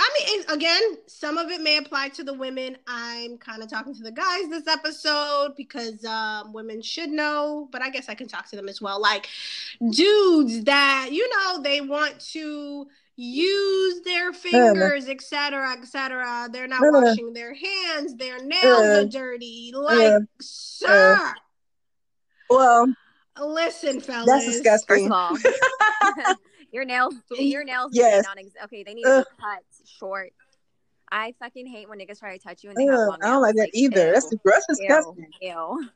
I 0.00 0.10
mean, 0.20 0.44
again, 0.48 0.82
some 1.08 1.38
of 1.38 1.50
it 1.50 1.60
may 1.60 1.76
apply 1.76 2.10
to 2.10 2.22
the 2.22 2.32
women. 2.32 2.76
I'm 2.86 3.36
kind 3.36 3.64
of 3.64 3.68
talking 3.68 3.94
to 3.96 4.02
the 4.02 4.12
guys 4.12 4.48
this 4.48 4.68
episode 4.68 5.54
because 5.56 6.04
um, 6.04 6.52
women 6.52 6.80
should 6.82 7.10
know, 7.10 7.68
but 7.72 7.82
I 7.82 7.90
guess 7.90 8.08
I 8.08 8.14
can 8.14 8.28
talk 8.28 8.48
to 8.50 8.56
them 8.56 8.68
as 8.68 8.80
well. 8.80 9.00
Like 9.00 9.28
dudes 9.90 10.62
that 10.64 11.08
you 11.10 11.28
know 11.30 11.62
they 11.62 11.80
want 11.80 12.20
to 12.32 12.86
use 13.20 14.00
their 14.02 14.32
fingers, 14.32 15.08
etc., 15.08 15.72
etc. 15.72 16.48
They're 16.52 16.68
not 16.68 16.82
Uh. 16.82 17.00
washing 17.02 17.32
their 17.32 17.52
hands. 17.52 18.14
Their 18.16 18.38
nails 18.42 18.62
Uh. 18.64 19.00
are 19.02 19.04
dirty. 19.04 19.72
Like, 19.74 20.12
Uh. 20.12 20.20
sir, 20.40 21.34
Well, 22.48 22.94
listen, 23.40 24.00
fellas. 24.00 24.26
that's 24.26 24.44
disgusting. 24.46 24.86
First 24.86 25.06
of 25.06 25.12
all, 25.12 25.36
your 26.72 26.84
nails, 26.84 27.14
your 27.30 27.64
nails. 27.64 27.90
Yes. 27.92 28.24
Yes. 28.26 28.36
Non- 28.36 28.64
okay, 28.64 28.82
they 28.84 28.94
need 28.94 29.02
to 29.04 29.26
be 29.28 29.42
cut 29.42 29.62
short. 29.84 30.32
I 31.10 31.34
fucking 31.40 31.66
hate 31.66 31.88
when 31.88 31.98
niggas 31.98 32.18
try 32.20 32.36
to 32.36 32.42
touch 32.42 32.62
you 32.62 32.70
and 32.70 32.76
they 32.76 32.84
have 32.84 32.94
Ugh, 33.00 33.08
long 33.08 33.18
I 33.22 33.26
don't 33.30 33.42
like 33.42 33.54
nails. 33.54 33.70
that 33.72 33.78
either. 33.78 34.12
That's, 34.12 34.30
ew, 34.30 34.38
that's 34.44 34.66
ew, 34.68 34.74
disgusting. 34.76 35.26
ew. 35.40 35.88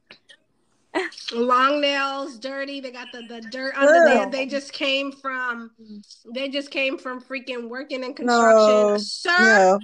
Long 1.35 1.81
nails, 1.81 2.39
dirty. 2.39 2.81
They 2.81 2.91
got 2.91 3.09
the, 3.13 3.23
the 3.23 3.41
dirt 3.41 3.75
under 3.77 4.05
there. 4.05 4.27
Ugh. 4.27 4.33
They 4.33 4.47
just 4.47 4.73
came 4.73 5.13
from 5.13 5.71
they 6.35 6.49
just 6.49 6.71
came 6.71 6.99
from 6.99 7.21
freaking 7.21 7.69
working 7.69 8.05
in 8.05 8.15
construction. 8.15 8.93
No, 8.93 8.97
Sir, 8.99 9.33
No. 9.39 9.81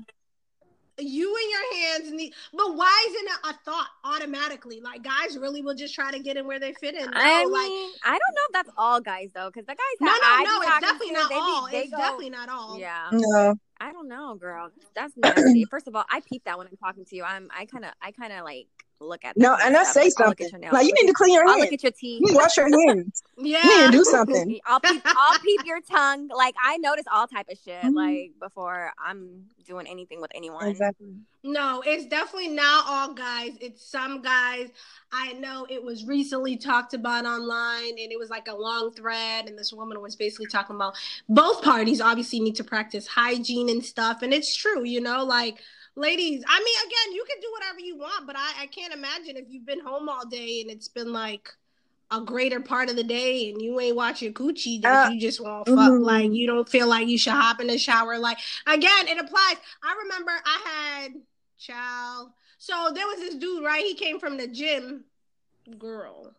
you 0.99 1.37
and 1.37 1.51
your 1.51 1.83
hands 1.83 2.13
need 2.13 2.35
but 2.53 2.75
why 2.77 3.07
isn't 3.11 3.27
it 3.29 3.39
a 3.45 3.65
thought 3.65 3.89
automatically? 4.05 4.81
Like 4.81 5.03
guys 5.03 5.39
really 5.39 5.63
will 5.63 5.75
just 5.75 5.95
try 5.95 6.11
to 6.11 6.19
get 6.19 6.37
in 6.37 6.47
where 6.47 6.59
they 6.61 6.73
fit 6.75 6.95
in. 6.95 7.05
No, 7.07 7.11
I 7.15 7.45
mean, 7.45 7.53
like 7.53 7.93
I 8.05 8.11
don't 8.11 8.35
know 8.35 8.43
if 8.49 8.53
that's 8.53 8.71
all 8.77 9.01
guys 9.01 9.31
though, 9.35 9.49
because 9.49 9.65
the 9.67 9.75
guys 9.75 9.79
no, 10.01 10.07
no, 10.13 10.43
no, 10.45 10.61
it's 10.63 10.81
definitely 10.81 11.13
not 11.13 11.29
they 11.31 11.35
be- 11.37 11.41
all. 11.41 11.69
they 11.71 11.79
It's 11.83 11.91
go- 11.91 11.97
definitely 11.99 12.31
not 12.31 12.49
all. 12.49 12.79
Yeah, 12.79 13.09
No. 13.13 13.55
I 13.81 13.93
don't 13.93 14.09
know, 14.09 14.35
girl. 14.35 14.71
That's 14.97 15.17
nasty. 15.17 15.65
First 15.67 15.87
of 15.87 15.95
all, 15.95 16.05
I 16.11 16.19
peep 16.21 16.43
that 16.47 16.59
when 16.59 16.67
I'm 16.67 16.77
talking 16.79 17.05
to 17.05 17.15
you. 17.17 17.23
I'm, 17.23 17.49
I 17.57 17.65
kind 17.65 17.85
of, 17.85 17.93
I 18.03 18.11
kind 18.11 18.33
of 18.33 18.45
like 18.45 18.67
look 19.01 19.25
at. 19.25 19.37
No, 19.37 19.57
and 19.63 19.77
I 19.77 19.83
stuff. 19.85 19.95
say 19.95 20.01
Like, 20.01 20.13
I'll 20.21 20.27
something. 20.27 20.47
at 20.47 20.53
your 20.53 20.61
nails. 20.61 20.73
Like 20.73 20.87
you 20.87 20.95
need 21.01 21.07
to 21.09 21.15
clean 21.15 21.35
your 21.35 21.43
hands 21.43 21.53
I'll 21.53 21.59
look 21.61 21.69
hands. 21.71 21.75
at 21.75 21.83
your 21.85 21.93
teeth. 21.93 22.23
You 22.27 22.35
wash 22.35 22.57
your 22.57 22.87
hands. 22.87 23.23
Yeah. 23.37 23.61
You 23.65 23.79
need 23.81 23.87
to 23.87 23.93
do 23.93 24.05
something. 24.05 24.61
I'll 24.67 24.81
peep, 24.81 25.03
I'll 25.05 25.39
peep 25.39 25.61
your 25.65 25.81
tongue. 25.91 26.29
Like 26.29 26.55
I 26.63 26.77
notice 26.79 27.05
all 27.13 27.27
type 27.27 27.47
of 27.51 27.59
shit. 27.65 27.83
Mhm. 27.83 27.95
Like 27.95 28.33
before 28.41 28.93
I'm 29.05 29.45
doing 29.67 29.87
anything 29.87 30.21
with 30.21 30.31
anyone. 30.35 30.67
Exactly. 30.67 31.09
No, 31.45 31.83
it's 31.87 32.07
definitely 32.07 32.49
not 32.49 32.85
all 32.89 33.13
guys. 33.15 33.53
It's 33.61 33.85
some 33.89 34.23
guys. 34.23 34.69
I 35.13 35.35
know 35.35 35.67
it 35.71 35.83
was 35.83 36.05
recently 36.05 36.57
talked 36.57 36.95
about 36.95 37.25
online 37.27 37.91
and 37.91 38.11
it 38.13 38.19
was 38.19 38.29
like 38.31 38.49
a 38.49 38.55
long 38.55 38.93
thread 38.93 39.47
and 39.47 39.57
this 39.59 39.73
woman 39.73 40.01
was 40.01 40.17
basically 40.17 40.47
talking 40.47 40.75
about 40.77 40.95
both 41.29 41.63
parties 41.63 42.01
obviously 42.01 42.41
need 42.41 42.57
to 42.57 42.65
practice 42.65 43.07
hygiene 43.07 43.69
and 43.69 43.85
stuff 43.85 44.23
and 44.23 44.33
it's 44.35 44.55
true, 44.57 44.85
you 44.85 45.01
know, 45.01 45.23
like 45.25 45.59
ladies, 45.99 46.43
I 46.49 46.59
mean 46.59 46.75
again, 46.87 47.15
you 47.15 47.25
can 47.29 47.41
do 47.41 47.49
whatever 47.53 47.81
you 47.81 47.97
want, 47.99 48.27
but 48.27 48.37
I, 48.37 48.63
I 48.63 48.67
can't 48.67 48.95
imagine 48.95 49.37
if 49.37 49.45
you've 49.49 49.67
been 49.67 49.81
home 49.81 50.09
all 50.09 50.27
day 50.27 50.61
and 50.63 50.71
it's 50.71 50.89
been 50.89 51.13
like 51.13 51.49
a 52.11 52.23
greater 52.23 52.61
part 52.61 52.89
of 52.89 52.97
the 52.97 53.05
day 53.05 53.51
and 53.51 53.61
you 53.61 53.79
ain't 53.81 53.95
watch 53.97 54.23
your 54.23 54.33
coochie 54.33 54.81
that 54.81 55.09
Uh, 55.09 55.11
you 55.11 55.21
just 55.21 55.43
want 55.43 55.67
to 55.67 55.77
fuck. 55.77 55.91
mhm. 55.93 56.01
like 56.03 56.33
you 56.33 56.47
don't 56.47 56.67
feel 56.69 56.87
like 56.89 57.07
you 57.07 57.19
should 57.19 57.35
hop 57.35 57.61
in 57.61 57.67
the 57.67 57.77
shower. 57.79 58.19
Like 58.19 58.39
again 58.67 59.09
it 59.09 59.19
applies. 59.19 59.57
I 59.83 59.95
remember 60.05 60.33
i 60.47 60.61
had 61.05 61.13
child. 61.59 62.31
So 62.59 62.91
there 62.95 63.07
was 63.07 63.19
this 63.19 63.35
dude 63.35 63.63
right? 63.65 63.85
He 63.85 63.95
came 63.95 64.19
from 64.19 64.37
the 64.39 64.47
gym. 64.49 65.05
Girl. 65.79 66.33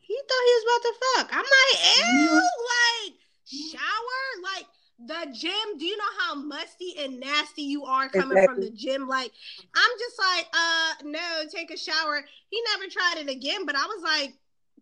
He 0.00 0.14
thought 0.14 0.44
he 0.46 0.54
was 0.54 0.64
about 0.64 0.82
to 0.82 0.94
fuck. 1.16 1.36
I'm 1.36 1.44
like 1.44 1.96
ew 1.98 2.34
like 2.34 3.14
shower? 3.46 4.42
Like 4.42 4.66
the 4.98 5.26
gym 5.32 5.78
do 5.78 5.84
you 5.84 5.96
know 5.96 6.04
how 6.20 6.34
musty 6.34 6.94
and 6.98 7.20
nasty 7.20 7.62
you 7.62 7.84
are 7.84 8.08
coming 8.08 8.42
from 8.46 8.60
the 8.60 8.70
gym 8.70 9.06
like 9.06 9.30
i'm 9.74 9.90
just 9.98 10.18
like 10.18 10.46
uh 10.54 10.92
no 11.04 11.44
take 11.54 11.70
a 11.70 11.76
shower 11.76 12.24
he 12.48 12.62
never 12.72 12.90
tried 12.90 13.16
it 13.18 13.30
again 13.30 13.66
but 13.66 13.76
i 13.76 13.84
was 13.84 14.02
like 14.02 14.32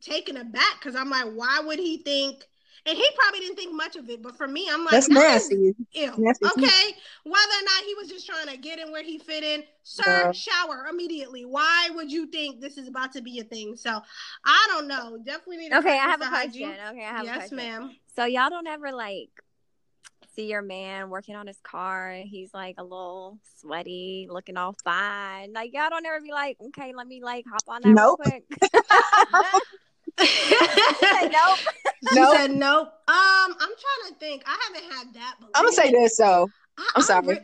taken 0.01 0.37
aback 0.37 0.75
because 0.79 0.95
i'm 0.95 1.11
like 1.11 1.27
why 1.35 1.61
would 1.65 1.81
he 1.81 1.99
think 1.99 2.45
and 2.87 2.97
he 2.97 3.05
probably 3.19 3.41
didn't 3.41 3.57
think 3.57 3.75
much 3.75 3.97
of 3.97 4.09
it 4.09 4.23
but 4.23 4.37
for 4.37 4.47
me 4.47 4.69
i'm 4.73 4.85
like 4.85 4.93
That's 4.93 5.09
that 5.09 5.37
is 5.37 5.51
nasty. 5.51 5.75
Ew. 5.95 6.13
Nasty 6.19 6.47
too. 6.47 6.63
Okay. 6.65 6.97
Whether 7.25 7.37
or 7.37 7.65
not 7.65 7.85
he 7.87 7.95
was 7.95 8.09
just 8.09 8.27
trying 8.27 8.49
to 8.49 8.57
get 8.57 8.81
in 8.81 8.91
where 8.91 9.05
he 9.05 9.19
fit 9.19 9.45
in, 9.45 9.63
sir, 9.85 10.05
Yeah. 10.05 10.33
shower 10.33 10.87
immediately. 10.91 11.45
Why 11.45 11.89
would 11.95 12.11
you 12.11 12.27
think 12.27 12.61
this 12.61 12.79
is 12.79 12.89
about 12.89 13.13
to 13.13 13.23
be 13.23 13.39
a 13.39 13.45
thing? 13.45 13.77
So 13.77 14.01
I 14.45 14.67
don't 14.71 14.89
know. 14.89 15.19
Definitely 15.25 15.59
need 15.59 15.71
to 15.71 15.79
Okay, 15.79 15.93
I 15.97 16.03
have 16.11 16.21
a 16.21 16.25
the 16.25 16.31
question. 16.31 16.63
hygiene. 16.63 16.77
Okay, 16.91 17.05
I 17.05 17.11
have 17.11 17.23
a 17.23 17.25
Yes, 17.27 17.37
question. 17.37 17.57
ma'am. 17.59 17.97
So 18.17 18.25
y'all 18.25 18.51
don't 18.51 18.67
ever 18.67 18.91
like 18.93 19.31
see 20.35 20.47
your 20.47 20.63
man 20.63 21.11
working 21.11 21.37
on 21.37 21.47
his 21.47 21.59
car 21.63 22.13
he's 22.25 22.53
like 22.53 22.77
a 22.79 22.83
little 22.83 23.39
sweaty, 23.59 24.27
looking 24.31 24.57
all 24.57 24.75
fine. 24.85 25.53
Like 25.53 25.73
y'all 25.73 25.91
don't 25.91 26.05
ever 26.05 26.21
be 26.21 26.33
like, 26.33 26.57
okay, 26.61 26.93
let 26.95 27.07
me 27.07 27.23
like 27.23 27.45
hop 27.51 27.63
on 27.69 27.83
that 27.83 27.95
Nope. 27.95 28.21
real 28.25 28.31
quick. 28.31 28.45
she 30.21 30.27
Say 30.27 31.29
nope. 31.29 31.59
Nope. 32.13 32.37
said 32.37 32.51
nope. 32.51 32.89
Um, 32.89 32.95
I'm 33.09 33.57
trying 33.59 34.13
to 34.13 34.15
think. 34.21 34.43
I 34.47 34.59
haven't 34.69 34.93
had 34.93 35.15
that. 35.15 35.37
But 35.41 35.51
I'm 35.55 35.65
gonna 35.65 35.73
say 35.73 35.91
this 35.91 36.17
though. 36.19 36.51
I, 36.77 36.91
I'm 36.97 37.03
sorry. 37.03 37.27
re- 37.27 37.41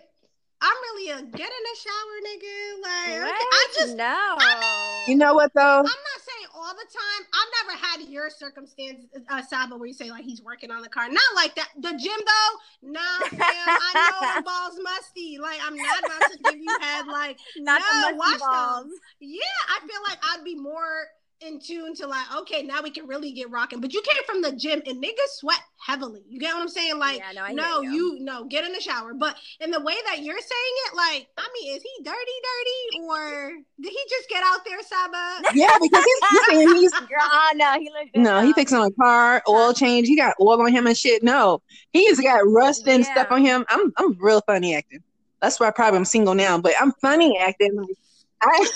I'm 0.63 0.77
really 0.93 1.11
a 1.11 1.23
get 1.23 1.49
in 1.49 1.63
the 1.65 1.77
shower, 1.79 2.17
nigga. 2.27 2.83
Like, 2.83 3.31
okay, 3.33 3.47
I 3.53 3.67
just, 3.79 3.97
no. 3.97 4.05
I 4.05 5.05
You 5.09 5.17
know 5.17 5.35
what 5.35 5.53
though? 5.55 5.61
I'm 5.79 5.85
not 5.85 6.21
saying 6.21 6.49
all 6.55 6.73
the 6.75 6.87
time. 6.93 7.27
I've 7.33 7.67
never 7.67 7.87
had 7.87 8.09
your 8.11 8.29
circumstance, 8.31 9.07
uh, 9.31 9.43
Saba, 9.43 9.77
where 9.77 9.87
you 9.89 9.95
say 9.95 10.11
like 10.11 10.25
he's 10.25 10.43
working 10.43 10.71
on 10.71 10.83
the 10.83 10.89
car. 10.89 11.09
Not 11.09 11.23
like 11.35 11.55
that. 11.55 11.69
The 11.77 11.91
gym 11.91 11.99
though, 12.03 12.91
nah, 12.91 13.01
fam. 13.31 13.41
I 13.41 14.11
know 14.21 14.37
the 14.37 14.43
balls 14.45 14.79
musty. 14.83 15.39
Like 15.39 15.59
I'm 15.65 15.77
not 15.77 16.05
about 16.05 16.31
to 16.33 16.39
give 16.45 16.57
you 16.61 16.77
head. 16.81 17.07
Like 17.07 17.39
Not 17.57 17.81
no, 17.81 17.87
the 18.11 18.17
musty 18.17 18.19
watch 18.19 18.41
balls. 18.41 18.85
those. 18.85 18.93
Yeah, 19.21 19.41
I 19.69 19.81
feel 19.81 20.01
like 20.07 20.19
I'd 20.23 20.45
be 20.45 20.57
more 20.57 21.07
in 21.41 21.59
tune 21.59 21.95
to 21.95 22.07
like, 22.07 22.25
okay, 22.41 22.63
now 22.63 22.83
we 22.83 22.91
can 22.91 23.07
really 23.07 23.33
get 23.33 23.51
rocking. 23.51 23.81
But 23.81 23.93
you 23.95 24.03
came 24.03 24.23
from 24.25 24.43
the 24.43 24.53
gym 24.53 24.83
and 24.87 25.03
niggas 25.03 25.39
sweat 25.39 25.61
heavily. 25.87 26.23
You 26.29 26.39
get 26.39 26.55
what 26.55 26.61
I'm 26.63 26.69
saying? 26.69 26.99
Like, 26.99 27.19
Yeah, 27.19 27.33
no, 27.35 27.43
I 27.43 27.53
no, 27.53 27.81
you. 27.81 27.91
you 27.91 28.19
no, 28.21 28.45
get 28.45 28.65
in 28.65 28.73
the 28.73 28.81
shower. 28.81 29.15
But 29.15 29.37
in 29.61 29.71
the 29.71 29.81
way 29.81 29.95
that 30.07 30.23
you're 30.23 30.39
saying 30.39 30.75
it, 30.89 30.97
like, 30.97 31.29
I 31.39 31.49
mean, 31.55 31.77
is 31.77 31.83
he 31.83 32.05
dirty, 32.05 32.17
dirty, 32.19 33.07
or 33.07 33.53
did 33.81 33.91
he 33.91 33.99
just 34.11 34.29
get 34.29 34.43
out 34.45 34.61
there, 34.67 34.83
Saba? 34.83 35.43
Yeah, 35.55 35.71
because 35.81 36.05
he's, 36.05 36.29
he's 36.31 36.47
saying 36.47 36.77
he's 36.77 36.93
Girl, 37.01 37.09
oh, 37.23 37.53
no, 37.57 37.73
he 37.79 37.91
looked 37.91 38.13
good. 38.15 38.23
no, 38.23 38.43
he 38.43 38.53
fixing 38.53 38.79
a 38.79 38.91
car, 38.93 39.43
oil 39.49 39.73
change. 39.73 40.09
He 40.09 40.17
got 40.17 40.35
oil 40.41 40.61
on 40.61 40.71
him 40.73 40.87
and 40.87 40.97
shit. 40.97 41.23
No, 41.23 41.63
he's 41.93 42.21
got 42.21 42.41
rust 42.47 42.87
and 42.87 43.05
stuff 43.05 43.29
on 43.31 43.43
him. 43.45 43.65
I'm 43.69 43.93
I'm 43.97 44.17
real 44.21 44.43
funny 44.47 44.75
acting. 44.77 45.01
That's 45.41 45.59
why 45.59 45.69
I 45.69 45.71
probably 45.71 45.97
I'm 45.99 46.05
single 46.05 46.35
now, 46.35 46.59
but 46.59 46.75
I'm 46.79 46.93
funny 47.01 47.39
acting. 47.41 47.75
Like, 47.75 47.97
I, 48.43 48.67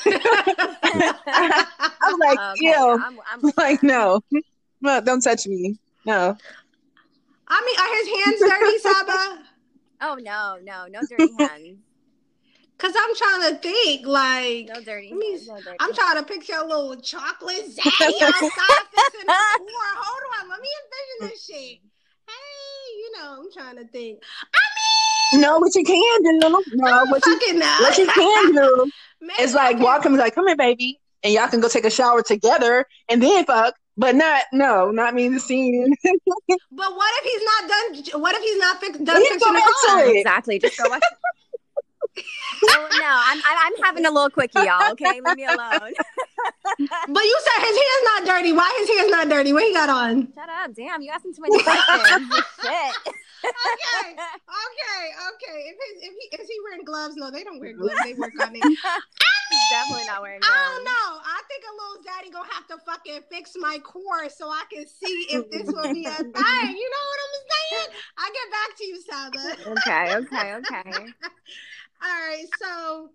I'm 1.26 1.66
like, 2.24 2.38
Okay, 2.38 2.66
ew, 2.66 3.00
I'm, 3.04 3.18
I'm 3.32 3.40
like 3.56 3.80
that. 3.80 3.82
no, 3.82 4.20
no, 4.80 5.00
don't 5.00 5.20
touch 5.20 5.46
me. 5.46 5.76
No, 6.06 6.36
I 7.48 7.62
mean, 7.66 7.76
are 7.80 7.94
his 7.96 8.08
hands 8.24 8.40
dirty, 8.40 8.78
Saba? 9.06 9.42
Oh 10.00 10.14
no, 10.20 10.58
no, 10.62 10.86
no 10.90 11.00
dirty 11.08 11.32
hands. 11.38 11.78
Cause 12.76 12.92
I'm 12.98 13.14
trying 13.14 13.52
to 13.54 13.58
think, 13.60 14.04
like, 14.06 14.66
No 14.68 14.82
dirty 14.82 15.12
me- 15.14 15.30
hands. 15.30 15.46
No 15.46 15.56
dirty 15.60 15.76
I'm 15.80 15.94
trying 15.94 16.16
to 16.16 16.24
picture 16.24 16.54
a 16.56 16.66
little 16.66 16.96
chocolate 16.96 17.66
zaddy 17.70 18.20
outside 18.20 18.50
fixing 18.90 19.26
the 19.26 19.32
core. 19.58 19.94
Hold 19.96 20.22
on, 20.42 20.48
let 20.50 20.60
me 20.60 20.68
envision 20.82 21.30
this 21.30 21.44
shit. 21.46 21.78
Hey, 22.26 22.96
you 22.98 23.12
know, 23.16 23.36
I'm 23.38 23.52
trying 23.52 23.76
to 23.76 23.86
think. 23.90 24.22
I 24.52 25.36
mean, 25.36 25.42
no, 25.42 25.58
what 25.58 25.74
you 25.74 25.84
can 25.84 26.22
do, 26.24 26.38
no, 26.40 27.04
what 27.06 27.24
you 27.26 27.38
Fucking 27.38 27.58
know. 27.60 27.76
what 27.80 27.96
you 27.96 28.06
can 28.06 28.52
do 28.54 28.90
Maybe 29.20 29.42
is 29.42 29.54
like 29.54 29.76
can- 29.76 29.84
walk 29.84 30.04
him 30.04 30.16
like, 30.16 30.34
come 30.34 30.46
here, 30.48 30.56
baby, 30.56 31.00
and 31.24 31.32
y'all 31.32 31.48
can 31.48 31.60
go 31.60 31.68
take 31.68 31.84
a 31.84 31.90
shower 31.90 32.22
together 32.22 32.86
and 33.08 33.22
then 33.22 33.44
fuck. 33.44 33.74
But 33.96 34.16
not 34.16 34.42
no, 34.52 34.90
not 34.90 35.14
me 35.14 35.26
in 35.26 35.34
the 35.34 35.40
scene. 35.40 35.94
But 36.02 36.96
what 36.96 37.12
if 37.18 37.32
he's 37.32 37.42
not 37.44 37.68
done? 37.68 38.20
What 38.20 38.34
if 38.34 38.42
he's 38.42 38.58
not 38.58 38.80
fix, 38.80 38.98
done 38.98 39.16
He's 39.16 39.28
fixing 39.28 39.52
the 39.52 39.74
car? 39.86 40.06
Exactly. 40.06 40.58
Just 40.58 40.78
go 40.78 40.88
watch. 40.88 41.02
Oh, 42.16 42.88
no, 42.98 43.20
I'm, 43.26 43.42
I'm 43.44 43.84
having 43.84 44.06
a 44.06 44.10
little 44.10 44.30
quickie, 44.30 44.60
y'all. 44.60 44.92
Okay, 44.92 45.20
leave 45.20 45.36
me 45.36 45.44
alone. 45.44 45.92
But 46.78 47.24
you 47.24 47.40
said 47.44 47.66
his 47.66 47.76
hair's 47.76 48.04
not 48.04 48.26
dirty. 48.26 48.52
Why 48.52 48.74
his 48.80 48.88
hair's 48.88 49.10
not 49.10 49.28
dirty? 49.28 49.52
What 49.52 49.64
he 49.64 49.72
got 49.72 49.88
on? 49.88 50.28
Shut 50.34 50.48
up, 50.48 50.74
damn! 50.74 51.02
You 51.02 51.12
asking 51.12 51.34
too 51.34 51.42
many 51.42 51.62
questions. 51.62 52.44
Shit. 52.62 53.14
Okay, 53.44 54.16
okay, 54.16 55.04
okay. 55.36 55.58
If 55.68 55.76
his, 55.76 56.08
if 56.08 56.14
he 56.16 56.42
is 56.42 56.48
he 56.48 56.56
wearing 56.64 56.84
gloves? 56.84 57.14
No, 57.16 57.30
they 57.30 57.44
don't 57.44 57.60
wear 57.60 57.74
gloves. 57.74 58.00
They 58.02 58.14
work 58.14 58.32
on 58.40 58.56
it. 58.56 58.64
He's 58.64 59.68
definitely 59.70 60.06
not 60.06 60.22
wearing. 60.22 60.40
Oh, 60.42 60.48
gloves. 60.48 60.56
I 60.56 60.72
don't 60.74 60.84
know. 60.84 61.20
I 61.20 61.40
think 61.48 61.64
a 61.68 61.74
little 61.76 62.02
daddy 62.02 62.30
gonna 62.30 62.48
have 62.52 62.66
to 62.68 62.78
fucking 62.86 63.20
fix 63.30 63.52
my 63.56 63.78
core 63.84 64.28
so 64.30 64.48
I 64.48 64.64
can 64.72 64.86
see 64.86 65.26
if 65.30 65.50
this 65.50 65.66
will 65.68 65.92
be 65.92 66.06
a 66.06 66.16
thing. 66.24 66.66
You 66.72 66.88
know 66.90 67.04
what 67.04 67.20
I'm 67.24 67.36
saying? 67.52 67.90
I'll 68.18 68.32
get 68.32 68.48
back 68.50 68.70
to 68.78 68.84
you, 68.84 68.96
Saba. 69.02 69.44
Okay, 69.76 70.16
okay, 70.16 70.54
okay. 70.56 71.12
All 72.05 72.11
right, 72.11 72.44
so 72.61 73.11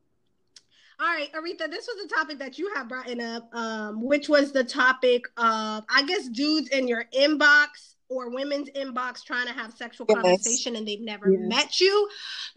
all 1.01 1.07
right, 1.07 1.31
Aretha, 1.31 1.69
this 1.71 1.87
was 1.87 2.05
a 2.05 2.13
topic 2.13 2.39
that 2.39 2.57
you 2.57 2.73
have 2.75 2.89
brought 2.89 3.07
in 3.07 3.21
up, 3.21 3.49
um, 3.55 4.03
which 4.03 4.27
was 4.27 4.51
the 4.51 4.63
topic 4.63 5.25
of 5.37 5.85
I 5.89 6.03
guess 6.05 6.27
dudes 6.27 6.69
in 6.69 6.87
your 6.87 7.05
inbox 7.17 7.95
or 8.09 8.31
women's 8.31 8.69
inbox 8.71 9.23
trying 9.23 9.47
to 9.47 9.53
have 9.53 9.71
sexual 9.71 10.07
Yes. 10.09 10.17
conversation 10.17 10.75
and 10.75 10.87
they've 10.87 10.99
never 10.99 11.31
Yes. 11.31 11.41
met 11.47 11.79
you. 11.79 12.09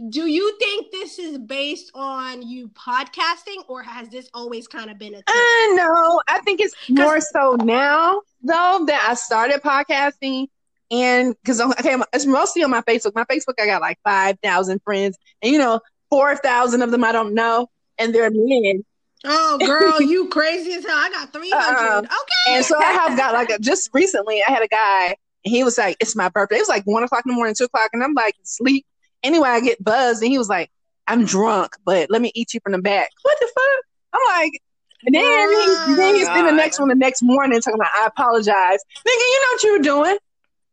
Do 0.08 0.26
you 0.26 0.56
think 0.58 0.90
this 0.90 1.18
is 1.18 1.38
based 1.38 1.92
on 1.94 2.42
you 2.42 2.68
podcasting 2.70 3.62
or 3.68 3.82
has 3.82 4.08
this 4.08 4.28
always 4.34 4.66
kind 4.66 4.90
of 4.90 4.98
been 4.98 5.14
a 5.14 5.22
thing? 5.22 5.24
Uh, 5.28 5.74
no, 5.74 6.22
I 6.26 6.40
think 6.40 6.60
it's 6.60 6.74
more 6.88 7.20
so 7.20 7.56
now 7.56 8.22
though 8.42 8.84
that 8.86 9.06
I 9.08 9.14
started 9.14 9.62
podcasting, 9.62 10.48
and 10.90 11.34
because 11.42 11.60
okay, 11.60 11.96
it's 12.12 12.26
mostly 12.26 12.64
on 12.64 12.70
my 12.70 12.82
Facebook. 12.82 13.14
My 13.14 13.24
Facebook, 13.24 13.54
I 13.60 13.66
got 13.66 13.80
like 13.80 13.98
five 14.04 14.36
thousand 14.42 14.82
friends, 14.82 15.16
and 15.42 15.52
you 15.52 15.58
know, 15.58 15.80
four 16.12 16.36
thousand 16.36 16.82
of 16.82 16.90
them 16.90 17.02
I 17.02 17.12
don't 17.12 17.32
know, 17.32 17.70
and 17.98 18.14
they're 18.14 18.30
men. 18.30 18.84
Oh, 19.24 19.56
girl, 19.58 20.02
you 20.02 20.28
crazy 20.28 20.72
as 20.74 20.84
hell. 20.84 20.96
I 20.96 21.08
got 21.08 21.32
300. 21.32 21.54
Uh-uh. 21.54 21.98
Okay. 22.00 22.56
And 22.56 22.64
so 22.64 22.76
I 22.76 22.90
have 22.90 23.16
got 23.16 23.32
like 23.32 23.50
a, 23.50 23.58
just 23.58 23.88
recently, 23.94 24.42
I 24.46 24.50
had 24.50 24.62
a 24.62 24.68
guy, 24.68 25.14
and 25.44 25.54
he 25.54 25.64
was 25.64 25.78
like, 25.78 25.96
"It's 26.00 26.14
my 26.14 26.28
birthday." 26.28 26.56
It 26.56 26.60
was 26.60 26.68
like 26.68 26.84
one 26.84 27.02
o'clock 27.02 27.22
in 27.24 27.30
the 27.30 27.36
morning, 27.36 27.54
two 27.56 27.64
o'clock, 27.64 27.90
and 27.94 28.04
I'm 28.04 28.12
like, 28.12 28.34
sleep. 28.42 28.84
Anyway, 29.22 29.48
I 29.48 29.60
get 29.60 29.82
buzzed, 29.82 30.22
and 30.22 30.30
he 30.30 30.38
was 30.38 30.48
like, 30.48 30.70
"I'm 31.06 31.24
drunk, 31.24 31.72
but 31.84 32.10
let 32.10 32.20
me 32.20 32.30
eat 32.34 32.52
you 32.52 32.60
from 32.62 32.72
the 32.72 32.82
back." 32.82 33.08
What 33.22 33.38
the 33.40 33.46
fuck? 33.46 33.84
I'm 34.12 34.42
like, 34.42 34.60
and 35.04 35.14
then 35.14 35.22
he, 35.22 35.94
then 35.94 36.14
he's 36.14 36.28
oh, 36.28 36.38
in 36.40 36.46
the 36.46 36.52
next 36.52 36.78
one 36.78 36.88
the 36.88 36.94
next 36.94 37.22
morning 37.22 37.58
talking 37.60 37.80
about, 37.80 37.90
"I 37.94 38.06
apologize, 38.06 38.80
nigga. 38.98 39.06
You 39.06 39.40
know 39.40 39.52
what 39.52 39.62
you 39.62 39.72
were 39.72 39.78
doing." 39.78 40.18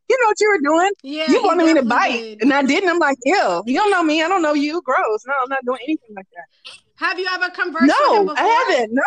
You 0.10 0.18
know 0.22 0.28
what 0.28 0.40
you 0.42 0.50
were 0.50 0.60
doing. 0.78 0.92
yeah, 1.04 1.32
you 1.32 1.42
wanted 1.44 1.66
me 1.68 1.74
to 1.76 1.84
bite, 1.84 2.12
did. 2.12 2.42
and 2.42 2.52
I 2.54 2.64
didn't. 2.64 2.90
I'm 2.90 2.98
like, 3.00 3.18
ew, 3.26 3.64
you 3.68 3.76
don't 3.76 3.92
know 3.92 4.04
me. 4.04 4.24
I 4.24 4.28
don't 4.28 4.42
know 4.42 4.54
you. 4.54 4.82
Gross. 4.82 5.26
No, 5.28 5.34
I'm 5.44 5.50
not 5.50 5.64
doing 5.66 5.80
anything 5.84 6.16
like 6.16 6.26
that. 6.36 6.74
Have 6.96 7.20
you 7.20 7.28
ever 7.32 7.50
conversed 7.52 7.94
with 8.10 8.20
him 8.20 8.26
No. 8.26 8.34
I 8.36 8.66
haven't. 8.70 8.94
No. 8.94 9.04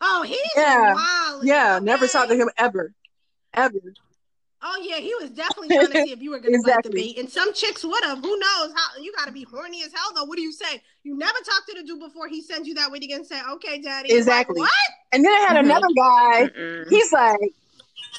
Oh, 0.00 0.22
he's 0.22 0.38
Yeah. 0.56 0.94
wild. 0.94 1.44
Yeah, 1.44 1.78
never 1.82 2.06
talked 2.08 2.30
to 2.30 2.36
him 2.36 2.50
ever, 2.58 2.92
ever. 3.54 3.78
Oh 4.60 4.82
yeah, 4.82 4.96
he 4.96 5.14
was 5.20 5.30
definitely 5.30 5.68
trying 5.68 5.86
to 5.92 6.02
see 6.04 6.10
if 6.12 6.20
you 6.20 6.30
were 6.32 6.38
gonna 6.44 6.56
Exactly. 6.56 6.90
bite 6.90 6.96
the 6.96 7.14
bait, 7.14 7.18
and 7.18 7.30
some 7.30 7.52
chicks 7.54 7.84
would 7.84 8.02
have. 8.04 8.18
Who 8.18 8.28
knows? 8.38 8.72
How 8.74 9.00
you 9.00 9.12
got 9.16 9.26
to 9.26 9.32
be 9.32 9.44
horny 9.44 9.84
as 9.84 9.92
hell 9.92 10.10
though. 10.16 10.24
What 10.24 10.34
do 10.36 10.42
you 10.42 10.52
say? 10.52 10.82
You 11.04 11.16
never 11.16 11.38
talked 11.38 11.68
to 11.68 11.76
the 11.76 11.84
dude 11.86 12.00
before 12.00 12.26
he 12.26 12.42
sends 12.42 12.66
you 12.66 12.74
that 12.74 12.90
way 12.90 12.98
to 12.98 13.06
get 13.06 13.18
and 13.18 13.26
say, 13.26 13.40
"Okay, 13.52 13.80
daddy." 13.80 14.08
You're 14.08 14.18
like, 14.18 14.26
Exactly. 14.26 14.60
what? 14.60 14.70
And 15.12 15.24
then 15.24 15.32
I 15.32 15.38
had 15.46 15.56
Mhm. 15.56 15.60
another 15.60 15.86
guy. 15.96 16.48
Mm-mm. 16.48 16.90
He's 16.90 17.12
like, 17.12 17.38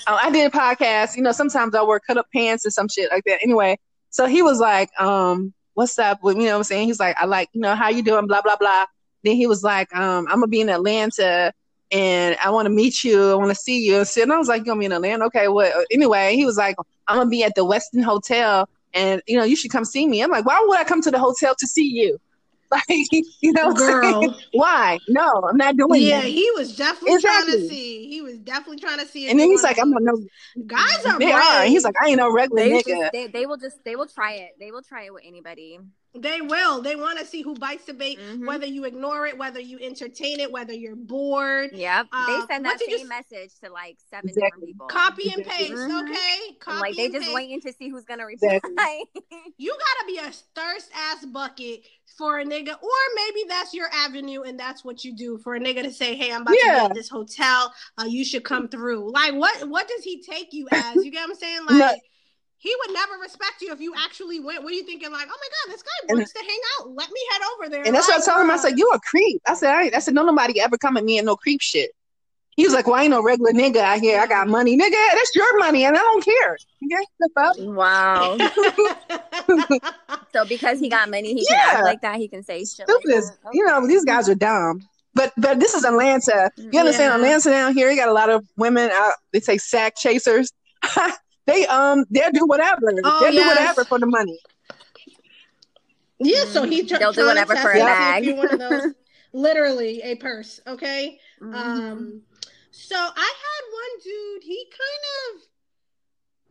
oh, 0.07 0.19
I 0.21 0.31
did 0.31 0.51
a 0.53 0.55
podcast. 0.55 1.15
You 1.15 1.23
know, 1.23 1.31
sometimes 1.31 1.75
I 1.75 1.81
wear 1.81 1.99
cut 1.99 2.17
up 2.17 2.27
pants 2.33 2.65
and 2.65 2.73
some 2.73 2.87
shit 2.87 3.11
like 3.11 3.23
that. 3.25 3.39
Anyway, 3.41 3.77
so 4.09 4.25
he 4.25 4.41
was 4.41 4.59
like, 4.59 4.89
um, 4.99 5.53
what's 5.73 5.97
up? 5.99 6.23
With 6.23 6.37
you 6.37 6.43
know 6.43 6.51
what 6.51 6.57
I'm 6.57 6.63
saying? 6.63 6.87
He's 6.87 6.99
like, 6.99 7.15
I 7.19 7.25
like, 7.25 7.49
you 7.53 7.61
know, 7.61 7.75
how 7.75 7.89
you 7.89 8.03
doing? 8.03 8.27
Blah 8.27 8.41
blah 8.41 8.57
blah. 8.57 8.85
Then 9.23 9.35
he 9.35 9.47
was 9.47 9.63
like, 9.63 9.93
um, 9.95 10.27
I'm 10.27 10.35
gonna 10.35 10.47
be 10.47 10.61
in 10.61 10.69
Atlanta 10.69 11.53
and 11.91 12.37
I 12.43 12.49
want 12.49 12.65
to 12.67 12.69
meet 12.69 13.03
you. 13.03 13.31
I 13.31 13.35
want 13.35 13.49
to 13.49 13.55
see 13.55 13.79
you. 13.85 14.03
And 14.21 14.31
I 14.31 14.37
was 14.37 14.47
like, 14.47 14.59
you 14.59 14.65
gonna 14.65 14.79
be 14.79 14.85
in 14.85 14.91
Atlanta? 14.91 15.25
Okay, 15.25 15.47
what? 15.47 15.73
Anyway, 15.91 16.35
he 16.35 16.45
was 16.45 16.57
like, 16.57 16.75
I'm 17.07 17.17
gonna 17.17 17.29
be 17.29 17.43
at 17.43 17.55
the 17.55 17.65
Westin 17.65 18.03
Hotel, 18.03 18.69
and 18.93 19.21
you 19.27 19.37
know, 19.37 19.43
you 19.43 19.55
should 19.55 19.71
come 19.71 19.85
see 19.85 20.07
me. 20.07 20.21
I'm 20.21 20.29
like, 20.29 20.45
why 20.45 20.63
would 20.65 20.79
I 20.79 20.83
come 20.83 21.01
to 21.01 21.11
the 21.11 21.19
hotel 21.19 21.55
to 21.57 21.67
see 21.67 21.87
you? 21.87 22.19
Like, 22.89 23.09
you 23.41 23.51
know, 23.53 23.67
what 23.69 23.77
saying? 23.79 24.21
Girl. 24.21 24.39
why? 24.53 24.99
No, 25.07 25.27
I'm 25.49 25.57
not 25.57 25.75
doing 25.75 26.01
Yeah, 26.03 26.21
that. 26.21 26.29
Yeah, 26.29 26.35
he 26.35 26.51
was 26.55 26.75
definitely 26.75 27.19
trying 27.19 27.47
to 27.47 27.67
see. 27.67 28.07
He 28.07 28.21
was 28.21 28.37
definitely 28.37 28.77
trying 28.79 28.99
to 28.99 29.07
see. 29.07 29.27
And 29.27 29.39
then 29.39 29.49
he's 29.49 29.63
like, 29.63 29.79
I'm 29.79 29.91
to- 29.91 29.99
not 29.99 30.15
no 30.55 30.63
Guys 30.67 31.05
are 31.07 31.17
They 31.17 31.31
are. 31.31 31.63
He's 31.65 31.83
like, 31.83 31.95
I 32.01 32.09
ain't 32.09 32.17
no 32.17 32.31
regular 32.31 32.61
They, 32.63 32.71
nigga. 32.83 32.85
just, 32.99 33.11
they, 33.13 33.27
they 33.27 33.45
will 33.47 33.57
just 33.57 33.83
they 33.83 33.95
will 33.95 34.05
try 34.07 34.33
it. 34.33 34.51
They 34.59 34.69
will 34.71 34.83
try 34.83 35.05
it 35.05 35.13
with 35.13 35.23
anybody. 35.25 35.79
They 36.15 36.41
will. 36.41 36.81
They 36.81 36.95
want 36.95 37.19
to 37.19 37.25
see 37.25 37.43
who 37.43 37.53
bites 37.53 37.85
the 37.85 37.93
bait, 37.93 38.17
Mhm. 38.19 38.47
whether 38.47 38.65
you 38.65 38.85
ignore 38.85 39.27
it, 39.27 39.37
whether 39.37 39.59
you 39.59 39.77
entertain 39.79 40.39
it, 40.39 40.51
whether 40.51 40.73
you're 40.73 40.95
bored. 40.95 41.69
Yep. 41.71 42.07
Uh, 42.11 42.25
they 42.25 42.47
send 42.53 42.65
that 42.65 42.79
did 42.79 42.89
you 42.89 42.97
same 42.99 43.07
message 43.09 43.51
to 43.63 43.71
like 43.71 43.97
seven 44.09 44.29
Exactly. 44.29 44.49
different 44.49 44.65
people. 44.65 44.87
Copy 44.87 45.31
and 45.31 45.41
Exactly. 45.41 45.67
paste, 45.67 45.81
Mhm. 45.81 46.09
okay? 46.09 46.55
Copy 46.59 46.71
And, 46.73 46.81
like 46.81 46.95
they 46.95 47.05
and 47.05 47.13
just 47.13 47.25
paste. 47.25 47.35
waiting 47.35 47.61
to 47.61 47.73
see 47.73 47.89
who's 47.89 48.05
gonna 48.05 48.25
reply. 48.25 48.55
Exactly. 48.55 49.05
You 49.57 49.71
gotta 49.71 50.07
be 50.07 50.17
a 50.17 50.31
thirst 50.55 50.89
ass 50.95 51.25
bucket 51.25 51.81
for 52.17 52.39
a 52.39 52.43
nigga, 52.45 52.58
or 52.67 52.89
maybe 53.15 53.45
that's 53.47 53.73
your 53.73 53.87
avenue 53.93 54.41
and 54.41 54.59
that's 54.59 54.83
what 54.83 55.03
you 55.03 55.15
do 55.15 55.37
for 55.37 55.55
a 55.55 55.59
nigga 55.59 55.83
to 55.83 55.91
say, 55.91 56.15
"Hey, 56.15 56.31
I'm 56.33 56.41
about 56.41 56.51
to 56.53 56.61
Yeah. 56.65 56.79
be 56.79 56.85
at 56.85 56.93
this 56.95 57.09
hotel. 57.09 57.73
Uh, 57.97 58.05
you 58.05 58.25
should 58.25 58.43
come 58.43 58.67
through." 58.67 59.11
Like, 59.11 59.33
what 59.33 59.69
what 59.69 59.87
does 59.87 60.03
he 60.03 60.21
take 60.21 60.49
you 60.51 60.67
as? 60.71 60.95
You 60.95 61.11
get 61.11 61.21
what 61.21 61.29
I'm 61.31 61.35
saying? 61.35 61.59
Like, 61.69 61.77
No. 61.77 61.95
he 62.57 62.75
would 62.79 62.93
never 62.93 63.13
respect 63.21 63.61
you 63.61 63.71
if 63.71 63.79
you 63.79 63.93
actually 63.97 64.39
went. 64.39 64.63
What 64.63 64.71
are 64.73 64.75
you 64.75 64.83
thinking? 64.83 65.11
Like, 65.11 65.27
oh 65.31 65.37
my 65.39 65.47
god, 65.65 65.73
this 65.73 65.81
guy 65.83 65.89
And- 66.09 66.17
wants 66.17 66.33
to 66.33 66.39
hang 66.39 66.59
out. 66.79 66.89
Let 66.91 67.09
me 67.11 67.19
head 67.31 67.41
over 67.55 67.69
there. 67.69 67.83
And 67.85 67.95
that's 67.95 68.07
what 68.07 68.15
I 68.15 68.17
Like, 68.17 68.25
told 68.25 68.41
him. 68.41 68.51
I 68.51 68.57
said, 68.57 68.77
You 68.77 68.89
a 68.91 68.99
creep. 68.99 69.41
I 69.47 69.53
said, 69.53 69.73
I, 69.73 69.83
ain't- 69.83 69.95
I 69.95 69.99
said, 69.99 70.13
no 70.13 70.25
nobody 70.25 70.59
ever 70.59 70.77
come 70.77 70.97
at 70.97 71.03
me 71.05 71.17
and 71.19 71.25
no 71.25 71.35
creep 71.37 71.61
shit. 71.61 71.91
He 72.59 72.65
was 72.65 72.73
like, 72.73 72.87
Well, 72.87 72.97
I 72.97 73.03
ain't 73.03 73.11
no 73.11 73.23
regular 73.23 73.53
nigga 73.53 73.77
out 73.77 74.01
here. 74.01 74.19
I 74.19 74.27
got 74.27 74.49
money. 74.49 74.77
Nigga, 74.77 74.91
that's 75.13 75.33
your 75.33 75.59
money 75.59 75.85
and 75.85 75.95
I 75.95 76.01
don't 76.01 76.25
care. 76.25 76.57
Okay? 76.83 77.05
The 77.17 77.29
fuck? 77.33 77.55
Wow. 77.57 78.37
so 80.33 80.43
because 80.43 80.77
he 80.77 80.89
got 80.89 81.09
money, 81.09 81.33
he 81.33 81.45
can 81.45 81.57
act 81.57 81.83
like 81.83 82.01
that. 82.01 82.17
He 82.17 82.27
can 82.27 82.43
say 82.43 82.65
shit. 82.65 82.85
Like 82.85 82.97
Stupid. 82.99 83.15
as- 83.17 83.29
that. 83.29 83.53
You 83.53 83.65
know, 83.65 83.87
these 83.87 84.03
guys 84.03 84.27
are 84.27 84.35
dumb. 84.35 84.81
But 85.13 85.31
but 85.37 85.61
this 85.61 85.73
is 85.73 85.85
Atlanta. 85.85 86.51
You 86.57 86.77
understand? 86.81 87.11
Yeah. 87.11 87.15
Atlanta 87.15 87.49
down 87.49 87.73
here, 87.73 87.89
you 87.89 87.95
got 87.95 88.09
a 88.09 88.13
lot 88.13 88.29
of 88.29 88.45
women 88.57 88.89
out 88.91 89.13
they 89.31 89.39
say 89.39 89.57
sack 89.57 89.95
chasers. 89.95 90.51
they 91.45 91.65
um 91.67 92.03
they'll 92.09 92.31
do 92.33 92.45
whatever. 92.45 92.91
Oh, 93.05 93.19
they'll 93.21 93.33
yes. 93.33 93.41
do 93.43 93.47
whatever 93.47 93.85
for 93.85 93.99
the 93.99 94.05
money. 94.05 94.37
Yeah, 96.19 96.43
so 96.43 96.63
he 96.63 96.83
tr- 96.85 96.97
They'll 96.97 97.13
do 97.13 97.25
whatever 97.25 97.55
for 97.55 97.71
a 97.71 97.75
to 97.75 97.79
see 97.79 97.79
if 97.79 97.85
bag. 97.85 98.25
you're 98.25 98.35
one 98.35 98.49
of 98.53 98.59
those, 98.59 98.93
literally 99.31 100.01
a 100.01 100.15
purse. 100.15 100.59
Okay. 100.67 101.17
Mhm. 101.41 101.55
Um, 101.55 102.21
So 102.79 102.95
I 102.95 103.33
had 103.45 103.63
one 103.71 104.03
dude, 104.03 104.43
he 104.43 104.65
kind 104.71 105.37
of 105.37 105.47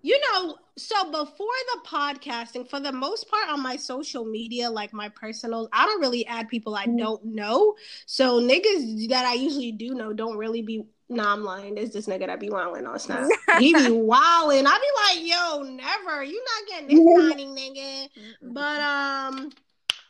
you 0.00 0.18
know, 0.32 0.56
so 0.76 1.10
before 1.10 1.46
the 1.74 1.80
podcasting, 1.84 2.70
for 2.70 2.78
the 2.78 2.92
most 2.92 3.28
part 3.28 3.48
on 3.48 3.60
my 3.60 3.76
social 3.76 4.24
media, 4.24 4.70
like 4.70 4.92
my 4.92 5.08
personals, 5.08 5.68
I 5.72 5.86
don't 5.86 6.00
really 6.00 6.24
add 6.26 6.48
people 6.48 6.76
I 6.76 6.86
don't 6.86 7.24
know. 7.24 7.74
So 8.06 8.40
niggas 8.40 9.08
that 9.08 9.26
I 9.26 9.34
usually 9.34 9.72
do 9.72 9.94
know 9.94 10.12
don't 10.12 10.36
really 10.36 10.62
be 10.62 10.84
Nah, 11.10 11.32
I'm 11.32 11.42
lying. 11.42 11.74
There's 11.74 11.90
this 11.90 12.06
nigga 12.06 12.26
that 12.26 12.38
be 12.38 12.50
wilding 12.50 12.86
on 12.86 12.98
Snap. 12.98 13.28
he 13.58 13.72
be 13.72 13.90
wilding. 13.90 14.66
I 14.66 14.78
be 14.78 15.20
like, 15.20 15.26
yo, 15.26 15.62
never. 15.62 16.22
You 16.22 16.44
not 16.44 16.68
getting 16.68 16.88
this 16.88 17.16
tiny 17.30 17.46
nigga. 17.46 18.08
But 18.42 18.80
um, 18.82 19.50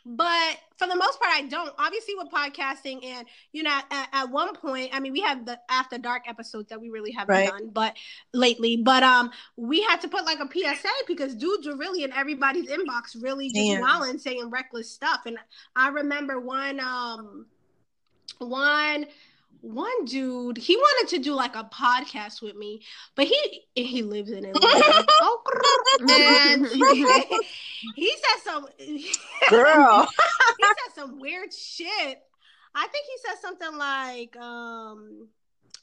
but 0.05 0.57
for 0.77 0.87
the 0.87 0.95
most 0.95 1.19
part, 1.19 1.33
I 1.33 1.43
don't. 1.43 1.73
Obviously, 1.77 2.15
with 2.15 2.29
podcasting, 2.29 3.03
and 3.03 3.27
you 3.51 3.63
know, 3.63 3.79
at, 3.91 4.09
at 4.11 4.29
one 4.29 4.55
point, 4.55 4.91
I 4.93 4.99
mean, 4.99 5.11
we 5.11 5.21
have 5.21 5.45
the 5.45 5.59
after 5.69 5.97
dark 5.97 6.23
episodes 6.27 6.69
that 6.69 6.79
we 6.79 6.89
really 6.89 7.11
haven't 7.11 7.35
Right. 7.35 7.49
done, 7.49 7.69
but 7.69 7.95
lately, 8.33 8.77
but 8.77 9.03
um, 9.03 9.31
we 9.57 9.81
had 9.81 10.01
to 10.01 10.07
put 10.07 10.25
like 10.25 10.39
a 10.39 10.49
PSA 10.51 10.89
because 11.07 11.35
dudes 11.35 11.67
were 11.67 11.77
really 11.77 12.03
in 12.03 12.13
everybody's 12.13 12.69
inbox, 12.69 13.21
really 13.21 13.49
just 13.49 13.55
Damn. 13.55 13.81
wilding, 13.81 14.17
saying 14.17 14.49
reckless 14.49 14.89
stuff. 14.89 15.21
And 15.25 15.37
I 15.75 15.89
remember 15.89 16.39
one 16.39 16.79
um, 16.79 17.45
one 18.39 19.05
one 19.61 20.05
dude 20.05 20.57
he 20.57 20.75
wanted 20.75 21.09
to 21.15 21.21
do 21.21 21.33
like 21.33 21.55
a 21.55 21.63
podcast 21.65 22.41
with 22.41 22.55
me 22.55 22.81
but 23.15 23.25
he 23.25 23.63
he 23.75 24.01
lives 24.01 24.31
in 24.31 24.45
Atlanta 24.45 25.05
and 26.09 26.65
he 27.95 28.15
said 28.15 28.43
some 28.43 28.65
Girl. 29.49 30.07
he 30.59 30.65
said 30.65 30.95
some 30.95 31.19
weird 31.19 31.53
shit 31.53 32.21
I 32.75 32.87
think 32.87 33.05
he 33.05 33.27
said 33.27 33.35
something 33.41 33.77
like 33.77 34.35
um 34.37 35.27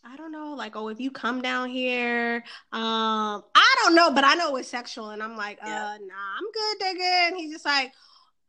I 0.09 0.17
don't 0.17 0.31
know, 0.31 0.55
like, 0.55 0.77
oh, 0.77 0.89
if 0.89 1.01
you 1.01 1.11
come 1.11 1.43
down 1.43 1.69
here, 1.69 2.37
um, 2.73 3.43
I 3.55 3.75
don't 3.83 3.97
know, 3.97 4.13
but 4.13 4.23
I 4.23 4.35
know 4.35 4.55
it's 4.55 4.69
sexual, 4.69 5.11
and 5.11 5.21
I'm 5.21 5.37
like, 5.37 5.59
uh, 5.61 5.67
Yeah. 5.67 5.97
nah, 6.01 6.37
I'm 6.39 6.53
good, 6.53 6.81
nigga. 6.81 7.29
And 7.29 7.37
he's 7.37 7.53
just 7.53 7.65
like, 7.65 7.93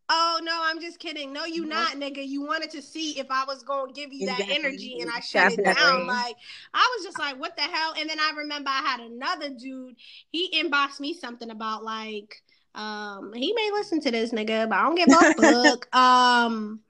oh 0.10 0.40
no, 0.44 0.62
I'm 0.64 0.80
just 0.80 1.00
kidding. 1.00 1.34
No, 1.34 1.46
you 1.46 1.66
not, 1.66 1.94
nigga. 1.94 2.26
You 2.26 2.42
wanted 2.42 2.70
to 2.72 2.82
see 2.82 3.20
if 3.20 3.28
I 3.30 3.46
was 3.46 3.64
gonna 3.64 3.92
give 3.94 4.14
you 4.14 4.26
that 4.26 4.42
Exactly. 4.42 4.56
energy, 4.56 4.98
and 5.02 5.10
I 5.10 5.20
shut 5.20 5.52
it 5.52 5.64
down. 5.64 6.08
Like, 6.08 6.36
I 6.74 6.96
was 6.96 7.06
just 7.06 7.20
like, 7.20 7.40
what 7.40 7.56
the 7.56 7.64
hell? 7.64 7.94
And 7.98 8.10
then 8.10 8.20
I 8.20 8.32
remember 8.38 8.70
I 8.70 8.82
had 8.82 9.00
another 9.02 9.50
dude. 9.50 9.96
He 10.32 10.50
inboxed 10.62 11.00
me 11.00 11.14
something 11.14 11.50
about 11.50 11.84
like, 11.84 12.42
um, 12.76 13.34
he 13.34 13.54
may 13.54 13.70
listen 13.74 14.00
to 14.02 14.12
this 14.12 14.32
nigga, 14.32 14.70
but 14.70 14.78
I 14.78 14.84
don't 14.84 14.96
give 14.96 15.12
a 15.12 15.26
fuck. 15.36 15.94
Um, 15.96 16.82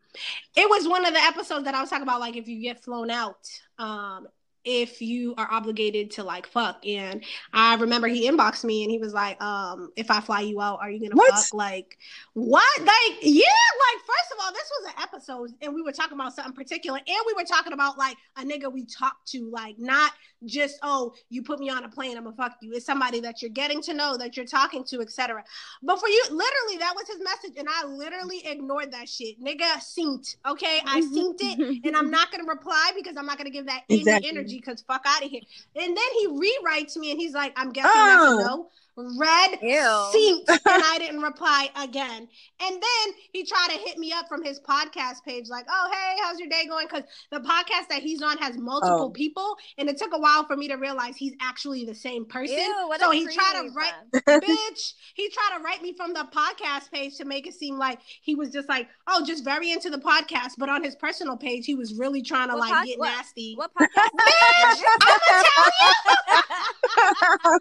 it 0.56 0.70
was 0.70 0.88
one 0.88 1.06
of 1.06 1.14
the 1.14 1.20
episodes 1.20 1.66
that 1.66 1.76
I 1.76 1.82
was 1.82 1.90
talking 1.90 2.04
about, 2.04 2.20
like 2.20 2.36
if 2.38 2.48
you 2.48 2.62
get 2.62 2.84
flown 2.84 3.10
out, 3.12 3.48
um, 3.78 4.28
if 4.68 5.02
you 5.02 5.34
are 5.38 5.48
obligated 5.50 6.12
to 6.12 6.24
like 6.24 6.46
fuck. 6.46 6.86
And 6.86 7.24
I 7.54 7.76
remember 7.76 8.08
he 8.10 8.30
inboxed 8.30 8.66
me 8.66 8.84
and 8.84 8.92
he 8.92 8.98
was 8.98 9.14
like, 9.14 9.42
um, 9.42 9.92
if 9.96 10.12
I 10.12 10.20
fly 10.20 10.42
you 10.42 10.62
out, 10.62 10.80
are 10.82 10.92
you 10.92 11.00
gonna 11.00 11.16
What? 11.16 11.34
fuck? 11.34 11.54
Like, 11.54 11.98
what? 12.34 12.80
Like, 12.80 13.18
yeah, 13.22 13.44
like 13.44 14.02
first 14.06 14.32
of 14.34 14.38
all, 14.44 14.52
this 14.52 14.70
was 14.80 14.92
an 14.94 15.02
episode 15.02 15.52
and 15.62 15.74
we 15.74 15.82
were 15.82 15.94
talking 15.94 16.20
about 16.20 16.36
something 16.36 16.54
particular, 16.54 16.98
and 16.98 17.18
we 17.26 17.34
were 17.34 17.46
talking 17.48 17.72
about 17.74 17.98
like 17.98 18.18
a 18.36 18.44
nigga 18.44 18.72
we 18.72 18.86
talked 18.86 19.28
to, 19.30 19.50
like 19.50 19.80
not 19.80 20.12
just 20.46 20.78
oh, 20.84 21.14
you 21.30 21.42
put 21.44 21.60
me 21.60 21.70
on 21.70 21.84
a 21.84 21.90
plane, 21.90 22.18
I'm 22.18 22.24
gonna 22.24 22.36
fuck 22.36 22.58
you. 22.62 22.74
It's 22.74 22.86
somebody 22.86 23.20
that 23.22 23.42
you're 23.42 23.50
getting 23.52 23.82
to 23.84 23.94
know, 23.94 24.18
that 24.18 24.38
you're 24.38 24.46
talking 24.46 24.84
to, 24.86 25.02
etc. 25.02 25.44
But 25.84 26.00
for 26.00 26.08
you, 26.10 26.24
literally, 26.30 26.78
that 26.80 26.94
was 26.96 27.08
his 27.08 27.20
message, 27.24 27.58
and 27.58 27.68
I 27.70 27.86
literally 27.86 28.46
ignored 28.46 28.92
that 28.92 29.10
shit. 29.10 29.42
Nigga 29.44 29.78
synced, 29.78 30.36
okay? 30.48 30.80
I 30.86 31.02
mm-hmm. 31.02 31.16
synced 31.18 31.38
it, 31.42 31.86
and 31.86 31.96
I'm 31.96 32.12
not 32.12 32.32
gonna 32.32 32.46
reply 32.46 32.92
because 32.96 33.18
I'm 33.18 33.26
not 33.26 33.38
gonna 33.38 33.50
give 33.50 33.66
that 33.68 33.84
any 33.90 34.00
Exactly. 34.00 34.30
energy 34.30 34.58
because 34.58 34.82
fuck 34.82 35.04
out 35.06 35.24
of 35.24 35.30
here. 35.30 35.42
And 35.76 35.96
then 35.96 36.10
he 36.20 36.28
rewrites 36.28 36.96
me, 36.98 37.12
and 37.12 37.20
he's 37.20 37.34
like, 37.34 37.54
I'm 37.56 37.72
guessing 37.72 37.92
that's 37.94 38.22
Oh. 38.22 38.40
a 38.40 38.44
no. 38.44 38.70
Red 39.00 39.60
synced, 39.62 40.48
and 40.50 40.60
I 40.66 40.98
didn't 40.98 41.22
reply 41.22 41.70
again. 41.76 42.28
And 42.60 42.74
then 42.82 43.14
he 43.32 43.46
tried 43.46 43.68
to 43.70 43.78
hit 43.78 44.00
me 44.00 44.12
up 44.12 44.28
from 44.28 44.44
his 44.44 44.60
podcast 44.60 45.24
page, 45.24 45.50
like, 45.50 45.66
"Oh, 45.70 45.90
hey, 45.94 46.16
how's 46.24 46.40
your 46.40 46.50
day 46.50 46.66
going?" 46.68 46.88
Because 46.88 47.04
the 47.32 47.40
podcast 47.42 47.90
that 47.90 48.02
he's 48.02 48.24
on 48.24 48.40
has 48.40 48.58
multiple 48.58 49.04
Oh. 49.06 49.10
people, 49.12 49.56
and 49.78 49.88
it 49.88 49.98
took 49.98 50.14
a 50.16 50.18
while 50.18 50.27
for 50.48 50.56
me 50.56 50.68
to 50.68 50.76
realize 50.76 51.16
he's 51.18 51.34
actually 51.42 51.86
the 51.86 51.96
same 51.96 52.26
person. 52.26 52.58
Ew, 52.58 52.94
so 53.00 53.12
he 53.12 53.26
tried 53.28 53.62
to 53.64 53.70
write 53.74 53.94
bitch. 54.28 54.94
He 55.16 55.30
tried 55.30 55.58
to 55.58 55.64
write 55.64 55.82
me 55.82 55.94
from 55.94 56.14
the 56.14 56.28
podcast 56.34 56.92
page 56.92 57.16
to 57.18 57.26
make 57.26 57.48
it 57.48 57.54
seem 57.54 57.78
like 57.78 58.00
he 58.22 58.36
was 58.36 58.50
just 58.50 58.68
like, 58.70 58.88
oh, 59.08 59.24
just 59.26 59.44
very 59.44 59.72
into 59.72 59.90
the 59.90 59.98
podcast. 60.00 60.52
But 60.58 60.70
on 60.70 60.84
his 60.84 60.96
personal 60.96 61.38
page, 61.38 61.66
he 61.66 61.76
was 61.76 61.94
really 61.96 62.22
trying 62.22 62.50
to 62.50 62.54
What 62.56 62.60
like 62.62 62.72
pod- 62.74 62.86
get 62.86 63.00
what- 63.00 63.10
nasty. 63.16 63.56
What 63.56 63.72
podcast? 63.74 63.88
Bitch, 64.20 64.84
I'ma 65.02 65.18
tell 65.28 65.72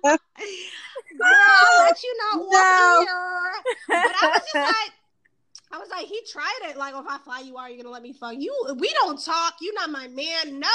you. 0.02 0.18
Girl, 1.18 1.28
I'll 1.30 1.84
let 1.84 2.02
you 2.02 2.14
know 2.18 2.48
No. 2.50 3.00
here. 3.00 3.52
But 3.88 3.96
I 3.96 4.28
was 4.28 4.42
just 4.42 4.54
like, 4.54 4.92
I 5.72 5.78
was 5.78 5.88
like, 5.90 6.06
he 6.06 6.20
tried 6.30 6.58
it. 6.70 6.76
Like, 6.76 6.94
if 6.94 7.04
I 7.08 7.18
fly 7.18 7.40
you, 7.40 7.56
are 7.56 7.68
you 7.68 7.76
gonna 7.82 7.92
let 7.92 8.02
me 8.02 8.12
fuck 8.12 8.34
you? 8.38 8.54
We 8.78 8.92
don't 9.02 9.22
talk. 9.22 9.54
You're 9.60 9.74
not 9.74 9.90
my 9.90 10.06
man. 10.08 10.60
No. 10.60 10.68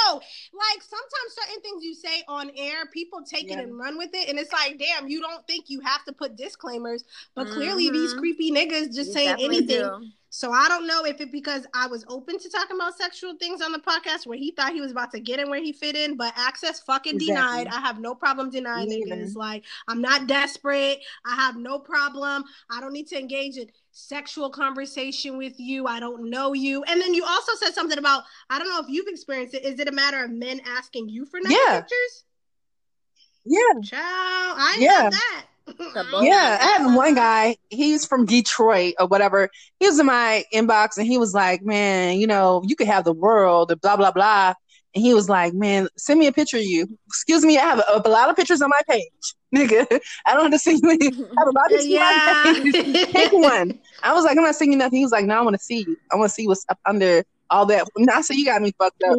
Like 0.52 0.82
sometimes 0.82 1.34
certain 1.34 1.62
things 1.62 1.82
you 1.82 1.94
say 1.94 2.22
on 2.28 2.50
air, 2.56 2.86
people 2.92 3.22
take 3.22 3.48
Yeah. 3.48 3.58
it 3.60 3.64
and 3.64 3.78
run 3.78 3.96
with 3.96 4.10
it, 4.12 4.28
and 4.28 4.38
it's 4.38 4.52
like, 4.52 4.78
damn, 4.78 5.08
you 5.08 5.20
don't 5.20 5.46
think 5.46 5.70
you 5.70 5.80
have 5.80 6.04
to 6.04 6.12
put 6.12 6.36
disclaimers, 6.36 7.04
but 7.34 7.48
clearly 7.48 7.90
these 7.90 8.12
Mhm. 8.14 8.18
creepy 8.18 8.50
niggas 8.50 8.94
just 8.94 9.08
You 9.08 9.12
saying 9.14 9.36
anything. 9.40 9.66
do. 9.66 10.06
So 10.34 10.50
I 10.50 10.66
don't 10.66 10.86
know 10.86 11.04
if 11.04 11.20
it 11.20 11.30
because 11.30 11.66
I 11.74 11.86
was 11.88 12.06
open 12.08 12.38
to 12.38 12.48
talking 12.48 12.74
about 12.76 12.96
sexual 12.96 13.34
things 13.36 13.60
on 13.60 13.70
the 13.70 13.78
podcast 13.78 14.26
where 14.26 14.38
he 14.38 14.50
thought 14.50 14.72
he 14.72 14.80
was 14.80 14.90
about 14.90 15.10
to 15.12 15.20
get 15.20 15.38
in 15.38 15.50
where 15.50 15.60
he 15.60 15.72
fit 15.74 15.94
in, 15.94 16.16
but 16.16 16.32
access 16.36 16.80
fucking 16.80 17.16
Exactly. 17.16 17.34
denied. 17.34 17.66
I 17.68 17.80
have 17.80 17.98
no 18.00 18.14
problem 18.14 18.48
denying 18.48 18.88
Me 18.88 19.04
either. 19.06 19.26
Like 19.34 19.64
I'm 19.88 20.00
not 20.00 20.26
desperate. 20.26 21.00
I 21.26 21.34
have 21.34 21.56
no 21.56 21.78
problem. 21.78 22.44
I 22.70 22.80
don't 22.80 22.94
need 22.94 23.08
to 23.08 23.18
engage 23.18 23.58
in 23.58 23.70
sexual 23.92 24.50
conversation 24.50 25.36
with 25.36 25.54
you. 25.58 25.86
I 25.86 26.00
don't 26.00 26.30
know 26.30 26.54
you. 26.54 26.82
And 26.84 27.00
then 27.00 27.14
you 27.14 27.24
also 27.24 27.52
said 27.56 27.74
something 27.74 27.98
about 27.98 28.24
I 28.50 28.58
don't 28.58 28.68
know 28.68 28.80
if 28.80 28.88
you've 28.88 29.06
experienced 29.08 29.54
it. 29.54 29.64
Is 29.64 29.78
it 29.78 29.88
a 29.88 29.92
matter 29.92 30.24
of 30.24 30.30
men 30.30 30.60
asking 30.66 31.08
you 31.08 31.26
for 31.26 31.38
naked 31.40 31.58
Yeah. 31.66 31.80
pictures? 31.80 32.24
Yeah. 33.44 33.80
Child, 33.84 34.56
I 34.58 34.76
Yeah. 34.80 35.02
got 35.02 35.12
that. 35.12 35.44
Yeah, 36.22 36.58
I 36.60 36.64
had 36.78 36.94
one 36.94 37.14
guy. 37.14 37.56
He's 37.70 38.04
from 38.04 38.26
Detroit 38.26 38.94
or 38.98 39.06
whatever. 39.06 39.48
He 39.78 39.86
was 39.86 39.98
in 40.00 40.06
my 40.06 40.44
inbox 40.52 40.96
and 40.98 41.06
he 41.06 41.18
was 41.18 41.34
like, 41.34 41.62
"Man, 41.62 42.18
you 42.18 42.26
know, 42.26 42.62
you 42.66 42.74
could 42.74 42.88
have 42.88 43.04
the 43.04 43.12
world." 43.12 43.72
Blah 43.80 43.96
blah 43.96 44.10
blah. 44.10 44.54
And 44.94 45.02
he 45.04 45.14
was 45.14 45.28
like, 45.28 45.54
"Man, 45.54 45.88
send 45.96 46.18
me 46.18 46.26
a 46.26 46.32
picture 46.32 46.56
of 46.56 46.64
you." 46.64 46.86
Excuse 47.06 47.44
me, 47.44 47.58
I 47.58 47.62
have 47.62 47.78
a, 47.78 48.02
a 48.04 48.08
lot 48.08 48.28
of 48.28 48.34
pictures 48.36 48.60
on 48.60 48.70
my 48.70 48.80
page, 48.88 49.34
nigga. 49.54 50.00
I 50.26 50.34
don't 50.34 50.42
have 50.44 50.52
to 50.52 50.58
send 50.58 50.80
you. 50.82 50.90
I 50.90 50.94
have 51.38 51.48
a 51.48 51.50
lot 51.50 51.66
of 51.66 51.70
pictures 51.70 51.90
on 51.94 52.22
my 52.24 52.34
page. 52.44 53.06
Pick 53.14 53.32
one. 53.32 53.78
I 54.02 54.12
was 54.14 54.24
like, 54.24 54.36
"I'm 54.36 54.44
not 54.44 54.54
sending 54.54 54.72
you 54.72 54.78
nothing." 54.78 54.98
He 54.98 55.04
was 55.04 55.12
like, 55.12 55.24
"No, 55.24 55.38
I 55.38 55.42
want 55.42 55.54
to 55.54 55.62
see 55.62 55.84
you. 55.86 55.96
I 56.12 56.16
want 56.16 56.28
to 56.30 56.34
see 56.34 56.46
what's 56.48 56.64
up 56.68 56.78
under 56.86 57.22
all 57.50 57.66
that." 57.66 57.86
I 58.12 58.20
said, 58.22 58.36
"You 58.36 58.44
got 58.46 58.62
me 58.62 58.72
fucked 58.78 59.02
up." 59.04 59.16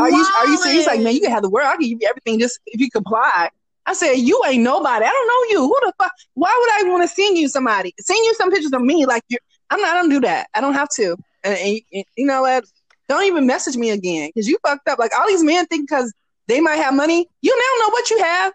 Are 0.00 0.10
you 0.10 0.16
are 0.38 0.46
you 0.46 0.56
serious? 0.58 0.78
He's 0.78 0.86
like, 0.86 1.00
man, 1.00 1.14
you 1.14 1.20
can 1.20 1.30
have 1.30 1.42
the 1.42 1.50
world. 1.50 1.68
I 1.68 1.72
can 1.72 1.82
give 1.88 1.98
you 2.00 2.08
everything 2.08 2.38
just 2.38 2.58
if 2.66 2.80
you 2.80 2.90
comply. 2.90 3.50
I 3.86 3.92
said, 3.92 4.14
you 4.14 4.40
ain't 4.46 4.62
nobody. 4.62 5.04
I 5.04 5.10
don't 5.10 5.26
know 5.28 5.60
you. 5.60 5.68
Who 5.68 5.76
the 5.82 5.92
fuck? 5.98 6.10
Why 6.34 6.56
would 6.58 6.86
I 6.86 6.90
want 6.90 7.02
to 7.02 7.14
send 7.14 7.36
you 7.36 7.48
somebody? 7.48 7.92
Send 8.00 8.16
you 8.24 8.32
some 8.34 8.50
pictures 8.50 8.72
of 8.72 8.80
me. 8.80 9.04
Like 9.04 9.22
you're. 9.28 9.40
I'm 9.70 9.80
not. 9.80 9.94
I 9.96 10.00
don't 10.00 10.08
do 10.08 10.20
that. 10.20 10.48
I 10.54 10.60
don't 10.62 10.72
have 10.74 10.88
to. 10.96 11.16
And, 11.42 11.58
and- 11.58 11.80
and 11.92 12.04
you 12.16 12.26
know 12.26 12.42
what? 12.42 12.64
Don't 13.08 13.24
even 13.24 13.46
message 13.46 13.76
me 13.76 13.90
again 13.90 14.30
because 14.34 14.48
you 14.48 14.56
fucked 14.66 14.88
up. 14.88 14.98
Like 14.98 15.12
all 15.18 15.26
these 15.26 15.44
men 15.44 15.66
think 15.66 15.86
because 15.88 16.10
they 16.48 16.60
might 16.60 16.76
have 16.76 16.94
money, 16.94 17.26
you 17.42 17.50
don't 17.50 17.80
know 17.88 17.92
what 17.92 18.10
you 18.10 18.18
have. 18.22 18.52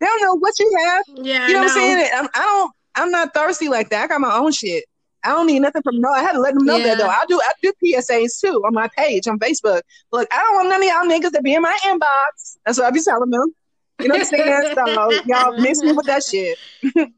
They 0.00 0.06
don't 0.06 0.22
know 0.22 0.34
what 0.36 0.58
you 0.58 0.76
have. 0.84 1.04
Yeah, 1.22 1.48
You 1.48 1.54
know 1.54 1.60
what 1.60 1.64
I'm 1.64 1.68
saying? 1.70 2.08
I'm, 2.14 2.28
I 2.34 2.40
don't. 2.40 2.72
I'm 2.96 3.10
not 3.10 3.34
thirsty 3.34 3.68
like 3.68 3.90
that. 3.90 4.04
I 4.04 4.06
got 4.06 4.20
my 4.20 4.34
own 4.36 4.52
shit. 4.52 4.84
I 5.24 5.30
don't 5.30 5.46
need 5.46 5.60
nothing 5.60 5.82
from 5.82 6.00
no. 6.00 6.10
I 6.10 6.20
had 6.20 6.32
to 6.32 6.40
let 6.40 6.54
them 6.54 6.64
know 6.64 6.76
Yeah. 6.78 6.94
that 6.94 6.98
though. 6.98 7.08
I 7.08 7.24
do. 7.28 7.40
I 7.40 7.52
do 7.62 7.72
PSAs 7.84 8.40
too 8.40 8.62
on 8.66 8.74
my 8.74 8.88
page 8.96 9.26
on 9.26 9.38
Facebook. 9.38 9.80
Look, 10.12 10.28
I 10.32 10.38
don't 10.38 10.54
want 10.56 10.68
none 10.68 10.82
of 10.82 10.88
y'all 10.88 11.04
niggas 11.10 11.32
to 11.32 11.42
be 11.42 11.54
in 11.54 11.62
my 11.62 11.76
inbox. 11.86 12.58
That's 12.66 12.78
what 12.78 12.86
I 12.86 12.90
be 12.90 13.00
telling 13.02 13.30
them. 13.30 13.54
You 14.00 14.08
know 14.08 14.14
what 14.16 14.20
I'm 14.20 14.24
saying? 14.26 14.64
So 14.74 15.20
y'all 15.26 15.54
miss 15.58 15.82
me 15.82 15.92
with 15.92 16.06
that 16.06 16.22
shit. 16.24 16.58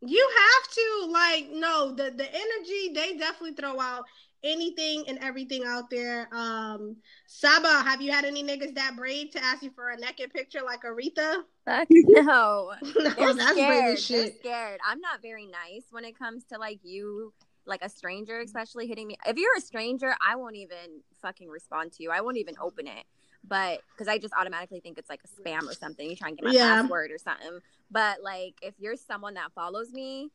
You 0.00 0.30
have 0.38 0.74
to 0.74 1.10
like 1.12 1.50
no 1.50 1.90
the 1.94 2.10
the 2.10 2.24
energy 2.24 2.92
they 2.94 3.18
definitely 3.18 3.54
throw 3.54 3.80
out 3.80 4.04
anything 4.44 5.04
and 5.08 5.18
everything 5.20 5.64
out 5.66 5.90
there. 5.90 6.28
Um 6.32 6.96
Saba, 7.26 7.82
have 7.84 8.00
you 8.00 8.10
had 8.12 8.24
any 8.24 8.42
niggas 8.42 8.74
that 8.74 8.96
brave 8.96 9.30
to 9.32 9.44
ask 9.44 9.62
you 9.62 9.70
for 9.70 9.90
a 9.90 9.96
naked 9.96 10.32
picture 10.32 10.60
like 10.64 10.82
Aretha? 10.82 11.42
Fuck 11.64 11.88
no. 11.90 12.72
no, 12.96 13.10
They're 13.16 13.34
that's 13.34 13.52
brave 13.54 13.54
scared. 13.54 13.98
as 13.98 14.08
They're 14.08 14.32
scared. 14.40 14.80
I'm 14.86 15.00
not 15.00 15.22
very 15.22 15.46
nice 15.46 15.84
when 15.90 16.04
it 16.04 16.18
comes 16.18 16.44
to 16.46 16.58
like 16.58 16.80
you, 16.82 17.32
like 17.66 17.82
a 17.82 17.88
stranger, 17.88 18.40
especially 18.40 18.86
hitting 18.86 19.06
me. 19.08 19.16
If 19.26 19.36
you're 19.36 19.56
a 19.56 19.60
stranger, 19.60 20.14
I 20.26 20.36
won't 20.36 20.56
even 20.56 21.02
fucking 21.20 21.48
respond 21.48 21.92
to 21.94 22.02
you. 22.02 22.10
I 22.10 22.20
won't 22.20 22.38
even 22.38 22.54
open 22.60 22.86
it. 22.86 23.04
But 23.46 23.82
because 23.92 24.08
I 24.08 24.18
just 24.18 24.34
automatically 24.38 24.80
think 24.80 24.98
it's 24.98 25.08
like 25.10 25.20
a 25.24 25.28
spam 25.28 25.68
or 25.68 25.72
something. 25.74 26.08
You 26.08 26.16
try 26.16 26.28
and 26.28 26.36
get 26.36 26.44
my 26.44 26.52
Yeah. 26.52 26.82
password 26.82 27.10
or 27.10 27.18
something. 27.18 27.60
But 27.90 28.22
like 28.22 28.54
if 28.62 28.74
you're 28.78 28.96
someone 28.96 29.34
that 29.34 29.52
follows 29.54 29.92
me, 29.92 30.30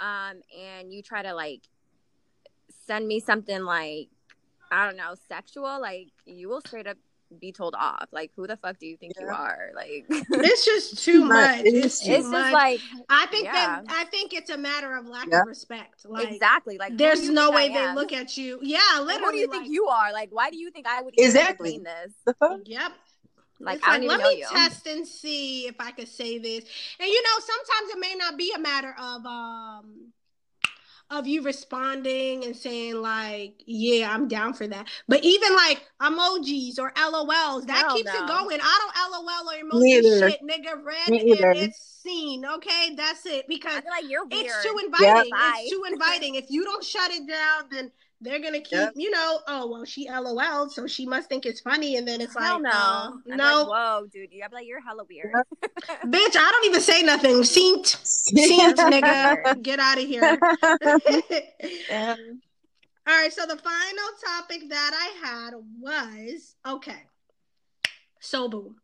um, 0.00 0.40
and 0.58 0.92
you 0.92 1.02
try 1.02 1.22
to 1.22 1.34
like 1.34 1.62
send 2.88 3.06
me 3.06 3.20
something 3.20 3.62
like 3.62 4.08
I 4.72 4.84
don't 4.86 4.96
know, 4.96 5.14
sexual, 5.28 5.80
like 5.80 6.08
you 6.26 6.48
will 6.48 6.60
straight 6.60 6.86
up 6.88 6.96
be 7.40 7.52
told 7.52 7.74
off. 7.78 8.06
Like, 8.10 8.30
who 8.36 8.46
the 8.46 8.56
fuck 8.56 8.78
do 8.78 8.86
you 8.86 8.96
think 8.96 9.12
you 9.20 9.28
are? 9.28 9.70
Like, 9.74 10.06
It's 10.10 10.64
just 10.64 11.04
too 11.04 11.24
much. 11.24 11.60
It 11.60 11.74
is 11.74 11.84
It's 11.84 12.00
too 12.00 12.06
too 12.06 12.12
it's 12.14 12.26
much. 12.28 12.40
just 12.42 12.52
like 12.54 12.80
I 13.10 13.26
think 13.26 13.44
yeah. 13.44 13.52
that 13.52 13.84
I 13.88 14.04
think 14.06 14.32
it's 14.34 14.50
a 14.50 14.58
matter 14.58 14.96
of 14.96 15.06
lack 15.06 15.28
Yeah. 15.30 15.42
of 15.42 15.46
respect. 15.46 16.04
Like 16.06 16.32
exactly 16.32 16.76
like 16.78 16.96
there's 16.96 17.28
no 17.28 17.50
way 17.50 17.68
they 17.68 17.94
look 17.94 18.12
at 18.12 18.36
you. 18.36 18.58
Yeah, 18.62 18.78
Like, 18.98 19.06
literally. 19.06 19.24
who 19.24 19.32
do 19.32 19.38
you 19.38 19.46
like, 19.48 19.60
think 19.60 19.72
you 19.72 19.86
are? 19.86 20.12
Like, 20.12 20.30
why 20.32 20.50
do 20.50 20.56
you 20.58 20.70
think 20.70 20.86
I 20.86 21.02
would 21.02 21.14
Exactly. 21.18 21.74
entertain 21.76 21.84
this? 21.84 22.34
Yep. 22.66 22.92
Like, 23.60 23.84
like, 23.86 24.02
let 24.02 24.20
me 24.20 24.38
you. 24.38 24.46
test 24.50 24.86
and 24.86 25.06
see 25.06 25.66
if 25.66 25.74
I 25.80 25.90
could 25.90 26.08
say 26.08 26.38
this. 26.38 26.64
And 27.00 27.08
you 27.08 27.22
know, 27.22 27.36
sometimes 27.40 27.90
it 27.94 27.98
may 27.98 28.14
not 28.16 28.36
be 28.38 28.52
a 28.54 28.58
matter 28.58 28.94
of 28.98 29.26
um 29.26 30.12
of 31.10 31.26
you 31.26 31.42
responding 31.42 32.44
and 32.44 32.54
saying 32.54 32.96
like, 32.96 33.62
yeah, 33.66 34.12
I'm 34.12 34.28
down 34.28 34.52
for 34.52 34.66
that. 34.66 34.88
But 35.06 35.24
even 35.24 35.54
like 35.54 35.86
emojis 36.00 36.78
or 36.78 36.92
LOLs, 36.92 37.66
that 37.66 37.86
Hell 37.86 37.96
keeps 37.96 38.12
no. 38.12 38.24
it 38.24 38.28
going. 38.28 38.58
I 38.62 38.90
don't 38.92 39.12
LOL 39.12 39.50
or 39.50 39.78
emoji 39.78 39.82
Me 39.82 39.96
either. 39.98 40.30
shit, 40.30 40.40
nigga. 40.42 40.84
Red 40.84 41.08
Me 41.08 41.32
and 41.32 41.56
it's 41.58 42.00
seen. 42.02 42.44
Okay, 42.44 42.94
that's 42.96 43.24
it. 43.26 43.46
Because 43.48 43.82
like 43.88 44.10
you're 44.10 44.26
weird. 44.26 44.46
it's 44.46 44.62
too 44.62 44.78
inviting. 44.84 45.30
Bye. 45.30 45.60
It's 45.60 45.70
too 45.70 45.84
inviting. 45.90 46.34
If 46.34 46.50
you 46.50 46.64
don't 46.64 46.84
shut 46.84 47.10
it 47.10 47.26
down, 47.26 47.64
then 47.70 47.90
they're 48.20 48.40
gonna 48.40 48.60
keep, 48.60 48.72
Yep. 48.72 48.92
you 48.96 49.10
know, 49.10 49.40
oh 49.46 49.66
well, 49.70 49.84
she 49.84 50.08
LOL, 50.10 50.68
so 50.68 50.86
she 50.86 51.06
must 51.06 51.28
think 51.28 51.46
it's 51.46 51.60
funny, 51.60 51.96
and 51.96 52.06
then 52.06 52.20
it's 52.20 52.36
Hell 52.36 52.54
like, 52.54 52.62
no. 52.62 52.70
uh, 52.70 53.10
I'm 53.30 53.36
no, 53.36 53.62
Like, 53.62 53.68
Whoa, 53.68 54.06
dude. 54.12 54.32
You, 54.32 54.42
I'd 54.44 54.52
like, 54.52 54.66
you're 54.66 54.80
hella 54.80 55.04
weird. 55.08 55.32
bitch, 56.06 56.36
I 56.36 56.50
don't 56.50 56.66
even 56.66 56.80
say 56.80 57.02
nothing. 57.02 57.44
Seent, 57.44 57.86
seent, 57.86 58.76
nigga, 58.78 59.62
get 59.62 59.78
out 59.78 59.98
of 59.98 60.04
here. 60.04 60.38
Yeah. 61.90 62.16
All 63.06 63.14
right, 63.16 63.32
so 63.32 63.46
the 63.46 63.56
final 63.56 64.08
topic 64.24 64.68
that 64.68 64.92
I 64.94 65.26
had 65.26 65.54
was 65.80 66.54
okay. 66.66 67.04
So 68.20 68.48
boom. 68.48 68.76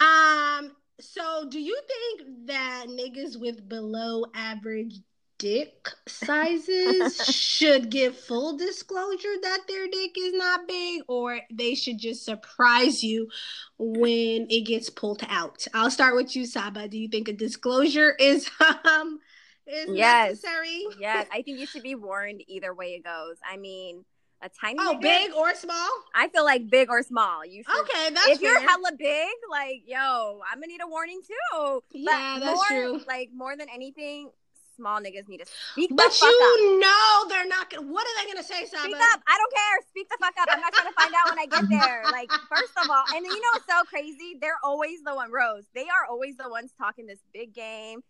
Um, 0.00 0.72
so 1.00 1.46
do 1.48 1.60
you 1.60 1.78
think 1.86 2.46
that 2.46 2.86
niggas 2.88 3.38
with 3.38 3.68
below 3.68 4.24
average 4.34 4.98
dick 5.42 5.88
sizes 6.06 7.26
should 7.26 7.90
give 7.90 8.16
full 8.16 8.56
disclosure 8.56 9.34
that 9.42 9.58
their 9.66 9.88
dick 9.88 10.12
is 10.16 10.32
not 10.34 10.68
big 10.68 11.02
or 11.08 11.40
they 11.52 11.74
should 11.74 11.98
just 11.98 12.24
surprise 12.24 13.02
you 13.02 13.28
when 13.76 14.46
it 14.48 14.64
gets 14.66 14.88
pulled 14.88 15.22
out? 15.28 15.66
I'll 15.74 15.90
start 15.90 16.14
with 16.14 16.36
you, 16.36 16.46
Saba. 16.46 16.86
Do 16.86 16.96
you 16.96 17.08
think 17.08 17.26
a 17.26 17.32
disclosure 17.32 18.14
is 18.20 18.48
um 18.84 19.18
is 19.66 19.90
Yes. 19.92 20.30
necessary? 20.30 20.84
yes, 21.00 21.26
I 21.32 21.42
think 21.42 21.58
you 21.58 21.66
should 21.66 21.82
be 21.82 21.96
warned 21.96 22.42
either 22.46 22.72
way 22.72 22.94
it 22.94 23.04
goes. 23.04 23.36
I 23.44 23.56
mean, 23.56 24.04
a 24.42 24.48
tiny 24.48 24.78
Oh, 24.80 24.98
big 25.00 25.32
or 25.34 25.54
small? 25.54 25.88
I 26.14 26.28
feel 26.28 26.44
like 26.44 26.68
big 26.70 26.88
or 26.88 27.02
small. 27.02 27.44
You 27.44 27.64
should. 27.64 27.80
Okay, 27.80 28.10
that's 28.14 28.28
if 28.28 28.42
you're 28.42 28.60
hella 28.60 28.92
big, 28.96 29.28
like 29.50 29.82
yo, 29.86 30.40
I'm 30.50 30.58
gonna 30.58 30.68
need 30.68 30.80
a 30.82 30.88
warning 30.88 31.20
too. 31.26 31.82
Yeah, 31.90 32.38
but 32.38 32.40
that's 32.46 32.56
more, 32.56 32.64
true. 32.66 33.00
Like 33.08 33.30
more 33.34 33.56
than 33.56 33.68
anything, 33.72 34.30
small 34.76 35.00
niggas 35.00 35.28
need 35.28 35.38
to 35.38 35.46
speak 35.72 35.90
the 35.90 35.94
But 35.96 36.12
fuck 36.12 36.30
you 36.30 36.36
up. 36.42 36.80
know 36.80 37.28
they're 37.28 37.46
not 37.48 37.70
gonna. 37.70 37.86
What 37.86 38.06
are 38.06 38.14
they 38.22 38.32
gonna 38.32 38.44
say, 38.44 38.66
Saba? 38.66 38.84
Speak 38.84 38.96
up. 39.12 39.20
I 39.26 39.38
don't 39.38 39.52
care. 39.52 39.78
Speak 39.88 40.08
the 40.08 40.16
fuck 40.20 40.34
up. 40.40 40.48
I'm 40.50 40.60
not 40.60 40.72
trying 40.72 40.88
to 40.88 40.94
find 40.94 41.12
out 41.14 41.30
when 41.30 41.38
I 41.38 41.46
get 41.46 41.68
there. 41.68 42.02
Like, 42.10 42.30
first 42.48 42.72
of 42.82 42.88
all, 42.90 43.04
and 43.14 43.24
you 43.24 43.40
know 43.40 43.48
what's 43.52 43.66
so 43.66 43.82
crazy? 43.84 44.36
They're 44.40 44.58
always 44.64 45.02
the 45.04 45.14
one, 45.14 45.30
Rose. 45.30 45.64
They 45.74 45.82
are 45.88 46.06
always 46.10 46.36
the 46.36 46.48
ones 46.48 46.72
talking 46.76 47.06
this 47.06 47.20
big 47.32 47.54
game, 47.54 48.00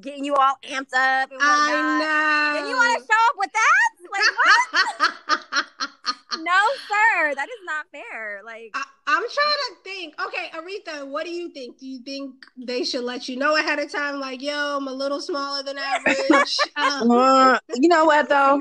getting 0.00 0.24
you 0.24 0.34
all 0.34 0.56
amped 0.64 0.92
up 0.94 1.30
and 1.30 1.38
whatnot. 1.40 1.68
I 1.68 1.98
know. 1.98 2.60
Then 2.60 2.68
you 2.70 2.76
want 2.76 3.00
to 3.00 3.06
show 3.06 3.22
up 3.28 3.36
with 3.38 3.52
that? 3.52 3.90
Like, 4.10 4.24
what? 5.52 5.65
no, 6.42 6.60
sir. 6.88 7.34
That 7.34 7.48
is 7.48 7.60
not 7.64 7.86
fair. 7.92 8.40
Like, 8.44 8.70
I, 8.74 8.82
I'm 9.06 9.22
trying 9.22 9.28
to 9.28 9.74
think. 9.84 10.14
Okay, 10.20 10.50
Aretha, 10.54 11.06
what 11.06 11.24
do 11.24 11.30
you 11.30 11.50
think? 11.50 11.78
Do 11.78 11.86
you 11.86 12.00
think 12.00 12.44
they 12.56 12.84
should 12.84 13.04
let 13.04 13.28
you 13.28 13.36
know 13.36 13.56
ahead 13.56 13.78
of 13.78 13.90
time, 13.90 14.20
like, 14.20 14.42
yo, 14.42 14.76
I'm 14.76 14.88
a 14.88 14.92
little 14.92 15.20
smaller 15.20 15.62
than 15.62 15.78
average? 15.78 16.68
um, 16.76 17.10
Uh, 17.10 17.58
you 17.74 17.88
know 17.88 18.04
what 18.04 18.28
though? 18.28 18.60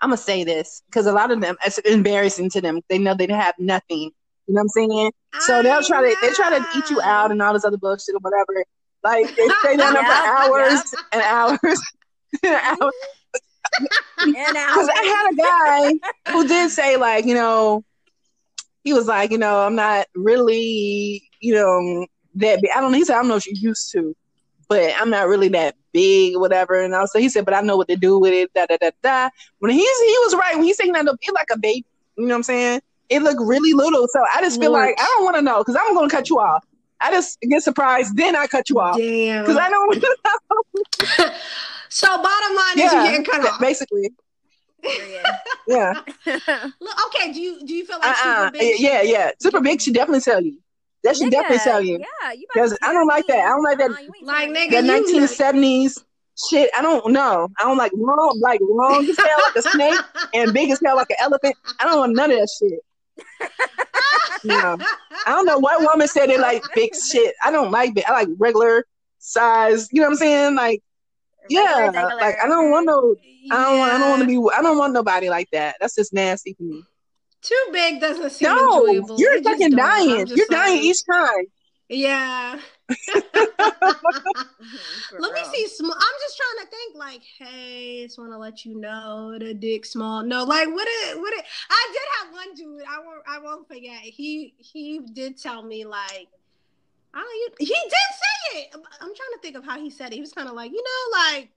I'm 0.00 0.10
gonna 0.10 0.16
say 0.16 0.44
this 0.44 0.82
because 0.86 1.06
a 1.06 1.12
lot 1.12 1.30
of 1.30 1.40
them 1.40 1.56
it's 1.64 1.78
embarrassing 1.78 2.50
to 2.50 2.60
them. 2.60 2.80
They 2.88 2.98
know 2.98 3.14
they 3.14 3.26
have 3.26 3.54
nothing. 3.58 4.10
You 4.46 4.54
know 4.54 4.60
what 4.60 4.60
I'm 4.62 4.68
saying? 4.68 5.12
So 5.40 5.62
they'll 5.62 5.82
try 5.82 6.00
to 6.00 6.16
they 6.22 6.32
try 6.34 6.58
to 6.58 6.64
eat 6.76 6.88
you 6.88 7.00
out 7.02 7.30
and 7.30 7.42
all 7.42 7.52
this 7.52 7.64
other 7.64 7.76
bullshit 7.76 8.14
or 8.14 8.20
whatever. 8.20 8.64
Like 9.02 9.34
they 9.36 9.48
stay 9.60 9.76
down 9.76 9.94
there 9.94 10.04
for 10.04 10.10
Yep, 10.10 10.26
hours 10.26 10.94
and 11.12 11.22
hours 11.22 11.82
and 12.44 12.54
hours. 12.80 12.92
And 14.20 14.34
Because. 14.34 14.88
I 14.92 15.04
had 15.04 15.32
a 15.32 15.36
guy 15.36 16.32
who 16.32 16.48
did 16.48 16.70
say 16.70 16.96
like 16.96 17.24
you 17.24 17.34
know 17.34 17.84
he 18.84 18.92
was 18.92 19.06
like 19.06 19.30
you 19.30 19.38
know 19.38 19.60
I'm 19.60 19.74
not 19.74 20.06
really 20.14 21.22
you 21.40 21.54
know 21.54 22.06
that 22.36 22.60
big. 22.60 22.70
I 22.74 22.80
don't 22.80 22.92
know. 22.92 22.98
He 22.98 23.04
said 23.04 23.14
I 23.14 23.20
don't 23.20 23.28
know 23.28 23.36
if 23.36 23.46
you're 23.46 23.70
used 23.70 23.90
to, 23.92 24.16
but 24.68 24.92
I'm 24.98 25.10
not 25.10 25.28
really 25.28 25.48
that 25.50 25.74
big 25.92 26.36
or 26.36 26.40
whatever. 26.40 26.82
And 26.82 26.94
also 26.94 27.18
he 27.18 27.28
said, 27.28 27.44
but 27.44 27.54
I 27.54 27.60
know 27.60 27.76
what 27.76 27.88
to 27.88 27.96
do 27.96 28.18
with 28.18 28.32
it. 28.32 28.52
Da 28.54 28.66
da 28.66 28.76
da 28.80 28.90
da. 29.02 29.30
When 29.58 29.70
he's 29.72 30.00
he 30.00 30.18
was 30.24 30.34
right 30.34 30.54
when 30.54 30.64
he's 30.64 30.76
saying 30.76 30.92
that 30.92 31.06
it 31.06 31.34
like 31.34 31.48
a 31.52 31.58
baby. 31.58 31.84
You 32.16 32.24
know 32.24 32.34
what 32.34 32.36
I'm 32.36 32.42
saying? 32.44 32.80
It 33.08 33.22
looked 33.22 33.40
really 33.42 33.72
little. 33.72 34.06
So 34.08 34.22
I 34.34 34.40
just 34.42 34.60
feel 34.60 34.72
like 34.72 34.94
I 34.98 35.14
don't 35.16 35.24
want 35.24 35.36
to 35.36 35.42
know 35.42 35.58
because 35.58 35.76
I'm 35.76 35.94
going 35.94 36.08
to 36.08 36.14
cut 36.14 36.28
you 36.28 36.38
off. 36.38 36.64
I 37.00 37.12
just 37.12 37.40
get 37.40 37.62
surprised, 37.62 38.16
then 38.16 38.34
I 38.34 38.46
cut 38.48 38.68
you 38.68 38.80
off 38.80 38.96
Damn. 38.96 39.44
because 39.44 39.56
I 39.56 39.70
don't. 39.70 40.04
so 41.88 42.06
bottom 42.06 42.56
line 42.56 42.78
is 42.78 42.92
you're 42.92 43.02
getting 43.04 43.24
cut 43.24 43.46
off. 43.46 43.60
basically. 43.60 44.10
Yeah. 45.66 45.92
Look, 46.26 47.06
okay, 47.06 47.32
do 47.32 47.40
you 47.40 47.64
do 47.66 47.74
you 47.74 47.84
feel 47.84 47.98
like 47.98 48.08
Uh-uh. 48.10 48.46
super 48.46 48.50
big? 48.58 48.80
Yeah, 48.80 49.02
yeah. 49.02 49.30
Super 49.40 49.60
big 49.60 49.80
should 49.80 49.94
definitely 49.94 50.20
tell 50.20 50.40
you. 50.42 50.58
That 51.04 51.16
should 51.16 51.30
definitely 51.30 51.58
tell 51.58 51.82
you. 51.82 51.98
Yeah, 52.22 52.32
you 52.32 52.46
Because 52.52 52.76
I 52.82 52.92
don't 52.92 53.06
like 53.06 53.26
that. 53.28 53.38
I 53.38 53.48
don't 53.48 53.62
like 53.62 53.78
that- 53.78 53.90
you 54.02 54.10
ain't 54.16 54.22
Like, 54.26 54.50
nigga, 54.50 54.70
That 54.70 54.84
1970s 54.84 56.04
shit. 56.48 56.70
I 56.76 56.82
don't 56.82 57.12
know. 57.12 57.48
I 57.58 57.64
don't 57.64 57.76
like 57.76 57.92
long, 57.94 58.38
like 58.40 58.60
long 58.62 59.08
as 59.08 59.16
hell 59.16 59.38
like 59.44 59.56
a 59.56 59.62
snake 59.62 60.00
and 60.34 60.52
big 60.52 60.70
as 60.70 60.80
hell 60.84 60.96
like 60.96 61.10
an 61.10 61.16
elephant. 61.20 61.56
I 61.80 61.84
don't 61.84 61.98
want 61.98 62.14
none 62.14 62.30
of 62.30 62.38
that 62.38 62.48
shit. 62.60 62.80
No. 64.44 64.78
I 65.26 65.30
don't 65.32 65.46
know 65.46 65.58
what 65.58 65.80
woman 65.82 66.06
said 66.06 66.26
they 66.28 66.38
like 66.38 66.62
big 66.72 66.94
shit. 66.94 67.34
I 67.42 67.50
don't 67.50 67.72
like 67.72 67.94
big. 67.94 68.04
I 68.06 68.12
like 68.12 68.28
regular 68.38 68.86
size. 69.18 69.88
You 69.90 70.00
know 70.00 70.06
what 70.06 70.12
I'm 70.12 70.16
saying? 70.18 70.54
Like, 70.54 70.80
yeah. 71.48 71.78
Regular. 71.86 72.16
Like 72.16 72.36
I 72.42 72.46
don't 72.46 72.70
want 72.70 72.86
no. 72.86 73.16
I 73.50 73.62
don't 73.64 73.78
want. 73.78 73.92
I 73.92 73.98
don't 73.98 74.10
want 74.10 74.22
to 74.22 74.26
be. 74.26 74.36
I 74.56 74.62
don't 74.62 74.78
want 74.78 74.92
nobody 74.92 75.30
like 75.30 75.50
that. 75.52 75.76
That's 75.80 75.94
just 75.94 76.12
nasty 76.12 76.54
for 76.54 76.64
me. 76.64 76.82
Too 77.40 77.64
big 77.72 78.00
doesn't 78.00 78.30
seem 78.30 78.48
No, 78.48 78.86
enjoyable. 78.86 79.18
you're 79.18 79.42
fucking 79.42 79.70
dying. 79.70 80.26
You're 80.26 80.46
dying 80.50 80.82
each 80.82 80.98
time. 81.10 81.44
Yeah. 81.88 82.58
Let 85.18 85.32
me 85.34 85.40
see. 85.52 85.66
Small. 85.68 85.92
I'm 85.92 86.18
just 86.20 86.36
trying 86.36 86.64
to 86.64 86.70
think. 86.70 86.96
Like, 86.96 87.22
hey, 87.38 88.04
just 88.04 88.18
want 88.18 88.32
to 88.32 88.38
let 88.38 88.64
you 88.64 88.78
know 88.78 89.38
the 89.38 89.54
dick 89.54 89.86
small. 89.86 90.22
No, 90.22 90.44
like, 90.44 90.68
what 90.68 90.86
it, 90.88 91.18
what 91.18 91.32
it. 91.32 91.44
I 91.70 91.92
did 91.92 92.02
have 92.18 92.32
one 92.32 92.54
dude. 92.54 92.82
I 92.88 92.98
won't. 92.98 93.22
I 93.26 93.38
won't 93.38 93.68
forget. 93.68 94.00
He 94.02 94.54
he 94.58 95.00
did 95.12 95.38
tell 95.40 95.62
me 95.62 95.84
like, 95.84 96.28
I. 97.18 97.48
He 97.58 97.66
did 97.66 97.74
say 97.74 98.58
it. 98.60 98.74
I'm 98.74 98.80
trying 99.00 99.34
to 99.34 99.38
think 99.42 99.56
of 99.56 99.64
how 99.64 99.78
he 99.78 99.90
said 99.90 100.12
it. 100.12 100.14
He 100.14 100.20
was 100.20 100.32
kind 100.32 100.48
of 100.48 100.54
like, 100.54 100.70
you 100.70 100.82
know, 100.82 101.18
like, 101.18 101.50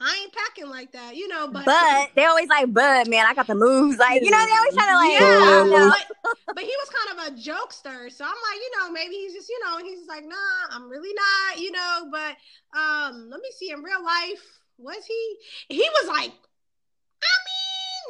I 0.00 0.20
ain't 0.22 0.32
packing 0.32 0.70
like 0.70 0.92
that, 0.92 1.16
you 1.16 1.26
know. 1.26 1.48
But 1.48 1.64
But 1.64 2.10
they 2.14 2.24
always 2.24 2.48
like, 2.48 2.72
but 2.72 3.08
man, 3.08 3.26
I 3.26 3.34
got 3.34 3.46
the 3.46 3.54
moves. 3.54 3.98
Like, 3.98 4.22
you 4.22 4.30
know, 4.30 4.44
they 4.44 4.52
always 4.52 4.74
trying 4.74 4.88
to 4.88 4.94
like, 4.94 5.20
yeah, 5.20 5.26
I 5.26 5.50
don't 5.58 5.70
know. 5.70 5.92
but, 6.22 6.54
but 6.54 6.64
he 6.64 6.74
was 6.78 6.90
kind 6.90 7.18
of 7.18 7.26
a 7.26 7.36
jokester. 7.36 8.10
So 8.12 8.24
I'm 8.24 8.30
like, 8.30 8.60
you 8.62 8.70
know, 8.78 8.92
maybe 8.92 9.14
he's 9.14 9.34
just, 9.34 9.48
you 9.48 9.58
know, 9.64 9.78
he's 9.78 9.98
just 9.98 10.08
like, 10.08 10.24
nah, 10.24 10.36
I'm 10.70 10.88
really 10.88 11.12
not, 11.14 11.58
you 11.60 11.72
know. 11.72 12.08
But 12.10 12.36
um, 12.78 13.28
let 13.30 13.40
me 13.40 13.48
see. 13.58 13.70
In 13.70 13.82
real 13.82 14.04
life, 14.04 14.42
was 14.78 15.04
he? 15.04 15.36
He 15.68 15.88
was 16.00 16.08
like, 16.08 16.30
I 16.30 17.34
mean, 17.48 17.57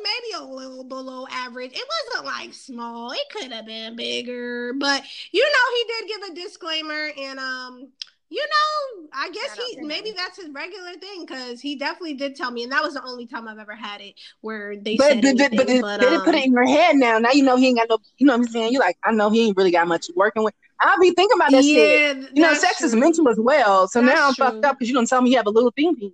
maybe 0.03 0.45
a 0.45 0.45
little 0.45 0.85
below 0.85 1.27
average. 1.31 1.73
It 1.73 1.85
wasn't 2.13 2.27
like 2.27 2.55
small. 2.55 3.13
It 3.13 3.21
could 3.31 3.53
have 3.53 3.67
been 3.67 3.97
bigger, 3.97 4.73
but 4.75 5.03
you 5.33 5.43
know, 5.43 5.75
he 5.77 5.85
did 5.87 6.09
give 6.09 6.31
a 6.31 6.35
disclaimer, 6.35 7.11
and 7.19 7.39
um. 7.39 7.89
You 8.31 8.43
know, 8.45 9.09
I 9.15 9.31
guess 9.31 9.57
Shout 9.57 9.65
he 9.71 9.77
to 9.77 9.81
him. 9.81 9.89
maybe 9.89 10.13
that's 10.15 10.37
his 10.37 10.51
regular 10.51 10.93
thing 11.01 11.25
because 11.25 11.63
he 11.63 11.77
definitely 11.77 12.13
did 12.13 12.37
tell 12.37 12.51
me, 12.51 12.63
and 12.63 12.71
that 12.73 12.83
was 12.83 12.93
the 12.93 13.03
only 13.03 13.27
time 13.27 13.49
I've 13.49 13.57
ever 13.59 13.75
had 13.75 14.03
it 14.03 14.17
where 14.43 14.77
they 14.77 14.99
But 14.99 15.09
said 15.09 15.23
but, 15.23 15.39
but, 15.39 15.51
but, 15.51 15.69
anything, 15.69 15.81
they 15.81 15.99
didn't 16.11 16.25
put 16.25 16.35
um, 16.35 16.35
it 16.35 16.45
in 16.45 16.53
your 16.53 16.67
head 16.67 16.97
now. 16.97 17.19
Now 17.19 17.31
you 17.33 17.43
know 17.43 17.57
he 17.57 17.69
ain't 17.69 17.79
got 17.79 17.89
no. 17.89 17.97
You 18.19 18.27
know 18.27 18.35
what 18.35 18.41
I'm 18.41 18.49
saying? 18.49 18.75
You 18.75 18.81
like 18.81 18.99
I 19.03 19.13
know 19.13 19.31
he 19.31 19.47
ain't 19.47 19.57
really 19.57 19.71
got 19.71 19.89
much 19.89 20.09
working 20.15 20.45
with. 20.45 20.53
I'll 20.81 20.99
be 21.01 21.11
thinking 21.13 21.37
about 21.37 21.53
that 21.53 21.65
shit. 21.65 22.19
You 22.35 22.43
know, 22.43 22.49
that's 22.51 22.61
sex 22.61 22.83
is 22.83 22.95
mental 22.95 23.29
as 23.31 23.39
well. 23.41 23.89
So 23.89 24.03
That's 24.03 24.15
now 24.15 24.29
I'm 24.29 24.35
true. 24.35 24.45
fucked 24.45 24.65
up 24.67 24.79
because 24.79 24.89
you 24.89 24.95
don't 24.95 25.09
tell 25.09 25.23
me 25.23 25.31
you 25.31 25.37
have 25.39 25.47
a 25.47 25.51
little 25.51 25.71
thing. 25.73 26.13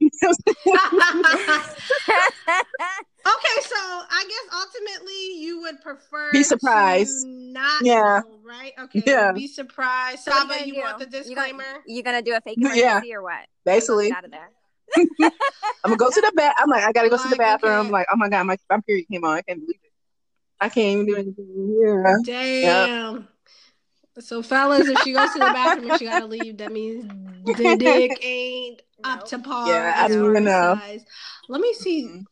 You 3.28 3.34
know 3.34 3.36
what 3.42 3.44
I'm 3.44 3.62
saying? 3.62 3.62
okay, 3.62 3.68
so 3.68 4.06
I 4.10 4.24
guess 4.28 4.64
ultimately 4.96 5.40
you 5.44 5.60
would 5.60 5.80
prefer 5.80 6.32
Be 6.32 6.42
surprised. 6.42 7.22
to 7.22 7.26
not 7.28 7.82
Yeah. 7.84 8.22
know, 8.24 8.38
right? 8.44 8.72
Okay, 8.78 9.02
Yeah. 9.06 9.32
be 9.32 9.46
surprised. 9.46 10.24
So 10.24 10.30
Saba, 10.32 10.60
you 10.66 10.74
you 10.74 10.80
want 10.80 10.98
the 10.98 11.06
do? 11.06 11.16
You 11.18 11.24
disclaimer? 11.24 11.62
gonna, 11.64 11.78
you 11.86 12.02
gonna 12.02 12.22
do 12.22 12.34
a 12.34 12.40
fake 12.40 12.58
Yeah. 12.60 13.00
or 13.14 13.22
what? 13.22 13.46
Basically, 13.64 14.12
out 14.12 14.24
of 14.24 14.30
there. 14.30 14.50
I'm 15.84 15.90
gonna 15.90 15.96
go 15.96 16.10
to 16.10 16.20
the 16.20 16.32
bath. 16.34 16.54
I'm 16.58 16.70
like, 16.70 16.84
I 16.84 16.92
gotta 16.92 17.08
go 17.08 17.16
to 17.16 17.28
the 17.28 17.36
bathroom. 17.36 17.86
okay. 17.86 17.90
Like, 17.92 18.06
oh 18.12 18.16
my 18.16 18.28
god, 18.28 18.44
my, 18.44 18.56
my 18.70 18.80
period 18.86 19.06
came 19.10 19.24
on. 19.24 19.36
I 19.38 19.42
can't 19.42 19.60
believe 19.60 19.80
it. 19.82 19.92
I 20.60 20.68
can't 20.68 20.86
even 21.00 21.06
do 21.06 21.16
anything. 21.16 21.76
Yeah. 21.80 22.16
Damn. 22.24 23.28
So 24.18 24.42
fellas, 24.42 24.88
if 24.88 24.98
she 24.98 25.12
goes 25.12 25.32
to 25.34 25.38
the 25.38 25.50
bathroom 25.50 25.88
and 25.90 25.98
she 25.98 26.04
gotta 26.04 26.26
leave, 26.34 26.56
that 26.58 26.72
means 26.72 27.04
the 27.44 27.76
dick 27.76 28.18
ain't 28.24 28.82
up 29.04 29.26
to 29.28 29.38
par. 29.38 29.68
Yeah, 29.68 29.94
I 29.96 30.06
as 30.06 30.16
don't 30.16 30.24
even 30.30 30.44
know. 30.44 30.74
size. 30.76 31.04
Let 31.48 31.60
me 31.60 31.72
see. 31.74 32.08
Mhm. 32.08 32.24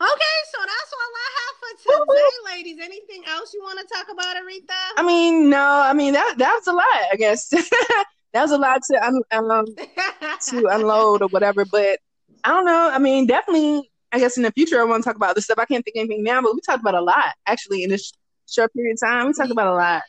Okay, 0.00 0.36
so 0.52 0.58
that's 0.58 0.92
all 0.92 1.12
I 1.14 1.28
have 1.38 1.54
for 1.60 1.72
today, 1.82 2.56
ladies. 2.56 2.78
Anything 2.82 3.22
else 3.28 3.54
you 3.54 3.62
want 3.62 3.78
to 3.78 3.94
talk 3.94 4.06
about, 4.10 4.36
Aretha? 4.36 4.74
I 4.96 5.02
mean, 5.06 5.48
no, 5.48 5.62
I 5.62 5.92
mean 5.92 6.14
that 6.14 6.34
that 6.38 6.54
was 6.54 6.66
a 6.66 6.72
lot. 6.72 7.12
I 7.12 7.16
guess 7.16 7.48
that 8.32 8.42
was 8.42 8.50
a 8.50 8.58
lot 8.58 8.82
to 8.90 9.06
un, 9.06 9.22
um, 9.32 9.66
to 10.48 10.66
unload 10.66 11.22
or 11.22 11.28
whatever. 11.28 11.64
But 11.64 12.00
I 12.42 12.50
don't 12.50 12.66
know. 12.66 12.90
I 12.92 12.98
mean, 12.98 13.26
definitely. 13.26 13.90
I 14.12 14.18
guess 14.18 14.36
in 14.36 14.44
the 14.44 14.52
future, 14.52 14.80
I 14.80 14.84
want 14.84 15.02
to 15.02 15.08
talk 15.08 15.16
about 15.16 15.34
this 15.34 15.44
stuff. 15.44 15.58
I 15.58 15.64
can't 15.64 15.84
think 15.84 15.96
of 15.96 16.00
anything 16.00 16.22
now, 16.22 16.40
but 16.40 16.54
we 16.54 16.60
talked 16.60 16.80
about 16.80 16.94
a 16.94 17.00
lot 17.00 17.34
actually 17.46 17.82
in 17.82 17.90
this 17.90 18.12
short 18.48 18.72
period 18.72 18.94
of 18.94 19.08
time. 19.08 19.26
We 19.26 19.32
talked 19.32 19.50
about 19.50 19.74
a 19.74 19.76
lot. 19.76 20.02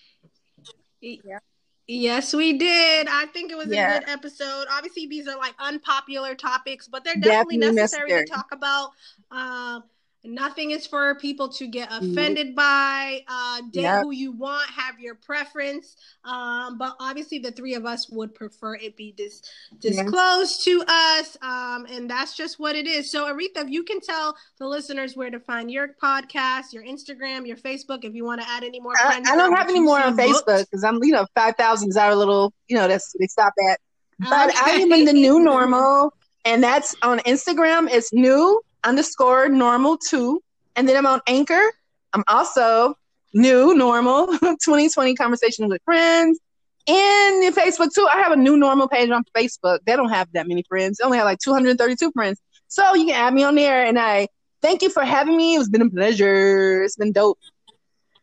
Yes, 1.88 2.34
we 2.34 2.58
did. 2.58 3.08
I 3.08 3.28
think 3.28 3.52
it 3.52 3.58
was 3.58 3.68
Yeah. 3.68 3.98
a 3.98 4.00
good 4.00 4.10
episode. 4.10 4.66
Obviously, 4.72 5.06
these 5.06 5.28
are 5.28 5.38
like 5.38 5.54
unpopular 5.60 6.34
topics, 6.34 6.88
but 6.88 7.04
they're 7.04 7.14
definitely, 7.16 7.58
Definitely 7.58 7.76
necessary, 7.82 8.10
necessary. 8.10 8.26
to 8.26 8.32
talk 8.34 8.48
about. 8.52 8.90
Um, 9.32 9.84
nothing 10.28 10.72
is 10.72 10.88
for 10.88 11.16
people 11.16 11.50
to 11.50 11.68
get 11.68 11.90
offended 11.92 12.56
by. 12.56 13.24
Uh, 13.28 13.62
date 13.72 13.82
Yep. 13.82 14.04
who 14.04 14.12
you 14.12 14.32
want, 14.32 14.70
have 14.70 15.00
your 15.00 15.16
preference. 15.16 15.96
Um, 16.24 16.78
but 16.78 16.96
obviously, 17.00 17.40
the 17.40 17.52
three 17.52 17.76
of 17.76 17.86
us 17.86 18.10
would 18.10 18.34
prefer 18.34 18.76
it 18.76 18.96
be 18.98 19.12
dis- 19.12 19.42
disclosed 19.80 20.64
to 20.66 20.84
us. 20.88 21.38
Um, 21.42 21.86
and 21.90 22.10
that's 22.10 22.36
just 22.36 22.60
what 22.60 22.76
it 22.76 22.88
is. 22.88 23.12
So, 23.12 23.26
Aretha, 23.32 23.64
if 23.64 23.70
you 23.70 23.84
can 23.84 24.02
tell 24.02 24.36
the 24.58 24.68
listeners 24.68 25.16
where 25.16 25.30
to 25.30 25.40
find 25.40 25.70
your 25.72 25.90
podcast, 26.02 26.74
your 26.74 26.84
Instagram, 26.84 27.48
your 27.48 27.58
Facebook, 27.58 28.04
if 28.04 28.14
you 28.14 28.26
want 28.26 28.42
to 28.42 28.50
add 28.50 28.64
any 28.64 28.80
more 28.80 28.94
I, 29.00 29.08
friends. 29.08 29.30
I 29.30 29.36
don't 29.36 29.54
have 29.54 29.70
any 29.70 29.80
more 29.80 30.02
on. 30.02 30.18
Facebook 30.18 30.66
because 30.66 30.84
I'm, 30.84 31.04
you 31.04 31.12
know, 31.12 31.26
five 31.36 31.56
thousand 31.56 31.90
is 31.90 31.98
our 31.98 32.16
little, 32.16 32.54
you 32.68 32.76
know, 32.76 32.88
that's 32.88 33.14
they 33.20 33.28
stop 33.28 33.54
at. 33.70 33.80
But 34.20 34.56
I 34.56 34.72
am 34.72 34.92
in 34.92 35.06
the 35.06 35.14
new 35.14 35.40
normal, 35.40 36.14
and 36.46 36.64
that's 36.64 36.96
on 37.02 37.20
Instagram. 37.20 37.90
It's 37.92 38.14
new 38.14 38.62
underscore 38.86 39.50
normal 39.50 39.98
two, 39.98 40.42
and 40.76 40.88
then 40.88 40.96
I'm 40.96 41.06
on 41.06 41.22
Anchor. 41.28 41.72
I'm 42.14 42.24
also 42.28 42.96
new 43.34 43.76
normal 43.76 44.28
2020 44.38 45.16
conversations 45.16 45.70
with 45.70 45.82
friends. 45.84 46.40
And 46.88 47.44
in 47.44 47.54
Facebook 47.54 47.94
too, 47.94 48.08
I 48.12 48.22
have 48.22 48.32
a 48.32 48.38
new 48.38 48.58
normal 48.58 48.88
page 48.88 49.10
on 49.10 49.24
Facebook. 49.36 49.80
They 49.86 49.96
don't 49.96 50.10
have 50.10 50.30
that 50.34 50.48
many 50.48 50.64
friends. 50.70 50.98
They 50.98 51.06
only 51.06 51.18
have 51.18 51.26
like 51.26 51.40
232 51.40 52.12
friends. 52.12 52.40
So 52.68 52.94
you 52.96 53.08
can 53.08 53.16
add 53.16 53.34
me 53.34 53.44
on 53.44 53.56
there. 53.56 53.86
And 53.86 53.98
I 53.98 54.28
thank 54.62 54.82
you 54.82 54.90
for 54.90 55.04
having 55.04 55.36
me. 55.36 55.56
It's 55.56 55.68
been 55.68 55.82
a 55.82 55.90
pleasure. 55.90 56.84
It's 56.84 56.96
been 56.96 57.12
dope. 57.12 57.40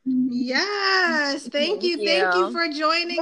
Yes, 0.04 1.46
thank 1.48 1.84
you, 1.84 1.96
Thank 1.96 2.08
thank 2.08 2.34
you 2.34 2.46
you. 2.46 2.52
for 2.52 2.66
joining 2.68 3.18